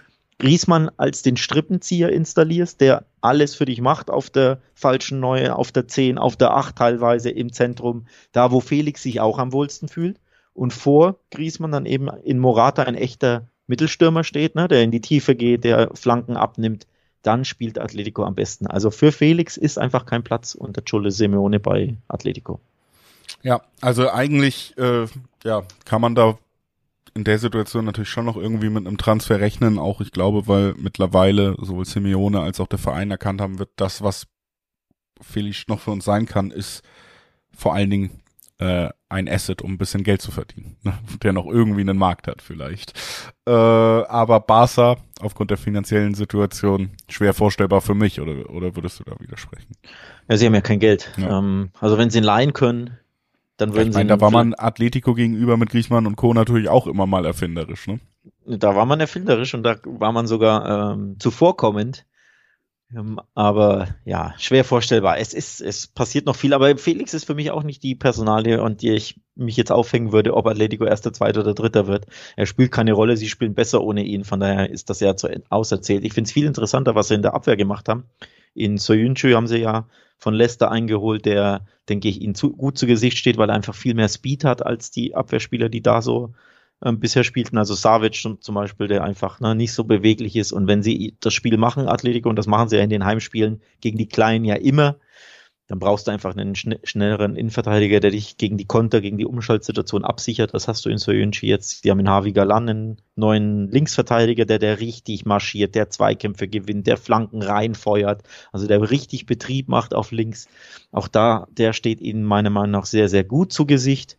Griesmann 0.41 0.89
als 0.97 1.21
den 1.21 1.37
Strippenzieher 1.37 2.09
installierst, 2.11 2.81
der 2.81 3.05
alles 3.21 3.53
für 3.53 3.65
dich 3.65 3.79
macht 3.79 4.09
auf 4.09 4.31
der 4.31 4.59
falschen 4.73 5.19
Neue, 5.19 5.55
auf 5.55 5.71
der 5.71 5.87
10, 5.87 6.17
auf 6.17 6.35
der 6.35 6.55
8 6.55 6.75
teilweise 6.75 7.29
im 7.29 7.53
Zentrum, 7.53 8.07
da 8.31 8.51
wo 8.51 8.59
Felix 8.59 9.03
sich 9.03 9.19
auch 9.19 9.37
am 9.37 9.53
wohlsten 9.53 9.87
fühlt. 9.87 10.19
Und 10.55 10.73
vor 10.73 11.19
Griesmann 11.29 11.71
dann 11.71 11.85
eben 11.85 12.07
in 12.23 12.39
Morata 12.39 12.81
ein 12.81 12.95
echter 12.95 13.49
Mittelstürmer 13.67 14.23
steht, 14.23 14.55
ne, 14.55 14.67
der 14.67 14.81
in 14.81 14.89
die 14.89 14.99
Tiefe 14.99 15.35
geht, 15.35 15.63
der 15.63 15.91
Flanken 15.93 16.35
abnimmt, 16.35 16.87
dann 17.21 17.45
spielt 17.45 17.77
Atletico 17.77 18.23
am 18.23 18.33
besten. 18.33 18.65
Also 18.65 18.89
für 18.89 19.11
Felix 19.11 19.57
ist 19.57 19.77
einfach 19.77 20.07
kein 20.07 20.23
Platz 20.23 20.55
unter 20.55 20.81
Chole 20.81 21.11
Simeone 21.11 21.59
bei 21.59 21.97
Atletico. 22.07 22.59
Ja, 23.43 23.61
also 23.79 24.09
eigentlich 24.09 24.75
äh, 24.79 25.05
ja, 25.43 25.61
kann 25.85 26.01
man 26.01 26.15
da 26.15 26.39
in 27.13 27.23
der 27.23 27.39
Situation 27.39 27.85
natürlich 27.85 28.09
schon 28.09 28.25
noch 28.25 28.37
irgendwie 28.37 28.69
mit 28.69 28.87
einem 28.87 28.97
Transfer 28.97 29.39
rechnen, 29.39 29.79
auch 29.79 30.01
ich 30.01 30.11
glaube, 30.11 30.47
weil 30.47 30.75
mittlerweile 30.77 31.55
sowohl 31.59 31.85
Simeone 31.85 32.39
als 32.39 32.59
auch 32.59 32.67
der 32.67 32.79
Verein 32.79 33.11
erkannt 33.11 33.41
haben 33.41 33.59
wird, 33.59 33.69
das, 33.75 34.01
was 34.01 34.27
Felix 35.21 35.67
noch 35.67 35.79
für 35.79 35.91
uns 35.91 36.05
sein 36.05 36.25
kann, 36.25 36.51
ist 36.51 36.83
vor 37.55 37.75
allen 37.75 37.89
Dingen 37.89 38.21
äh, 38.59 38.89
ein 39.09 39.27
Asset, 39.27 39.61
um 39.61 39.73
ein 39.73 39.77
bisschen 39.77 40.03
Geld 40.03 40.21
zu 40.21 40.31
verdienen, 40.31 40.77
ne? 40.83 40.93
der 41.21 41.33
noch 41.33 41.47
irgendwie 41.47 41.81
einen 41.81 41.97
Markt 41.97 42.27
hat 42.27 42.41
vielleicht. 42.41 42.93
Äh, 43.45 43.51
aber 43.51 44.39
Barca 44.39 44.97
aufgrund 45.19 45.51
der 45.51 45.57
finanziellen 45.57 46.13
Situation 46.13 46.91
schwer 47.09 47.33
vorstellbar 47.33 47.81
für 47.81 47.95
mich, 47.95 48.21
oder, 48.21 48.49
oder 48.49 48.75
würdest 48.75 48.99
du 48.99 49.03
da 49.03 49.19
widersprechen? 49.19 49.75
Ja, 50.29 50.37
sie 50.37 50.45
haben 50.45 50.55
ja 50.55 50.61
kein 50.61 50.79
Geld. 50.79 51.11
Ja. 51.17 51.39
Ähm, 51.39 51.71
also 51.79 51.97
wenn 51.97 52.09
sie 52.09 52.19
ihn 52.19 52.23
leihen 52.23 52.53
können, 52.53 52.97
dann 53.61 53.73
würden 53.73 53.89
ich 53.89 53.95
mein, 53.95 54.07
sie. 54.07 54.09
Da 54.09 54.19
war 54.21 54.31
man 54.31 54.53
Atletico 54.57 55.13
gegenüber 55.13 55.57
mit 55.57 55.69
Griezmann 55.69 56.07
und 56.07 56.15
Co. 56.15 56.33
natürlich 56.33 56.69
auch 56.69 56.87
immer 56.87 57.05
mal 57.05 57.25
erfinderisch, 57.25 57.87
ne? 57.87 57.99
Da 58.45 58.75
war 58.75 58.85
man 58.85 58.99
erfinderisch 58.99 59.53
und 59.53 59.63
da 59.63 59.77
war 59.85 60.11
man 60.11 60.27
sogar 60.27 60.93
ähm, 60.93 61.17
zuvorkommend. 61.19 62.05
Ähm, 62.93 63.19
aber 63.35 63.87
ja, 64.03 64.33
schwer 64.37 64.65
vorstellbar. 64.65 65.17
Es 65.19 65.33
ist, 65.33 65.61
es 65.61 65.87
passiert 65.87 66.25
noch 66.25 66.35
viel, 66.35 66.53
aber 66.53 66.77
Felix 66.77 67.13
ist 67.13 67.25
für 67.25 67.35
mich 67.35 67.51
auch 67.51 67.63
nicht 67.63 67.83
die 67.83 67.95
Personalie, 67.95 68.61
und 68.61 68.81
die 68.81 68.91
ich 68.91 69.19
mich 69.35 69.55
jetzt 69.55 69.71
aufhängen 69.71 70.11
würde, 70.11 70.35
ob 70.35 70.47
Atletico 70.47 70.85
erster, 70.85 71.13
zweiter 71.13 71.41
oder 71.41 71.53
dritter 71.53 71.87
wird. 71.87 72.07
Er 72.35 72.45
spielt 72.45 72.71
keine 72.71 72.93
Rolle, 72.93 73.15
sie 73.15 73.29
spielen 73.29 73.53
besser 73.53 73.81
ohne 73.81 74.03
ihn, 74.03 74.25
von 74.25 74.39
daher 74.39 74.69
ist 74.69 74.89
das 74.89 74.99
ja 74.99 75.15
zu 75.15 75.29
auserzählt. 75.49 76.03
Ich 76.03 76.13
finde 76.13 76.27
es 76.27 76.33
viel 76.33 76.45
interessanter, 76.45 76.95
was 76.95 77.07
sie 77.07 77.15
in 77.15 77.21
der 77.21 77.33
Abwehr 77.33 77.55
gemacht 77.55 77.87
haben. 77.87 78.05
In 78.53 78.77
Soyuncu 78.77 79.33
haben 79.33 79.47
sie 79.47 79.59
ja 79.59 79.87
von 80.17 80.33
Leicester 80.33 80.71
eingeholt, 80.71 81.25
der, 81.25 81.65
denke 81.89 82.07
ich, 82.07 82.21
ihnen 82.21 82.35
zu, 82.35 82.51
gut 82.51 82.77
zu 82.77 82.85
Gesicht 82.85 83.17
steht, 83.17 83.37
weil 83.37 83.49
er 83.49 83.55
einfach 83.55 83.75
viel 83.75 83.95
mehr 83.95 84.07
Speed 84.09 84.43
hat 84.43 84.65
als 84.65 84.91
die 84.91 85.15
Abwehrspieler, 85.15 85.67
die 85.69 85.81
da 85.81 86.01
so 86.01 86.33
ähm, 86.83 86.99
bisher 86.99 87.23
spielten, 87.23 87.57
also 87.57 87.73
Savic 87.73 88.15
zum 88.39 88.55
Beispiel, 88.55 88.87
der 88.87 89.03
einfach 89.03 89.39
ne, 89.39 89.55
nicht 89.55 89.73
so 89.73 89.83
beweglich 89.83 90.35
ist. 90.35 90.51
Und 90.51 90.67
wenn 90.67 90.83
sie 90.83 91.15
das 91.19 91.33
Spiel 91.33 91.57
machen, 91.57 91.87
Atletico, 91.87 92.29
und 92.29 92.35
das 92.35 92.47
machen 92.47 92.69
sie 92.69 92.77
ja 92.77 92.83
in 92.83 92.89
den 92.89 93.05
Heimspielen 93.05 93.61
gegen 93.81 93.97
die 93.97 94.07
Kleinen 94.07 94.45
ja 94.45 94.55
immer, 94.55 94.97
dann 95.67 95.79
brauchst 95.79 96.07
du 96.07 96.11
einfach 96.11 96.35
einen 96.35 96.53
schn 96.55 96.75
schnelleren 96.83 97.35
Innenverteidiger, 97.35 98.01
der 98.01 98.11
dich 98.11 98.35
gegen 98.35 98.57
die 98.57 98.65
Konter, 98.65 98.99
gegen 98.99 99.17
die 99.17 99.25
Umschaltsituation 99.25 100.03
absichert. 100.03 100.53
Das 100.53 100.67
hast 100.67 100.85
du 100.85 100.89
in 100.89 100.97
Soyunchi 100.97 101.47
jetzt. 101.47 101.85
Die 101.85 101.91
haben 101.91 101.99
in 101.99 102.09
Harvey 102.09 102.33
Galan 102.33 102.67
einen 102.67 103.01
neuen 103.15 103.69
Linksverteidiger, 103.69 104.45
der, 104.45 104.59
der 104.59 104.81
richtig 104.81 105.25
marschiert, 105.25 105.75
der 105.75 105.89
Zweikämpfe 105.89 106.47
gewinnt, 106.49 106.87
der 106.87 106.97
Flanken 106.97 107.41
reinfeuert, 107.41 108.23
also 108.51 108.67
der 108.67 108.89
richtig 108.89 109.25
Betrieb 109.25 109.69
macht 109.69 109.93
auf 109.93 110.11
links. 110.11 110.47
Auch 110.91 111.07
da, 111.07 111.47
der 111.51 111.71
steht 111.71 112.01
ihnen 112.01 112.23
meiner 112.23 112.49
Meinung 112.49 112.71
nach 112.71 112.85
sehr, 112.85 113.07
sehr 113.07 113.23
gut 113.23 113.53
zu 113.53 113.65
Gesicht. 113.65 114.17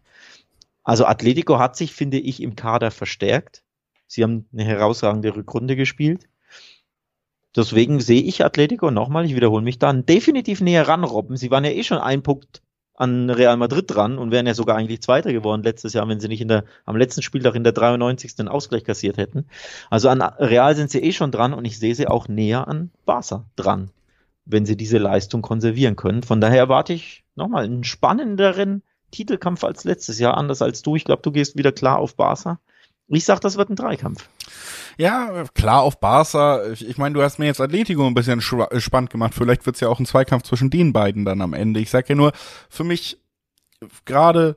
Also 0.84 1.04
Atletico 1.04 1.58
hat 1.58 1.76
sich, 1.76 1.92
finde 1.92 2.18
ich, 2.18 2.42
im 2.42 2.56
Kader 2.56 2.90
verstärkt. 2.90 3.62
Sie 4.06 4.22
haben 4.22 4.46
eine 4.52 4.64
herausragende 4.64 5.36
Rückrunde 5.36 5.76
gespielt. 5.76 6.28
Deswegen 7.54 8.00
sehe 8.00 8.22
ich 8.22 8.44
Atletico 8.44 8.90
nochmal, 8.90 9.26
ich 9.26 9.36
wiederhole 9.36 9.62
mich 9.62 9.78
dann, 9.78 10.06
definitiv 10.06 10.60
näher 10.60 10.88
ran, 10.88 11.04
Robben. 11.04 11.36
Sie 11.36 11.50
waren 11.50 11.64
ja 11.64 11.70
eh 11.70 11.84
schon 11.84 11.98
ein 11.98 12.22
Punkt 12.22 12.62
an 12.94 13.30
Real 13.30 13.56
Madrid 13.56 13.86
dran 13.88 14.18
und 14.18 14.30
wären 14.30 14.46
ja 14.46 14.54
sogar 14.54 14.76
eigentlich 14.76 15.02
Zweiter 15.02 15.32
geworden 15.32 15.62
letztes 15.62 15.92
Jahr, 15.92 16.08
wenn 16.08 16.20
sie 16.20 16.28
nicht 16.28 16.40
in 16.40 16.48
der, 16.48 16.64
am 16.84 16.96
letzten 16.96 17.22
Spieltag 17.22 17.54
in 17.54 17.64
der 17.64 17.72
93. 17.72 18.36
den 18.36 18.48
Ausgleich 18.48 18.84
kassiert 18.84 19.16
hätten. 19.16 19.46
Also 19.90 20.08
an 20.08 20.22
Real 20.22 20.74
sind 20.76 20.90
sie 20.90 21.02
eh 21.02 21.12
schon 21.12 21.30
dran 21.30 21.52
und 21.52 21.64
ich 21.64 21.78
sehe 21.78 21.94
sie 21.94 22.06
auch 22.06 22.28
näher 22.28 22.68
an 22.68 22.90
Barca 23.04 23.46
dran, 23.56 23.90
wenn 24.44 24.66
sie 24.66 24.76
diese 24.76 24.98
Leistung 24.98 25.42
konservieren 25.42 25.96
können. 25.96 26.22
Von 26.22 26.40
daher 26.40 26.58
erwarte 26.58 26.92
ich 26.92 27.24
nochmal 27.34 27.64
einen 27.64 27.84
spannenderen 27.84 28.82
Titelkampf 29.10 29.64
als 29.64 29.84
letztes 29.84 30.18
Jahr, 30.18 30.36
anders 30.36 30.62
als 30.62 30.82
du. 30.82 30.96
Ich 30.96 31.04
glaube, 31.04 31.22
du 31.22 31.32
gehst 31.32 31.56
wieder 31.56 31.72
klar 31.72 31.98
auf 31.98 32.14
Barca. 32.14 32.60
Ich 33.16 33.24
sag, 33.24 33.40
das 33.40 33.56
wird 33.56 33.70
ein 33.70 33.76
Dreikampf. 33.76 34.28
Ja, 34.96 35.44
klar 35.54 35.82
auf 35.82 36.00
Barca. 36.00 36.66
Ich, 36.70 36.86
ich 36.86 36.98
meine, 36.98 37.14
du 37.14 37.22
hast 37.22 37.38
mir 37.38 37.46
jetzt 37.46 37.60
Atletico 37.60 38.06
ein 38.06 38.14
bisschen 38.14 38.40
spannend 38.40 39.10
gemacht. 39.10 39.34
Vielleicht 39.34 39.66
wird's 39.66 39.80
ja 39.80 39.88
auch 39.88 39.98
ein 39.98 40.06
Zweikampf 40.06 40.44
zwischen 40.44 40.70
den 40.70 40.92
beiden 40.92 41.24
dann 41.24 41.40
am 41.40 41.54
Ende. 41.54 41.80
Ich 41.80 41.90
sag 41.90 42.08
ja 42.08 42.14
nur, 42.14 42.32
für 42.68 42.84
mich 42.84 43.18
gerade, 44.04 44.56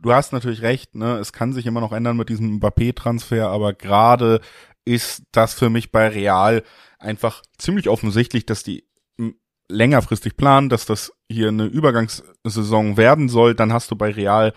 du 0.00 0.12
hast 0.12 0.32
natürlich 0.32 0.62
recht, 0.62 0.94
ne, 0.94 1.18
es 1.18 1.32
kann 1.32 1.52
sich 1.52 1.66
immer 1.66 1.80
noch 1.80 1.92
ändern 1.92 2.16
mit 2.16 2.28
diesem 2.28 2.56
Mbappé-Transfer, 2.56 3.48
aber 3.48 3.72
gerade 3.72 4.40
ist 4.84 5.22
das 5.32 5.54
für 5.54 5.70
mich 5.70 5.90
bei 5.92 6.08
Real 6.08 6.62
einfach 6.98 7.42
ziemlich 7.58 7.88
offensichtlich, 7.88 8.46
dass 8.46 8.62
die 8.62 8.84
längerfristig 9.68 10.36
planen, 10.36 10.68
dass 10.68 10.86
das 10.86 11.12
hier 11.30 11.48
eine 11.48 11.66
Übergangssaison 11.66 12.96
werden 12.96 13.28
soll, 13.28 13.54
dann 13.54 13.72
hast 13.72 13.90
du 13.90 13.96
bei 13.96 14.10
Real 14.10 14.54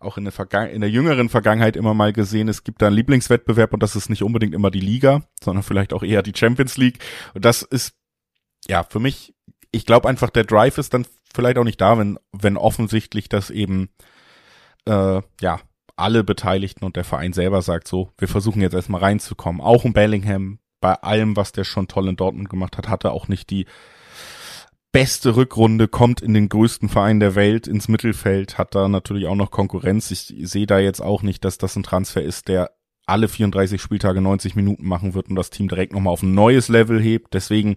auch 0.00 0.16
in 0.16 0.24
der, 0.24 0.70
in 0.70 0.80
der 0.80 0.90
jüngeren 0.90 1.28
Vergangenheit 1.28 1.76
immer 1.76 1.94
mal 1.94 2.12
gesehen, 2.12 2.48
es 2.48 2.64
gibt 2.64 2.82
da 2.82 2.86
einen 2.86 2.96
Lieblingswettbewerb 2.96 3.74
und 3.74 3.82
das 3.82 3.96
ist 3.96 4.10
nicht 4.10 4.22
unbedingt 4.22 4.54
immer 4.54 4.70
die 4.70 4.80
Liga, 4.80 5.22
sondern 5.42 5.62
vielleicht 5.62 5.92
auch 5.92 6.02
eher 6.02 6.22
die 6.22 6.34
Champions 6.36 6.76
League. 6.76 6.98
Und 7.34 7.44
das 7.44 7.62
ist 7.62 7.94
ja 8.68 8.84
für 8.84 9.00
mich 9.00 9.34
ich 9.70 9.86
glaube 9.86 10.08
einfach, 10.08 10.30
der 10.30 10.44
Drive 10.44 10.78
ist 10.78 10.94
dann 10.94 11.06
vielleicht 11.34 11.58
auch 11.58 11.64
nicht 11.64 11.80
da, 11.80 11.98
wenn, 11.98 12.18
wenn 12.32 12.56
offensichtlich 12.56 13.28
das 13.28 13.50
eben, 13.50 13.90
äh, 14.86 15.20
ja, 15.40 15.60
alle 15.96 16.22
Beteiligten 16.22 16.84
und 16.84 16.96
der 16.96 17.04
Verein 17.04 17.32
selber 17.32 17.60
sagt 17.60 17.88
so, 17.88 18.12
wir 18.18 18.28
versuchen 18.28 18.62
jetzt 18.62 18.74
erstmal 18.74 19.00
reinzukommen. 19.00 19.60
Auch 19.60 19.84
ein 19.84 19.92
Bellingham, 19.92 20.60
bei 20.80 20.94
allem, 20.94 21.36
was 21.36 21.50
der 21.50 21.64
schon 21.64 21.88
toll 21.88 22.08
in 22.08 22.16
Dortmund 22.16 22.48
gemacht 22.48 22.78
hat, 22.78 22.88
hatte 22.88 23.10
auch 23.10 23.26
nicht 23.26 23.50
die 23.50 23.66
beste 24.92 25.36
Rückrunde, 25.36 25.88
kommt 25.88 26.20
in 26.20 26.34
den 26.34 26.48
größten 26.48 26.88
Verein 26.88 27.20
der 27.20 27.34
Welt 27.34 27.66
ins 27.66 27.88
Mittelfeld, 27.88 28.58
hat 28.58 28.74
da 28.74 28.88
natürlich 28.88 29.26
auch 29.26 29.34
noch 29.34 29.50
Konkurrenz. 29.50 30.10
Ich 30.10 30.32
sehe 30.48 30.66
da 30.66 30.78
jetzt 30.78 31.00
auch 31.00 31.22
nicht, 31.22 31.44
dass 31.44 31.58
das 31.58 31.76
ein 31.76 31.82
Transfer 31.82 32.22
ist, 32.22 32.48
der 32.48 32.70
alle 33.06 33.28
34 33.28 33.80
Spieltage 33.80 34.20
90 34.20 34.54
Minuten 34.54 34.86
machen 34.86 35.14
wird 35.14 35.28
und 35.28 35.36
das 35.36 35.50
Team 35.50 35.68
direkt 35.68 35.92
nochmal 35.92 36.12
auf 36.12 36.22
ein 36.22 36.34
neues 36.34 36.68
Level 36.68 37.00
hebt. 37.00 37.32
Deswegen, 37.34 37.76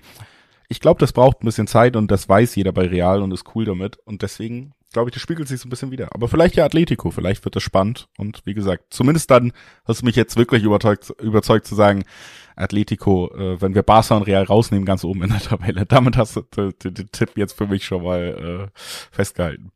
ich 0.68 0.80
glaube, 0.80 1.00
das 1.00 1.14
braucht 1.14 1.42
ein 1.42 1.46
bisschen 1.46 1.68
Zeit 1.68 1.96
und 1.96 2.12
das 2.12 2.28
weiß 2.28 2.56
jeder 2.56 2.74
bei 2.74 2.88
Real 2.88 3.22
und 3.22 3.32
ist 3.32 3.56
cool 3.56 3.66
damit. 3.66 3.98
Und 3.98 4.22
deswegen 4.22 4.74
glaube 4.92 5.10
ich, 5.10 5.14
das 5.14 5.22
spiegelt 5.22 5.48
sich 5.48 5.60
so 5.60 5.68
ein 5.68 5.70
bisschen 5.70 5.92
wieder. 5.92 6.10
Aber 6.14 6.28
vielleicht 6.28 6.56
ja 6.56 6.66
Atletico, 6.66 7.12
vielleicht 7.12 7.44
wird 7.46 7.56
das 7.56 7.64
spannend. 7.64 8.08
Und 8.18 8.42
wie 8.46 8.54
gesagt, 8.54 8.86
zumindest 8.90 9.32
dann 9.32 9.54
hast 9.86 10.02
du 10.02 10.06
mich 10.06 10.16
jetzt 10.16 10.38
wirklich 10.38 10.64
überzeugt, 10.64 11.10
überzeugt 11.22 11.66
zu 11.66 11.76
sagen, 11.76 12.04
Atletico, 12.56 13.34
äh, 13.34 13.62
wenn 13.62 13.76
wir 13.76 13.84
Barca 13.84 14.16
und 14.18 14.24
Real 14.24 14.44
rausnehmen, 14.44 14.86
ganz 14.86 15.04
oben 15.04 15.24
in 15.24 15.30
der 15.30 15.40
Tabelle. 15.40 15.86
Damit 15.86 16.18
hast 16.18 16.36
du 16.36 16.72
den, 16.72 17.10
Tipp 17.12 17.38
jetzt 17.38 17.54
für 17.54 17.68
mich 17.68 17.86
schon 17.86 18.04
mal 18.04 18.70
äh, 18.74 18.80
festgehalten. 19.12 19.72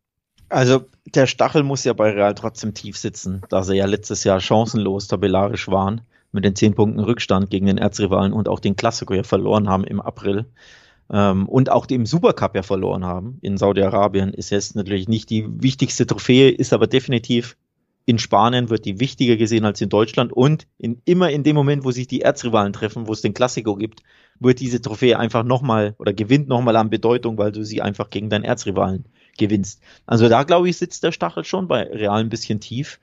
Also 0.49 0.85
der 1.05 1.27
Stachel 1.27 1.63
muss 1.63 1.83
ja 1.85 1.93
bei 1.93 2.11
Real 2.11 2.35
trotzdem 2.35 2.73
tief 2.73 2.97
sitzen, 2.97 3.41
da 3.49 3.63
sie 3.63 3.75
ja 3.75 3.85
letztes 3.85 4.23
Jahr 4.23 4.39
chancenlos 4.39 5.07
tabellarisch 5.07 5.67
waren, 5.69 6.01
mit 6.31 6.45
den 6.45 6.55
zehn 6.55 6.75
Punkten 6.75 6.99
Rückstand 6.99 7.49
gegen 7.49 7.65
den 7.65 7.77
Erzrivalen 7.77 8.33
und 8.33 8.47
auch 8.47 8.59
den 8.59 8.75
Klassiker 8.75 9.15
ja 9.15 9.23
verloren 9.23 9.69
haben 9.69 9.85
im 9.85 10.01
April 10.01 10.45
ähm, 11.11 11.47
und 11.47 11.71
auch 11.71 11.85
dem 11.85 12.05
Supercup 12.05 12.55
ja 12.55 12.63
verloren 12.63 13.05
haben 13.05 13.37
in 13.41 13.57
Saudi-Arabien, 13.57 14.33
ist 14.33 14.49
jetzt 14.49 14.75
natürlich 14.75 15.07
nicht 15.07 15.29
die 15.29 15.45
wichtigste 15.47 16.05
Trophäe, 16.07 16.49
ist 16.49 16.73
aber 16.73 16.87
definitiv 16.87 17.55
in 18.05 18.19
Spanien 18.19 18.69
wird 18.69 18.85
die 18.85 18.99
wichtiger 18.99 19.35
gesehen 19.35 19.65
als 19.65 19.81
in 19.81 19.89
Deutschland 19.89 20.31
und 20.31 20.67
in, 20.77 21.01
immer 21.05 21.31
in 21.31 21.43
dem 21.43 21.55
Moment, 21.55 21.83
wo 21.83 21.91
sich 21.91 22.07
die 22.07 22.21
Erzrivalen 22.21 22.71
treffen, 22.71 23.07
wo 23.07 23.13
es 23.13 23.21
den 23.21 23.33
Klassiko 23.33 23.75
gibt, 23.75 24.03
wird 24.39 24.59
diese 24.59 24.81
Trophäe 24.81 25.17
einfach 25.17 25.43
nochmal 25.43 25.95
oder 25.97 26.13
gewinnt 26.13 26.47
nochmal 26.47 26.75
an 26.75 26.89
Bedeutung, 26.89 27.37
weil 27.37 27.51
du 27.51 27.63
sie 27.63 27.81
einfach 27.81 28.09
gegen 28.09 28.29
deinen 28.29 28.43
Erzrivalen 28.43 29.05
gewinnst. 29.37 29.81
Also 30.05 30.29
da 30.29 30.43
glaube 30.43 30.69
ich, 30.69 30.77
sitzt 30.77 31.03
der 31.03 31.11
Stachel 31.11 31.43
schon 31.43 31.67
bei 31.67 31.83
Real 31.83 32.19
ein 32.19 32.29
bisschen 32.29 32.59
tief. 32.59 32.99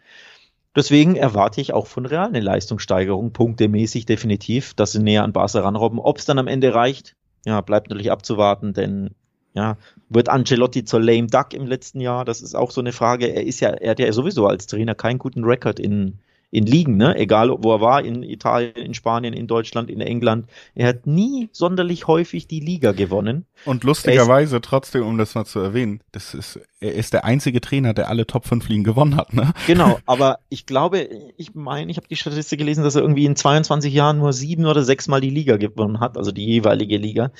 Deswegen 0.75 1.17
erwarte 1.17 1.61
ich 1.61 1.73
auch 1.73 1.87
von 1.87 2.07
Real 2.07 2.29
eine 2.29 2.41
Leistungssteigerung, 2.41 3.33
punktemäßig 3.33 4.07
definitiv, 4.07 4.73
dass 4.75 4.93
sie 4.93 5.03
näher 5.03 5.25
an 5.25 5.33
Barca 5.33 5.61
ranrobben. 5.61 5.99
Ob 5.99 6.19
es 6.19 6.25
dann 6.25 6.39
am 6.39 6.47
Ende 6.47 6.73
reicht, 6.75 7.17
ja, 7.45 7.61
bleibt 7.61 7.89
natürlich 7.89 8.11
abzuwarten, 8.11 8.73
denn 8.73 9.11
ja, 9.55 9.77
wird 10.09 10.29
Ancelotti 10.29 10.85
zur 10.85 11.01
lame 11.01 11.27
duck 11.27 11.53
im 11.53 11.67
letzten 11.67 12.01
Jahr? 12.01 12.25
Das 12.25 12.41
ist 12.41 12.55
auch 12.55 12.71
so 12.71 12.81
eine 12.81 12.93
Frage. 12.93 13.27
Er 13.27 13.45
ist 13.45 13.61
ja, 13.61 13.71
er 13.71 13.91
hat 13.91 13.99
ja 13.99 14.11
sowieso 14.13 14.47
als 14.47 14.67
Trainer 14.67 14.95
keinen 14.95 15.19
guten 15.19 15.45
Rekord 15.45 15.79
in, 15.79 16.19
in 16.53 16.67
Ligen, 16.67 16.99
ne? 16.99 17.17
Egal 17.17 17.49
wo 17.49 17.73
er 17.73 17.81
war, 17.81 18.05
in 18.05 18.23
Italien, 18.23 18.77
in 18.77 18.93
Spanien, 18.93 19.33
in 19.33 19.47
Deutschland, 19.47 19.89
in 19.89 20.03
England. 20.03 20.51
Er 20.75 20.89
hat 20.89 21.07
nie 21.07 21.49
sonderlich 21.51 22.07
häufig 22.07 22.47
die 22.47 22.61
Liga 22.61 22.93
gewonnen. 22.93 23.47
Und 23.65 23.85
lustigerweise, 23.85 24.61
trotzdem, 24.61 25.07
um 25.07 25.17
das 25.17 25.35
mal 25.35 25.47
zu 25.47 25.61
erwähnen, 25.61 26.03
das 26.13 26.35
ist, 26.35 26.61
er 26.81 26.93
ist 26.93 27.15
der 27.15 27.25
einzige 27.25 27.63
Trainer, 27.63 27.95
der 27.95 28.11
alle 28.11 28.27
Top 28.27 28.47
5 28.47 28.69
Ligen 28.69 28.85
gewonnen 28.85 29.17
hat, 29.17 29.33
ne? 29.33 29.55
Genau, 29.67 29.99
aber 30.05 30.41
ich 30.51 30.67
glaube, 30.67 31.09
ich 31.39 31.55
meine, 31.55 31.91
ich 31.91 31.97
habe 31.97 32.07
die 32.07 32.17
Statistik 32.17 32.59
gelesen, 32.59 32.85
dass 32.85 32.97
er 32.97 33.03
irgendwie 33.03 33.25
in 33.25 33.35
22 33.35 33.93
Jahren 33.93 34.19
nur 34.19 34.35
sieben 34.35 34.67
oder 34.67 34.83
sechs 34.83 35.09
Mal 35.09 35.23
die 35.23 35.31
Liga 35.31 35.57
gewonnen 35.57 36.01
hat, 36.01 36.19
also 36.19 36.33
die 36.33 36.45
jeweilige 36.45 36.99
Liga. 36.99 37.33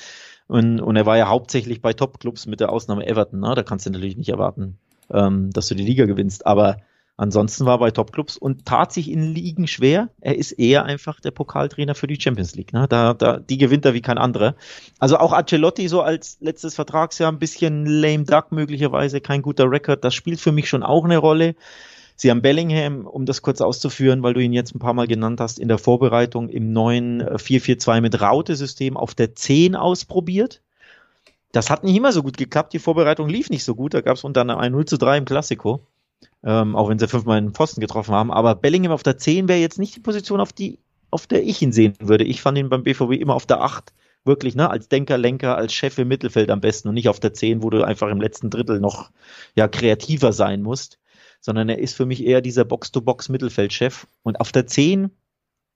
Und, 0.47 0.81
und 0.81 0.95
er 0.95 1.05
war 1.05 1.19
ja 1.19 1.27
hauptsächlich 1.27 1.83
bei 1.83 1.93
Top-Clubs 1.93 2.47
mit 2.47 2.61
der 2.61 2.71
Ausnahme 2.71 3.05
Everton, 3.05 3.41
ne? 3.41 3.53
Da 3.53 3.61
kannst 3.61 3.85
du 3.85 3.91
natürlich 3.91 4.17
nicht 4.17 4.29
erwarten, 4.29 4.79
ähm, 5.11 5.51
dass 5.51 5.67
du 5.67 5.75
die 5.75 5.85
Liga 5.85 6.05
gewinnst, 6.05 6.47
aber 6.47 6.77
Ansonsten 7.15 7.65
war 7.65 7.75
er 7.75 7.79
bei 7.79 7.91
Topclubs 7.91 8.37
und 8.37 8.65
tat 8.65 8.91
sich 8.91 9.11
in 9.11 9.21
Ligen 9.21 9.67
schwer. 9.67 10.09
Er 10.19 10.35
ist 10.35 10.51
eher 10.53 10.83
einfach 10.85 11.19
der 11.19 11.29
Pokaltrainer 11.29 11.93
für 11.93 12.07
die 12.07 12.19
Champions 12.19 12.55
League. 12.55 12.73
Ne? 12.73 12.87
Da, 12.89 13.13
da, 13.13 13.37
die 13.37 13.59
gewinnt 13.59 13.85
er 13.85 13.93
wie 13.93 14.01
kein 14.01 14.17
anderer. 14.17 14.55
Also 14.97 15.17
auch 15.17 15.31
Ancelotti 15.31 15.87
so 15.87 16.01
als 16.01 16.37
letztes 16.41 16.73
Vertragsjahr 16.73 17.31
ein 17.31 17.37
bisschen 17.37 17.85
lame 17.85 18.23
duck 18.23 18.51
möglicherweise, 18.51 19.21
kein 19.21 19.43
guter 19.43 19.69
Rekord. 19.69 20.03
Das 20.03 20.15
spielt 20.15 20.39
für 20.39 20.51
mich 20.51 20.67
schon 20.67 20.81
auch 20.81 21.05
eine 21.05 21.19
Rolle. 21.19 21.55
Sie 22.15 22.31
haben 22.31 22.41
Bellingham, 22.41 23.05
um 23.05 23.27
das 23.27 23.43
kurz 23.43 23.61
auszuführen, 23.61 24.23
weil 24.23 24.33
du 24.33 24.39
ihn 24.39 24.53
jetzt 24.53 24.73
ein 24.73 24.79
paar 24.79 24.93
Mal 24.93 25.07
genannt 25.07 25.39
hast, 25.39 25.59
in 25.59 25.67
der 25.67 25.77
Vorbereitung 25.77 26.49
im 26.49 26.73
neuen 26.73 27.21
4-4-2 27.21 28.01
mit 28.01 28.21
Raute-System 28.21 28.97
auf 28.97 29.13
der 29.13 29.35
10 29.35 29.75
ausprobiert. 29.75 30.61
Das 31.51 31.69
hat 31.69 31.83
nicht 31.83 31.95
immer 31.95 32.11
so 32.11 32.23
gut 32.23 32.37
geklappt. 32.37 32.73
Die 32.73 32.79
Vorbereitung 32.79 33.29
lief 33.29 33.51
nicht 33.51 33.63
so 33.63 33.75
gut. 33.75 33.93
Da 33.93 34.01
gab 34.01 34.15
es 34.15 34.23
unter 34.23 34.41
anderem 34.41 34.59
ein 34.59 34.71
0 34.71 34.85
zu 34.85 34.97
3 34.97 35.19
im 35.19 35.25
Klassiko 35.25 35.85
ähm, 36.43 36.75
auch 36.75 36.89
wenn 36.89 36.99
sie 36.99 37.07
fünfmal 37.07 37.37
einen 37.37 37.53
Pfosten 37.53 37.81
getroffen 37.81 38.13
haben. 38.13 38.31
Aber 38.31 38.55
Bellingham 38.55 38.91
auf 38.91 39.03
der 39.03 39.17
10 39.17 39.47
wäre 39.47 39.59
jetzt 39.59 39.79
nicht 39.79 39.95
die 39.95 40.01
Position, 40.01 40.39
auf 40.39 40.53
die, 40.53 40.79
auf 41.11 41.27
der 41.27 41.43
ich 41.43 41.61
ihn 41.61 41.71
sehen 41.71 41.93
würde. 41.99 42.23
Ich 42.23 42.41
fand 42.41 42.57
ihn 42.57 42.69
beim 42.69 42.83
BVB 42.83 43.13
immer 43.13 43.35
auf 43.35 43.45
der 43.45 43.61
8 43.61 43.93
wirklich, 44.25 44.55
ne, 44.55 44.69
als 44.69 44.87
Denker, 44.87 45.17
Lenker, 45.17 45.57
als 45.57 45.73
Chef 45.73 45.97
im 45.97 46.07
Mittelfeld 46.07 46.49
am 46.49 46.61
besten 46.61 46.87
und 46.87 46.93
nicht 46.93 47.09
auf 47.09 47.19
der 47.19 47.33
10, 47.33 47.61
wo 47.61 47.69
du 47.69 47.83
einfach 47.83 48.09
im 48.09 48.21
letzten 48.21 48.49
Drittel 48.49 48.79
noch 48.79 49.11
ja 49.55 49.67
kreativer 49.67 50.31
sein 50.31 50.61
musst, 50.61 50.99
sondern 51.39 51.69
er 51.69 51.79
ist 51.79 51.95
für 51.95 52.05
mich 52.05 52.25
eher 52.25 52.41
dieser 52.41 52.63
Box-to-Box-Mittelfeldchef. 52.63 54.07
Und 54.23 54.39
auf 54.39 54.51
der 54.51 54.65
10, 54.65 55.11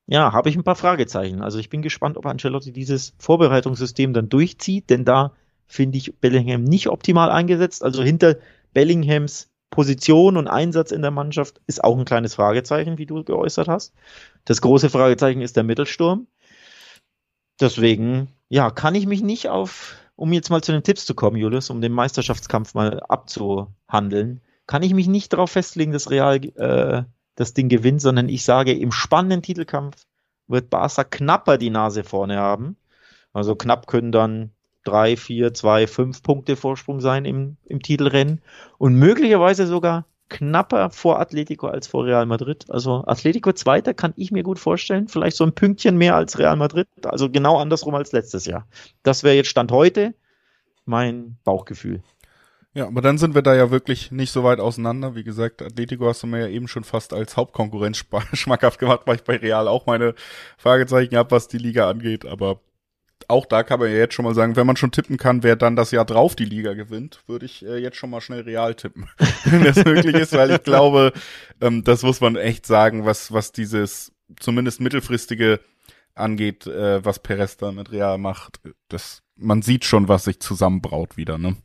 ja, 0.08 0.32
habe 0.32 0.50
ich 0.50 0.56
ein 0.56 0.64
paar 0.64 0.76
Fragezeichen. 0.76 1.42
Also 1.42 1.60
ich 1.60 1.70
bin 1.70 1.82
gespannt, 1.82 2.18
ob 2.18 2.26
Ancelotti 2.26 2.72
dieses 2.72 3.14
Vorbereitungssystem 3.20 4.14
dann 4.14 4.30
durchzieht, 4.30 4.90
denn 4.90 5.04
da 5.04 5.34
finde 5.66 5.98
ich 5.98 6.16
Bellingham 6.16 6.64
nicht 6.64 6.88
optimal 6.88 7.30
eingesetzt. 7.30 7.84
Also 7.84 8.02
hinter 8.02 8.38
Bellinghams 8.74 9.50
Position 9.70 10.38
und 10.38 10.48
Einsatz 10.48 10.92
in 10.92 11.02
der 11.02 11.12
Mannschaft 11.12 11.62
ist 11.68 11.84
auch 11.84 11.98
ein 11.98 12.06
kleines 12.06 12.36
Fragezeichen, 12.36 12.98
wie 12.98 13.06
du 13.06 13.24
geäußert 13.24 13.68
hast. 13.68 13.94
Das 14.46 14.62
große 14.62 14.90
Fragezeichen 14.90 15.42
ist 15.42 15.56
der 15.56 15.64
Mittelsturm. 15.64 16.28
Deswegen, 17.60 18.30
ja, 18.50 18.72
kann 18.72 18.96
ich 18.96 19.08
mich 19.08 19.22
nicht 19.22 19.50
auf, 19.50 19.96
um 20.16 20.32
jetzt 20.32 20.50
mal 20.50 20.62
zu 20.62 20.72
den 20.72 20.84
Tipps 20.84 21.06
zu 21.06 21.16
kommen, 21.16 21.38
Julius, 21.38 21.70
um 21.70 21.82
den 21.82 21.92
Meisterschaftskampf 21.92 22.74
mal 22.74 23.00
abzuhandeln, 23.02 24.42
kann 24.68 24.84
ich 24.84 24.94
mich 24.94 25.08
nicht 25.08 25.34
darauf 25.34 25.52
festlegen, 25.52 25.92
dass 25.92 26.12
Real 26.12 26.36
äh, 26.44 27.04
das 27.36 27.54
Ding 27.54 27.70
gewinnt, 27.70 28.02
sondern 28.02 28.30
ich 28.30 28.44
sage, 28.44 28.74
im 28.74 28.92
spannenden 28.92 29.42
Titelkampf 29.42 30.06
wird 30.48 30.70
Barca 30.70 31.04
knapper 31.04 31.58
die 31.58 31.70
Nase 31.70 32.04
vorne 32.04 32.38
haben. 32.38 32.78
Also 33.34 33.56
knapp 33.56 33.88
können 33.88 34.12
dann 34.12 34.52
drei, 34.88 35.18
vier, 35.18 35.54
zwei, 35.54 35.88
fünf 35.88 36.24
Punkte 36.24 36.56
Vorsprung 36.56 37.02
sein 37.02 37.26
im, 37.26 37.58
im 37.66 37.82
Titelrennen 37.82 38.42
und 38.78 38.96
möglicherweise 38.96 39.68
sogar 39.68 40.06
knapper 40.30 40.90
vor 40.90 41.20
Atletico 41.20 41.68
als 41.68 41.88
vor 41.88 42.06
Real 42.06 42.26
Madrid. 42.26 42.66
Also 42.70 43.04
Atletico 43.06 43.54
Zweiter 43.54 43.94
kann 43.94 44.14
ich 44.18 44.32
mir 44.32 44.44
gut 44.44 44.60
vorstellen. 44.60 45.08
Vielleicht 45.08 45.38
so 45.38 45.46
ein 45.46 45.54
Pünktchen 45.54 45.98
mehr 45.98 46.16
als 46.16 46.38
Real 46.38 46.56
Madrid. 46.56 46.88
Also 47.04 47.30
genau 47.30 47.58
andersrum 47.58 47.96
als 47.96 48.12
letztes 48.12 48.46
Jahr. 48.46 48.68
Das 49.04 49.24
wäre 49.24 49.36
jetzt 49.36 49.50
Stand 49.50 49.72
heute 49.72 50.14
mein 50.86 51.38
Bauchgefühl. 51.44 52.02
Ja, 52.74 52.86
aber 52.86 53.02
dann 53.02 53.18
sind 53.18 53.34
wir 53.34 53.42
da 53.42 53.56
ja 53.56 53.72
wirklich 53.72 54.12
nicht 54.12 54.32
so 54.32 54.44
weit 54.44 54.60
auseinander. 54.60 55.16
Wie 55.16 55.24
gesagt, 55.24 55.62
Atletico 55.62 56.06
hast 56.06 56.22
du 56.22 56.28
mir 56.28 56.42
ja 56.42 56.48
eben 56.48 56.68
schon 56.68 56.84
fast 56.84 57.12
als 57.12 57.36
Hauptkonkurrenz 57.36 58.06
schmackhaft 58.34 58.80
gemacht, 58.80 59.02
weil 59.06 59.16
ich 59.16 59.24
bei 59.24 59.38
Real 59.38 59.68
auch 59.68 59.86
meine 59.88 60.14
Fragezeichen 60.58 61.18
habe, 61.18 61.32
was 61.32 61.48
die 61.48 61.58
Liga 61.58 61.90
angeht. 61.90 62.26
Aber 62.26 62.60
auch 63.28 63.46
da 63.46 63.64
kann 63.64 63.80
man 63.80 63.90
ja 63.90 63.98
jetzt 63.98 64.14
schon 64.14 64.26
mal 64.26 64.36
sagen, 64.36 64.56
wenn 64.56 64.68
man 64.68 64.78
schon 64.78 64.92
tippen 64.92 65.18
kann, 65.18 65.44
wer 65.44 65.56
dann 65.56 65.76
das 65.76 65.92
Jahr 65.92 66.06
drauf 66.06 66.36
die 66.36 66.46
Liga 66.46 66.74
gewinnt, 66.74 67.22
würde 67.28 67.46
ich 67.46 67.66
äh, 67.66 67.78
jetzt 67.78 67.98
schon 67.98 68.10
mal 68.10 68.22
schnell 68.22 68.42
real 68.42 68.76
tippen, 68.76 69.10
wenn 69.46 69.64
das 69.64 69.84
möglich 69.84 70.16
ist, 70.16 70.34
weil 70.34 70.52
ich 70.52 70.64
glaube, 70.64 71.14
ähm, 71.62 71.84
das 71.84 72.04
muss 72.04 72.22
man 72.22 72.36
echt 72.36 72.66
sagen, 72.66 73.06
was, 73.06 73.32
was 73.32 73.52
dieses 73.52 74.12
zumindest 74.40 74.82
mittelfristige 74.82 75.60
angeht, 76.16 76.68
äh, 76.68 77.04
was 77.04 77.20
Perez 77.20 77.58
da 77.58 77.72
mit 77.72 77.92
Real 77.92 78.18
macht. 78.18 78.60
Das, 78.88 79.22
man 79.36 79.62
sieht 79.62 79.86
schon, 79.86 80.08
was 80.08 80.24
sich 80.26 80.40
zusammenbraut 80.40 81.18
wieder, 81.18 81.38
ne? 81.38 81.56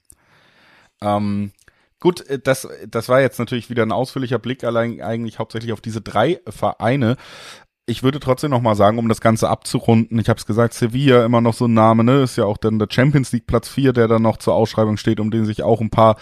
Ähm, 1.00 1.52
gut, 2.00 2.26
äh, 2.28 2.38
das, 2.38 2.68
das 2.86 3.08
war 3.08 3.20
jetzt 3.20 3.38
natürlich 3.38 3.70
wieder 3.70 3.82
ein 3.82 3.92
ausführlicher 3.92 4.38
Blick 4.38 4.64
allein 4.64 5.00
eigentlich 5.00 5.38
hauptsächlich 5.38 5.72
auf 5.72 5.80
diese 5.80 6.00
drei 6.00 6.40
Vereine 6.46 7.16
ich 7.86 8.02
würde 8.02 8.20
trotzdem 8.20 8.50
noch 8.50 8.62
mal 8.62 8.76
sagen, 8.76 8.98
um 8.98 9.08
das 9.08 9.20
Ganze 9.20 9.48
abzurunden, 9.48 10.18
ich 10.18 10.28
habe 10.28 10.38
es 10.38 10.46
gesagt, 10.46 10.74
Sevilla 10.74 11.24
immer 11.24 11.40
noch 11.40 11.54
so 11.54 11.66
ein 11.66 11.74
Name, 11.74 12.04
ne? 12.04 12.22
Ist 12.22 12.36
ja 12.36 12.44
auch 12.44 12.56
dann 12.56 12.78
der 12.78 12.88
Champions 12.90 13.32
League 13.32 13.46
Platz 13.46 13.68
4, 13.68 13.92
der 13.92 14.08
dann 14.08 14.22
noch 14.22 14.36
zur 14.36 14.54
Ausschreibung 14.54 14.96
steht, 14.96 15.18
um 15.18 15.30
den 15.30 15.44
sich 15.44 15.62
auch 15.62 15.80
ein 15.80 15.90
paar 15.90 16.16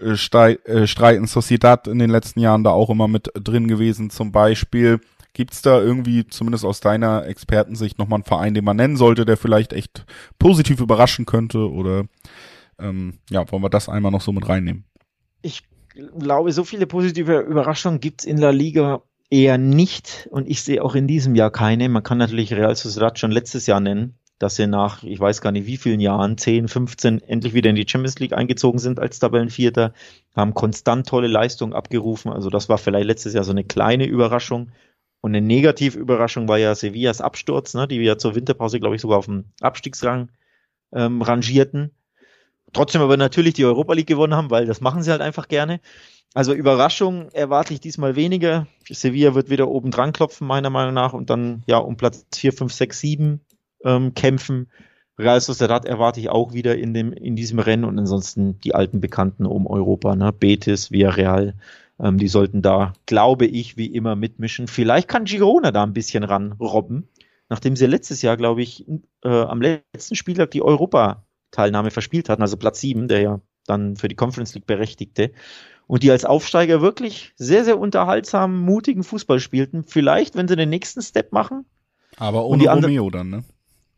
äh, 0.00 0.12
äh, 0.12 0.86
streiten. 0.86 1.26
Sociedad 1.26 1.88
in 1.88 1.98
den 1.98 2.10
letzten 2.10 2.40
Jahren 2.40 2.62
da 2.62 2.70
auch 2.70 2.90
immer 2.90 3.08
mit 3.08 3.30
drin 3.34 3.66
gewesen 3.66 4.10
zum 4.10 4.30
Beispiel. 4.30 5.00
Gibt's 5.34 5.62
da 5.62 5.80
irgendwie, 5.80 6.26
zumindest 6.26 6.64
aus 6.64 6.80
deiner 6.80 7.26
Expertensicht, 7.26 7.98
nochmal 7.98 8.18
einen 8.18 8.24
Verein, 8.24 8.54
den 8.54 8.64
man 8.64 8.76
nennen 8.76 8.96
sollte, 8.96 9.24
der 9.24 9.36
vielleicht 9.36 9.72
echt 9.72 10.04
positiv 10.38 10.80
überraschen 10.80 11.26
könnte? 11.26 11.70
Oder 11.70 12.04
ähm, 12.78 13.18
ja, 13.28 13.50
wollen 13.50 13.62
wir 13.62 13.70
das 13.70 13.88
einmal 13.88 14.12
noch 14.12 14.20
so 14.20 14.30
mit 14.32 14.48
reinnehmen? 14.48 14.84
Ich 15.40 15.62
glaube, 16.18 16.52
so 16.52 16.64
viele 16.64 16.86
positive 16.86 17.40
Überraschungen 17.40 17.98
gibt's 17.98 18.24
in 18.24 18.40
der 18.40 18.52
Liga 18.52 19.02
eher 19.32 19.56
nicht 19.56 20.28
und 20.30 20.46
ich 20.46 20.62
sehe 20.62 20.84
auch 20.84 20.94
in 20.94 21.06
diesem 21.06 21.34
Jahr 21.34 21.50
keine. 21.50 21.88
Man 21.88 22.02
kann 22.02 22.18
natürlich 22.18 22.52
Real 22.52 22.76
Sociedad 22.76 23.18
schon 23.18 23.30
letztes 23.32 23.66
Jahr 23.66 23.80
nennen. 23.80 24.14
dass 24.38 24.56
sie 24.56 24.66
nach, 24.66 25.04
ich 25.04 25.20
weiß 25.20 25.40
gar 25.40 25.52
nicht 25.52 25.66
wie 25.68 25.76
vielen 25.76 26.00
Jahren, 26.00 26.36
10, 26.36 26.66
15, 26.66 27.22
endlich 27.22 27.54
wieder 27.54 27.70
in 27.70 27.76
die 27.76 27.86
Champions 27.88 28.18
League 28.18 28.32
eingezogen 28.32 28.80
sind 28.80 28.98
als 28.98 29.20
Tabellenvierter, 29.20 29.94
haben 30.34 30.52
konstant 30.52 31.06
tolle 31.06 31.28
Leistungen 31.28 31.72
abgerufen. 31.72 32.32
Also 32.32 32.50
das 32.50 32.68
war 32.68 32.76
vielleicht 32.76 33.06
letztes 33.06 33.34
Jahr 33.34 33.44
so 33.44 33.52
eine 33.52 33.62
kleine 33.62 34.04
Überraschung. 34.04 34.72
Und 35.20 35.36
eine 35.36 35.46
negative 35.46 35.96
Überraschung 35.96 36.48
war 36.48 36.58
ja 36.58 36.74
Sevillas 36.74 37.20
Absturz, 37.20 37.74
ne, 37.74 37.86
die 37.86 38.00
wir 38.00 38.06
ja 38.06 38.18
zur 38.18 38.34
Winterpause, 38.34 38.80
glaube 38.80 38.96
ich, 38.96 39.02
sogar 39.02 39.18
auf 39.18 39.26
dem 39.26 39.44
Abstiegsrang 39.60 40.28
ähm, 40.92 41.22
rangierten. 41.22 41.92
Trotzdem 42.72 43.02
aber 43.02 43.16
natürlich 43.16 43.54
die 43.54 43.64
Europa 43.64 43.92
League 43.92 44.06
gewonnen 44.06 44.34
haben, 44.34 44.50
weil 44.50 44.66
das 44.66 44.80
machen 44.80 45.02
sie 45.02 45.10
halt 45.10 45.20
einfach 45.20 45.48
gerne. 45.48 45.80
Also 46.34 46.54
Überraschung 46.54 47.28
erwarte 47.32 47.74
ich 47.74 47.80
diesmal 47.80 48.16
weniger. 48.16 48.66
Sevilla 48.88 49.34
wird 49.34 49.50
wieder 49.50 49.68
oben 49.68 49.90
dran 49.90 50.12
klopfen, 50.12 50.46
meiner 50.46 50.70
Meinung 50.70 50.94
nach, 50.94 51.12
und 51.12 51.28
dann 51.28 51.62
ja 51.66 51.76
um 51.76 51.96
Platz 51.96 52.24
4, 52.34 52.52
5, 52.54 52.72
6, 52.72 53.00
7 53.00 53.40
ähm, 53.84 54.14
kämpfen. 54.14 54.68
Real 55.18 55.40
Sociedad 55.40 55.84
erwarte 55.84 56.20
ich 56.20 56.30
auch 56.30 56.54
wieder 56.54 56.76
in, 56.76 56.94
dem, 56.94 57.12
in 57.12 57.36
diesem 57.36 57.58
Rennen 57.58 57.84
und 57.84 57.98
ansonsten 57.98 58.58
die 58.60 58.74
alten 58.74 59.00
Bekannten 59.00 59.44
um 59.44 59.66
Europa, 59.66 60.16
ne? 60.16 60.32
Betis, 60.32 60.90
Villarreal, 60.90 61.54
ähm, 62.00 62.16
die 62.16 62.28
sollten 62.28 62.62
da, 62.62 62.94
glaube 63.04 63.44
ich, 63.44 63.76
wie 63.76 63.86
immer 63.86 64.16
mitmischen. 64.16 64.68
Vielleicht 64.68 65.08
kann 65.08 65.26
Girona 65.26 65.70
da 65.70 65.82
ein 65.82 65.92
bisschen 65.92 66.24
ranrobben, 66.24 67.08
nachdem 67.50 67.76
sie 67.76 67.86
letztes 67.86 68.22
Jahr, 68.22 68.38
glaube 68.38 68.62
ich, 68.62 68.86
äh, 69.22 69.28
am 69.28 69.60
letzten 69.60 70.14
Spieltag 70.14 70.50
die 70.52 70.62
Europa-Teilnahme 71.52 71.90
verspielt 71.90 72.28
hatten, 72.28 72.42
also 72.42 72.56
Platz 72.56 72.80
7, 72.80 73.08
der 73.08 73.20
ja 73.20 73.40
dann 73.66 73.96
für 73.96 74.08
die 74.08 74.16
Conference 74.16 74.54
League 74.54 74.66
berechtigte. 74.66 75.32
Und 75.86 76.02
die 76.02 76.10
als 76.10 76.24
Aufsteiger 76.24 76.80
wirklich 76.80 77.32
sehr, 77.36 77.64
sehr 77.64 77.78
unterhaltsamen, 77.78 78.58
mutigen 78.58 79.04
Fußball 79.04 79.40
spielten. 79.40 79.84
Vielleicht, 79.86 80.36
wenn 80.36 80.48
sie 80.48 80.56
den 80.56 80.70
nächsten 80.70 81.02
Step 81.02 81.32
machen. 81.32 81.66
Aber 82.16 82.46
ohne 82.46 82.68
Romeo 82.68 83.10
dann, 83.10 83.30
ne? 83.30 83.44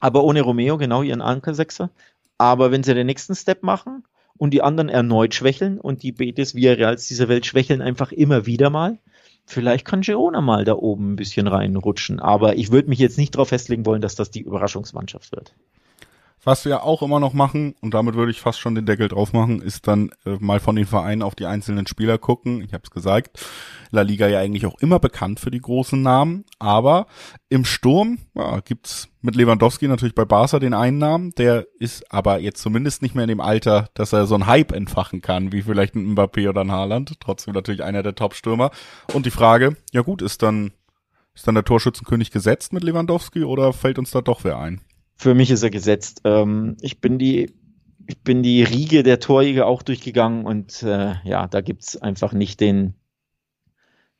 aber 0.01 0.25
ohne 0.25 0.43
Romeo, 0.43 0.77
genau, 0.77 1.03
ihren 1.03 1.21
Ankersechser. 1.21 1.91
Aber 2.37 2.71
wenn 2.73 2.83
sie 2.83 2.95
den 2.95 3.07
nächsten 3.07 3.35
Step 3.35 3.63
machen 3.63 4.05
und 4.37 4.51
die 4.51 4.63
anderen 4.63 4.89
erneut 4.89 5.35
schwächeln 5.35 5.79
und 5.79 6.03
die 6.03 6.13
Betis 6.13 6.55
Villarreals 6.55 7.07
dieser 7.07 7.29
Welt 7.29 7.47
schwächeln 7.47 7.81
einfach 7.81 8.13
immer 8.13 8.47
wieder 8.47 8.71
mal, 8.71 8.99
vielleicht 9.47 9.85
kann 9.85 10.01
Girona 10.01 10.41
mal 10.41 10.65
da 10.65 10.75
oben 10.75 11.13
ein 11.13 11.17
bisschen 11.17 11.47
reinrutschen. 11.47 12.19
Aber 12.19 12.57
ich 12.57 12.73
würde 12.73 12.89
mich 12.89 12.99
jetzt 12.99 13.19
nicht 13.19 13.35
darauf 13.35 13.49
festlegen 13.49 13.87
wollen, 13.87 14.03
dass 14.03 14.15
das 14.15 14.31
die 14.31 14.43
Überraschungsmannschaft 14.43 15.33
wird. 15.33 15.55
Was 16.45 16.64
wir 16.64 16.84
auch 16.84 17.03
immer 17.03 17.20
noch 17.20 17.32
machen, 17.32 17.74
und 17.80 17.95
damit 17.95 18.14
würde 18.14 18.30
ich 18.30 18.40
fast 18.40 18.61
schon 18.61 18.74
den 18.74 18.86
Deckel 18.86 19.09
drauf 19.09 19.32
machen, 19.32 19.62
ist 19.62 19.88
dann 19.88 20.11
äh, 20.26 20.36
mal 20.40 20.61
von 20.61 20.76
den 20.76 20.86
Vereinen 20.86 21.22
auf 21.22 21.34
die 21.34 21.47
einzelnen 21.47 21.86
Spieler 21.86 22.18
gucken. 22.18 22.62
Ich 22.62 22.74
habe 22.74 22.82
es 22.84 22.90
gesagt, 22.90 23.45
La 23.90 24.03
Liga 24.03 24.28
ja 24.28 24.40
eigentlich 24.40 24.66
auch 24.66 24.78
immer 24.78 24.99
bekannt 24.99 25.40
für 25.40 25.51
die 25.51 25.61
großen 25.61 26.03
Namen, 26.03 26.45
aber 26.59 27.07
im 27.49 27.64
Sturm 27.64 28.18
ja, 28.34 28.61
gibt's 28.61 29.09
mit 29.22 29.36
Lewandowski 29.36 29.88
natürlich 29.88 30.14
bei 30.14 30.26
Barca 30.26 30.59
den 30.59 30.74
einen 30.74 30.99
Namen, 30.99 31.30
der 31.38 31.66
ist 31.78 32.12
aber 32.12 32.40
jetzt 32.40 32.61
zumindest 32.61 33.01
nicht 33.01 33.14
mehr 33.14 33.24
in 33.24 33.28
dem 33.28 33.40
Alter, 33.40 33.88
dass 33.95 34.12
er 34.12 34.26
so 34.26 34.34
einen 34.34 34.47
Hype 34.47 34.72
entfachen 34.72 35.22
kann, 35.22 35.51
wie 35.51 35.62
vielleicht 35.62 35.95
ein 35.95 36.14
Mbappé 36.14 36.49
oder 36.51 36.61
ein 36.61 36.72
Haaland. 36.72 37.18
Trotzdem 37.20 37.55
natürlich 37.55 37.82
einer 37.82 38.03
der 38.03 38.14
Top-Stürmer. 38.14 38.70
Und 39.14 39.24
die 39.24 39.30
Frage, 39.30 39.76
ja 39.92 40.03
gut, 40.03 40.20
ist 40.20 40.42
dann 40.42 40.72
ist 41.34 41.49
dann 41.49 41.57
der 41.57 41.64
Torschützenkönig 41.64 42.30
gesetzt 42.30 42.72
mit 42.72 42.84
Lewandowski 42.84 43.42
oder 43.42 43.72
fällt 43.72 43.99
uns 43.99 44.12
da 44.12 44.20
doch 44.20 44.45
wer 44.45 44.59
ein? 44.59 44.80
Für 45.17 45.35
mich 45.35 45.51
ist 45.51 45.62
er 45.62 45.71
gesetzt. 45.71 46.23
Ähm, 46.25 46.77
ich 46.81 47.01
bin 47.01 47.19
die, 47.19 47.55
ich 48.07 48.19
bin 48.23 48.43
die 48.43 48.62
Riege 48.62 49.03
der 49.03 49.21
Torjäger 49.21 49.67
auch 49.67 49.83
durchgegangen 49.83 50.45
und 50.45 50.83
äh, 50.83 51.15
ja, 51.25 51.47
da 51.47 51.61
gibt's 51.61 51.97
einfach 51.97 52.33
nicht 52.33 52.61
den, 52.61 52.95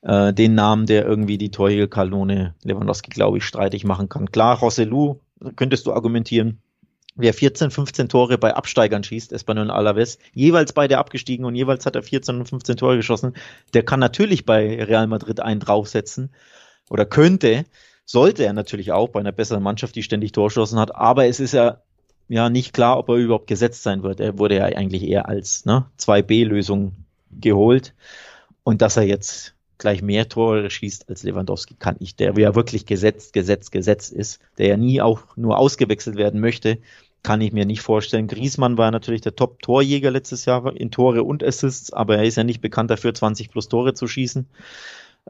äh, 0.03 0.32
den 0.32 0.55
Namen, 0.55 0.86
der 0.86 1.05
irgendwie 1.05 1.38
die 1.38 1.51
Torjägerkanone 1.51 2.55
Lewandowski, 2.62 3.11
glaube 3.11 3.38
ich, 3.38 3.45
streitig 3.45 3.84
machen 3.84 4.09
kann. 4.09 4.30
Klar, 4.30 4.59
Rosselu, 4.59 5.20
könntest 5.57 5.86
du 5.86 5.92
argumentieren, 5.92 6.61
wer 7.16 7.34
14, 7.34 7.70
15 7.70 8.09
Tore 8.09 8.38
bei 8.38 8.55
Absteigern 8.55 9.05
schießt, 9.05 9.32
Espanyol 9.32 9.70
Alaves, 9.70 10.18
jeweils 10.32 10.72
beide 10.72 10.99
abgestiegen 10.99 11.45
und 11.45 11.55
jeweils 11.55 11.86
hat 11.86 11.97
er 11.97 12.03
14 12.03 12.36
und 12.36 12.49
15 12.49 12.76
Tore 12.76 12.97
geschossen, 12.97 13.34
der 13.72 13.84
kann 13.84 14.01
natürlich 14.01 14.45
bei 14.45 14.82
Real 14.82 15.07
Madrid 15.07 15.40
einen 15.40 15.61
draufsetzen 15.61 16.30
oder 16.90 17.07
könnte. 17.07 17.64
Sollte 18.05 18.44
er 18.44 18.52
natürlich 18.52 18.92
auch 18.92 19.09
bei 19.09 19.20
einer 19.20 19.32
besseren 19.32 19.62
Mannschaft, 19.62 19.96
die 19.96 20.02
ständig 20.02 20.32
Torschossen 20.32 20.78
hat, 20.78 20.94
aber 20.94 21.26
es 21.26 21.40
ist 21.40 21.52
ja 21.52 21.78
ja 22.28 22.48
nicht 22.48 22.72
klar, 22.72 22.98
ob 22.98 23.09
er 23.09 23.16
überhaupt 23.16 23.46
gesetzt 23.46 23.82
sein 23.82 24.02
wird. 24.02 24.20
Er 24.20 24.38
wurde 24.38 24.57
ja 24.57 24.64
eigentlich 24.64 25.02
eher 25.02 25.28
als 25.28 25.64
ne, 25.64 25.86
2B-Lösung 25.98 26.92
geholt. 27.30 27.94
Und 28.62 28.80
dass 28.80 28.96
er 28.96 29.02
jetzt 29.02 29.55
gleich 29.78 30.02
mehr 30.02 30.28
Tore 30.28 30.70
schießt 30.70 31.09
als 31.09 31.22
Lewandowski, 31.22 31.74
kann 31.78 31.96
ich, 31.98 32.16
der 32.16 32.32
ja 32.38 32.55
wirklich 32.55 32.86
gesetzt, 32.86 33.32
gesetzt, 33.32 33.72
gesetzt 33.72 34.12
ist, 34.12 34.40
der 34.57 34.68
ja 34.68 34.76
nie 34.76 35.02
auch 35.02 35.36
nur 35.36 35.59
ausgewechselt 35.59 36.16
werden 36.16 36.40
möchte, 36.40 36.78
kann 37.22 37.40
ich 37.40 37.52
mir 37.52 37.66
nicht 37.66 37.80
vorstellen. 37.80 38.28
Griesmann 38.28 38.78
war 38.78 38.90
natürlich 38.90 39.22
der 39.22 39.34
Top-Torjäger 39.34 40.11
letztes 40.11 40.44
Jahr 40.44 40.74
in 40.76 40.90
Tore 40.90 41.24
und 41.24 41.42
Assists, 41.42 41.92
aber 41.92 42.16
er 42.16 42.24
ist 42.24 42.36
ja 42.36 42.44
nicht 42.44 42.61
bekannt 42.61 42.90
dafür, 42.90 43.14
20 43.14 43.50
plus 43.50 43.68
Tore 43.68 43.94
zu 43.94 44.07
schießen. 44.07 44.46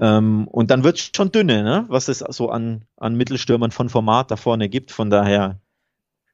Ähm, 0.01 0.49
und 0.49 0.71
dann 0.71 0.85
wird 0.85 0.99
es 0.99 1.11
schon 1.15 1.31
dünne, 1.31 1.63
ne? 1.63 1.85
was 1.89 2.09
es 2.09 2.19
so 2.19 2.51
an, 2.51 2.85
an 2.97 3.15
Mittelstürmern 3.15 3.71
von 3.71 3.89
Format 3.89 4.31
da 4.31 4.37
vorne 4.37 4.69
gibt. 4.69 4.91
Von 4.91 5.11
daher 5.11 5.61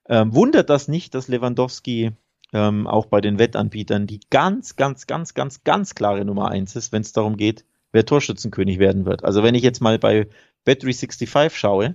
ähm, 0.08 0.34
wundert 0.34 0.70
das 0.70 0.88
nicht, 0.88 1.14
dass 1.14 1.28
Lewandowski 1.28 2.12
ähm, 2.52 2.86
auch 2.86 3.06
bei 3.06 3.20
den 3.20 3.38
Wettanbietern 3.38 4.06
die 4.06 4.20
ganz, 4.30 4.76
ganz, 4.76 5.06
ganz, 5.06 5.34
ganz, 5.34 5.62
ganz 5.62 5.94
klare 5.94 6.24
Nummer 6.24 6.50
eins 6.50 6.74
ist, 6.74 6.92
wenn 6.92 7.02
es 7.02 7.12
darum 7.12 7.36
geht, 7.36 7.64
wer 7.92 8.06
Torschützenkönig 8.06 8.78
werden 8.78 9.04
wird. 9.04 9.24
Also 9.24 9.42
wenn 9.42 9.54
ich 9.54 9.62
jetzt 9.62 9.80
mal 9.80 9.98
bei 9.98 10.28
Bet365 10.66 11.50
schaue, 11.50 11.94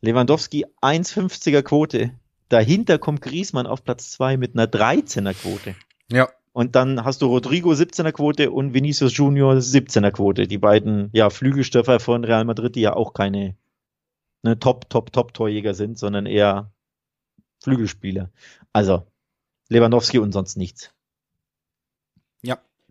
Lewandowski 0.00 0.66
1,50er 0.82 1.62
Quote, 1.62 2.10
dahinter 2.48 2.98
kommt 2.98 3.22
Griesmann 3.22 3.66
auf 3.66 3.82
Platz 3.82 4.10
zwei 4.10 4.36
mit 4.36 4.54
einer 4.54 4.66
13er 4.66 5.34
Quote. 5.34 5.74
Ja. 6.10 6.28
Und 6.56 6.74
dann 6.74 7.04
hast 7.04 7.20
du 7.20 7.26
Rodrigo 7.26 7.72
17er 7.72 8.12
Quote 8.12 8.50
und 8.50 8.72
Vinicius 8.72 9.14
Junior 9.14 9.56
17er 9.56 10.10
Quote. 10.10 10.46
Die 10.46 10.56
beiden, 10.56 11.10
ja, 11.12 11.28
Flügelstoffer 11.28 12.00
von 12.00 12.24
Real 12.24 12.46
Madrid, 12.46 12.76
die 12.76 12.80
ja 12.80 12.94
auch 12.94 13.12
keine 13.12 13.58
ne, 14.42 14.58
Top, 14.58 14.88
Top, 14.88 15.12
Top 15.12 15.34
Torjäger 15.34 15.74
sind, 15.74 15.98
sondern 15.98 16.24
eher 16.24 16.72
Flügelspieler. 17.62 18.30
Also 18.72 19.06
Lewandowski 19.68 20.18
und 20.18 20.32
sonst 20.32 20.56
nichts. 20.56 20.94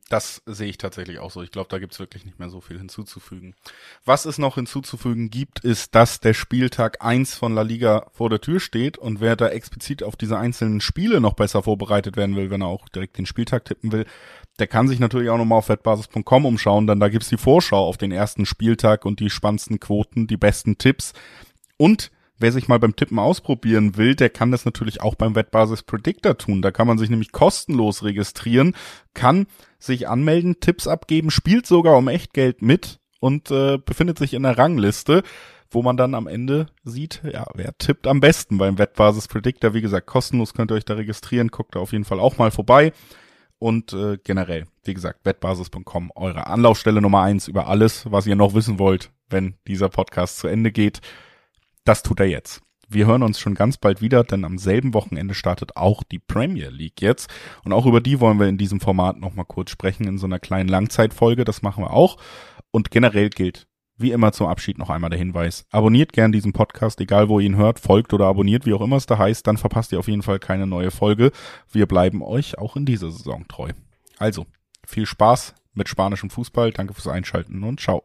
Das 0.09 0.43
sehe 0.45 0.69
ich 0.69 0.77
tatsächlich 0.77 1.17
auch 1.17 1.31
so. 1.31 1.41
Ich 1.41 1.49
glaube, 1.49 1.69
da 1.69 1.79
gibt's 1.79 1.99
wirklich 1.99 2.25
nicht 2.25 2.37
mehr 2.37 2.49
so 2.49 2.61
viel 2.61 2.77
hinzuzufügen. 2.77 3.55
Was 4.05 4.25
es 4.25 4.37
noch 4.37 4.55
hinzuzufügen 4.55 5.31
gibt, 5.31 5.61
ist, 5.61 5.95
dass 5.95 6.19
der 6.19 6.35
Spieltag 6.35 7.03
eins 7.03 7.33
von 7.33 7.55
La 7.55 7.63
Liga 7.63 8.05
vor 8.13 8.29
der 8.29 8.39
Tür 8.39 8.59
steht 8.59 8.99
und 8.99 9.19
wer 9.19 9.35
da 9.35 9.49
explizit 9.49 10.03
auf 10.03 10.15
diese 10.15 10.37
einzelnen 10.37 10.79
Spiele 10.79 11.19
noch 11.19 11.33
besser 11.33 11.63
vorbereitet 11.63 12.17
werden 12.17 12.35
will, 12.35 12.51
wenn 12.51 12.61
er 12.61 12.67
auch 12.67 12.87
direkt 12.89 13.17
den 13.17 13.25
Spieltag 13.25 13.65
tippen 13.65 13.91
will, 13.91 14.05
der 14.59 14.67
kann 14.67 14.87
sich 14.87 14.99
natürlich 14.99 15.29
auch 15.29 15.37
nochmal 15.37 15.57
auf 15.57 15.69
wettbasis.com 15.69 16.45
umschauen, 16.45 16.85
denn 16.85 16.99
da 16.99 17.09
gibt's 17.09 17.29
die 17.29 17.37
Vorschau 17.37 17.87
auf 17.87 17.97
den 17.97 18.11
ersten 18.11 18.45
Spieltag 18.45 19.05
und 19.05 19.19
die 19.19 19.31
spannendsten 19.31 19.79
Quoten, 19.79 20.27
die 20.27 20.37
besten 20.37 20.77
Tipps 20.77 21.13
und 21.77 22.11
Wer 22.37 22.51
sich 22.51 22.67
mal 22.67 22.79
beim 22.79 22.95
Tippen 22.95 23.17
ausprobieren 23.17 23.95
will, 23.95 24.15
der 24.15 24.29
kann 24.29 24.51
das 24.51 24.65
natürlich 24.65 25.01
auch 25.01 25.15
beim 25.15 25.35
Wettbasis 25.35 25.83
Predictor 25.83 26.37
tun. 26.37 26.61
Da 26.61 26.71
kann 26.71 26.87
man 26.87 26.97
sich 26.97 27.09
nämlich 27.09 27.31
kostenlos 27.31 28.03
registrieren, 28.03 28.75
kann 29.13 29.47
sich 29.79 30.09
anmelden, 30.09 30.59
Tipps 30.59 30.87
abgeben, 30.87 31.31
spielt 31.31 31.65
sogar 31.65 31.97
um 31.97 32.09
Echtgeld 32.09 32.61
mit 32.61 32.99
und 33.19 33.51
äh, 33.51 33.77
befindet 33.77 34.19
sich 34.19 34.33
in 34.33 34.43
der 34.43 34.57
Rangliste, 34.57 35.23
wo 35.69 35.81
man 35.81 35.97
dann 35.97 36.13
am 36.13 36.27
Ende 36.27 36.67
sieht, 36.83 37.21
ja, 37.23 37.45
wer 37.53 37.77
tippt 37.77 38.05
am 38.05 38.19
besten 38.19 38.57
beim 38.57 38.77
Wettbasis 38.77 39.27
Predictor. 39.27 39.73
Wie 39.73 39.81
gesagt, 39.81 40.05
kostenlos 40.05 40.53
könnt 40.53 40.71
ihr 40.71 40.75
euch 40.75 40.85
da 40.85 40.95
registrieren, 40.95 41.47
guckt 41.49 41.75
da 41.75 41.79
auf 41.79 41.93
jeden 41.93 42.05
Fall 42.05 42.19
auch 42.19 42.37
mal 42.37 42.51
vorbei. 42.51 42.91
Und 43.57 43.93
äh, 43.93 44.17
generell, 44.23 44.67
wie 44.83 44.93
gesagt, 44.93 45.21
wettbasis.com, 45.23 46.11
eure 46.15 46.47
Anlaufstelle 46.47 47.01
Nummer 47.01 47.21
eins 47.21 47.47
über 47.47 47.67
alles, 47.67 48.11
was 48.11 48.27
ihr 48.27 48.35
noch 48.35 48.53
wissen 48.53 48.79
wollt, 48.79 49.11
wenn 49.29 49.55
dieser 49.67 49.89
Podcast 49.89 50.39
zu 50.39 50.47
Ende 50.47 50.71
geht. 50.71 50.99
Das 51.85 52.03
tut 52.03 52.19
er 52.19 52.25
jetzt. 52.25 52.61
Wir 52.87 53.07
hören 53.07 53.23
uns 53.23 53.39
schon 53.39 53.55
ganz 53.55 53.77
bald 53.77 54.01
wieder, 54.01 54.23
denn 54.23 54.43
am 54.43 54.57
selben 54.57 54.93
Wochenende 54.93 55.33
startet 55.33 55.75
auch 55.75 56.03
die 56.03 56.19
Premier 56.19 56.69
League 56.69 57.01
jetzt. 57.01 57.29
Und 57.63 57.73
auch 57.73 57.85
über 57.85 58.01
die 58.01 58.19
wollen 58.19 58.39
wir 58.39 58.47
in 58.47 58.57
diesem 58.57 58.79
Format 58.79 59.19
nochmal 59.19 59.45
kurz 59.45 59.71
sprechen, 59.71 60.07
in 60.07 60.17
so 60.17 60.25
einer 60.25 60.39
kleinen 60.39 60.69
Langzeitfolge. 60.69 61.45
Das 61.45 61.61
machen 61.61 61.83
wir 61.83 61.91
auch. 61.91 62.17
Und 62.71 62.91
generell 62.91 63.29
gilt, 63.29 63.67
wie 63.97 64.11
immer 64.11 64.33
zum 64.33 64.47
Abschied 64.47 64.77
noch 64.77 64.89
einmal 64.89 65.09
der 65.09 65.19
Hinweis. 65.19 65.65
Abonniert 65.71 66.13
gern 66.13 66.31
diesen 66.31 66.53
Podcast, 66.53 66.99
egal 67.01 67.29
wo 67.29 67.39
ihr 67.39 67.47
ihn 67.47 67.55
hört, 67.55 67.79
folgt 67.79 68.13
oder 68.13 68.25
abonniert, 68.25 68.65
wie 68.65 68.73
auch 68.73 68.81
immer 68.81 68.97
es 68.97 69.05
da 69.05 69.17
heißt, 69.17 69.47
dann 69.47 69.57
verpasst 69.57 69.91
ihr 69.91 69.99
auf 69.99 70.07
jeden 70.07 70.23
Fall 70.23 70.39
keine 70.39 70.67
neue 70.67 70.91
Folge. 70.91 71.31
Wir 71.71 71.87
bleiben 71.87 72.21
euch 72.21 72.57
auch 72.57 72.75
in 72.75 72.85
dieser 72.85 73.11
Saison 73.11 73.47
treu. 73.47 73.71
Also, 74.17 74.45
viel 74.85 75.05
Spaß 75.05 75.55
mit 75.73 75.89
spanischem 75.89 76.29
Fußball. 76.29 76.71
Danke 76.71 76.93
fürs 76.93 77.07
Einschalten 77.07 77.63
und 77.63 77.79
ciao. 77.79 78.03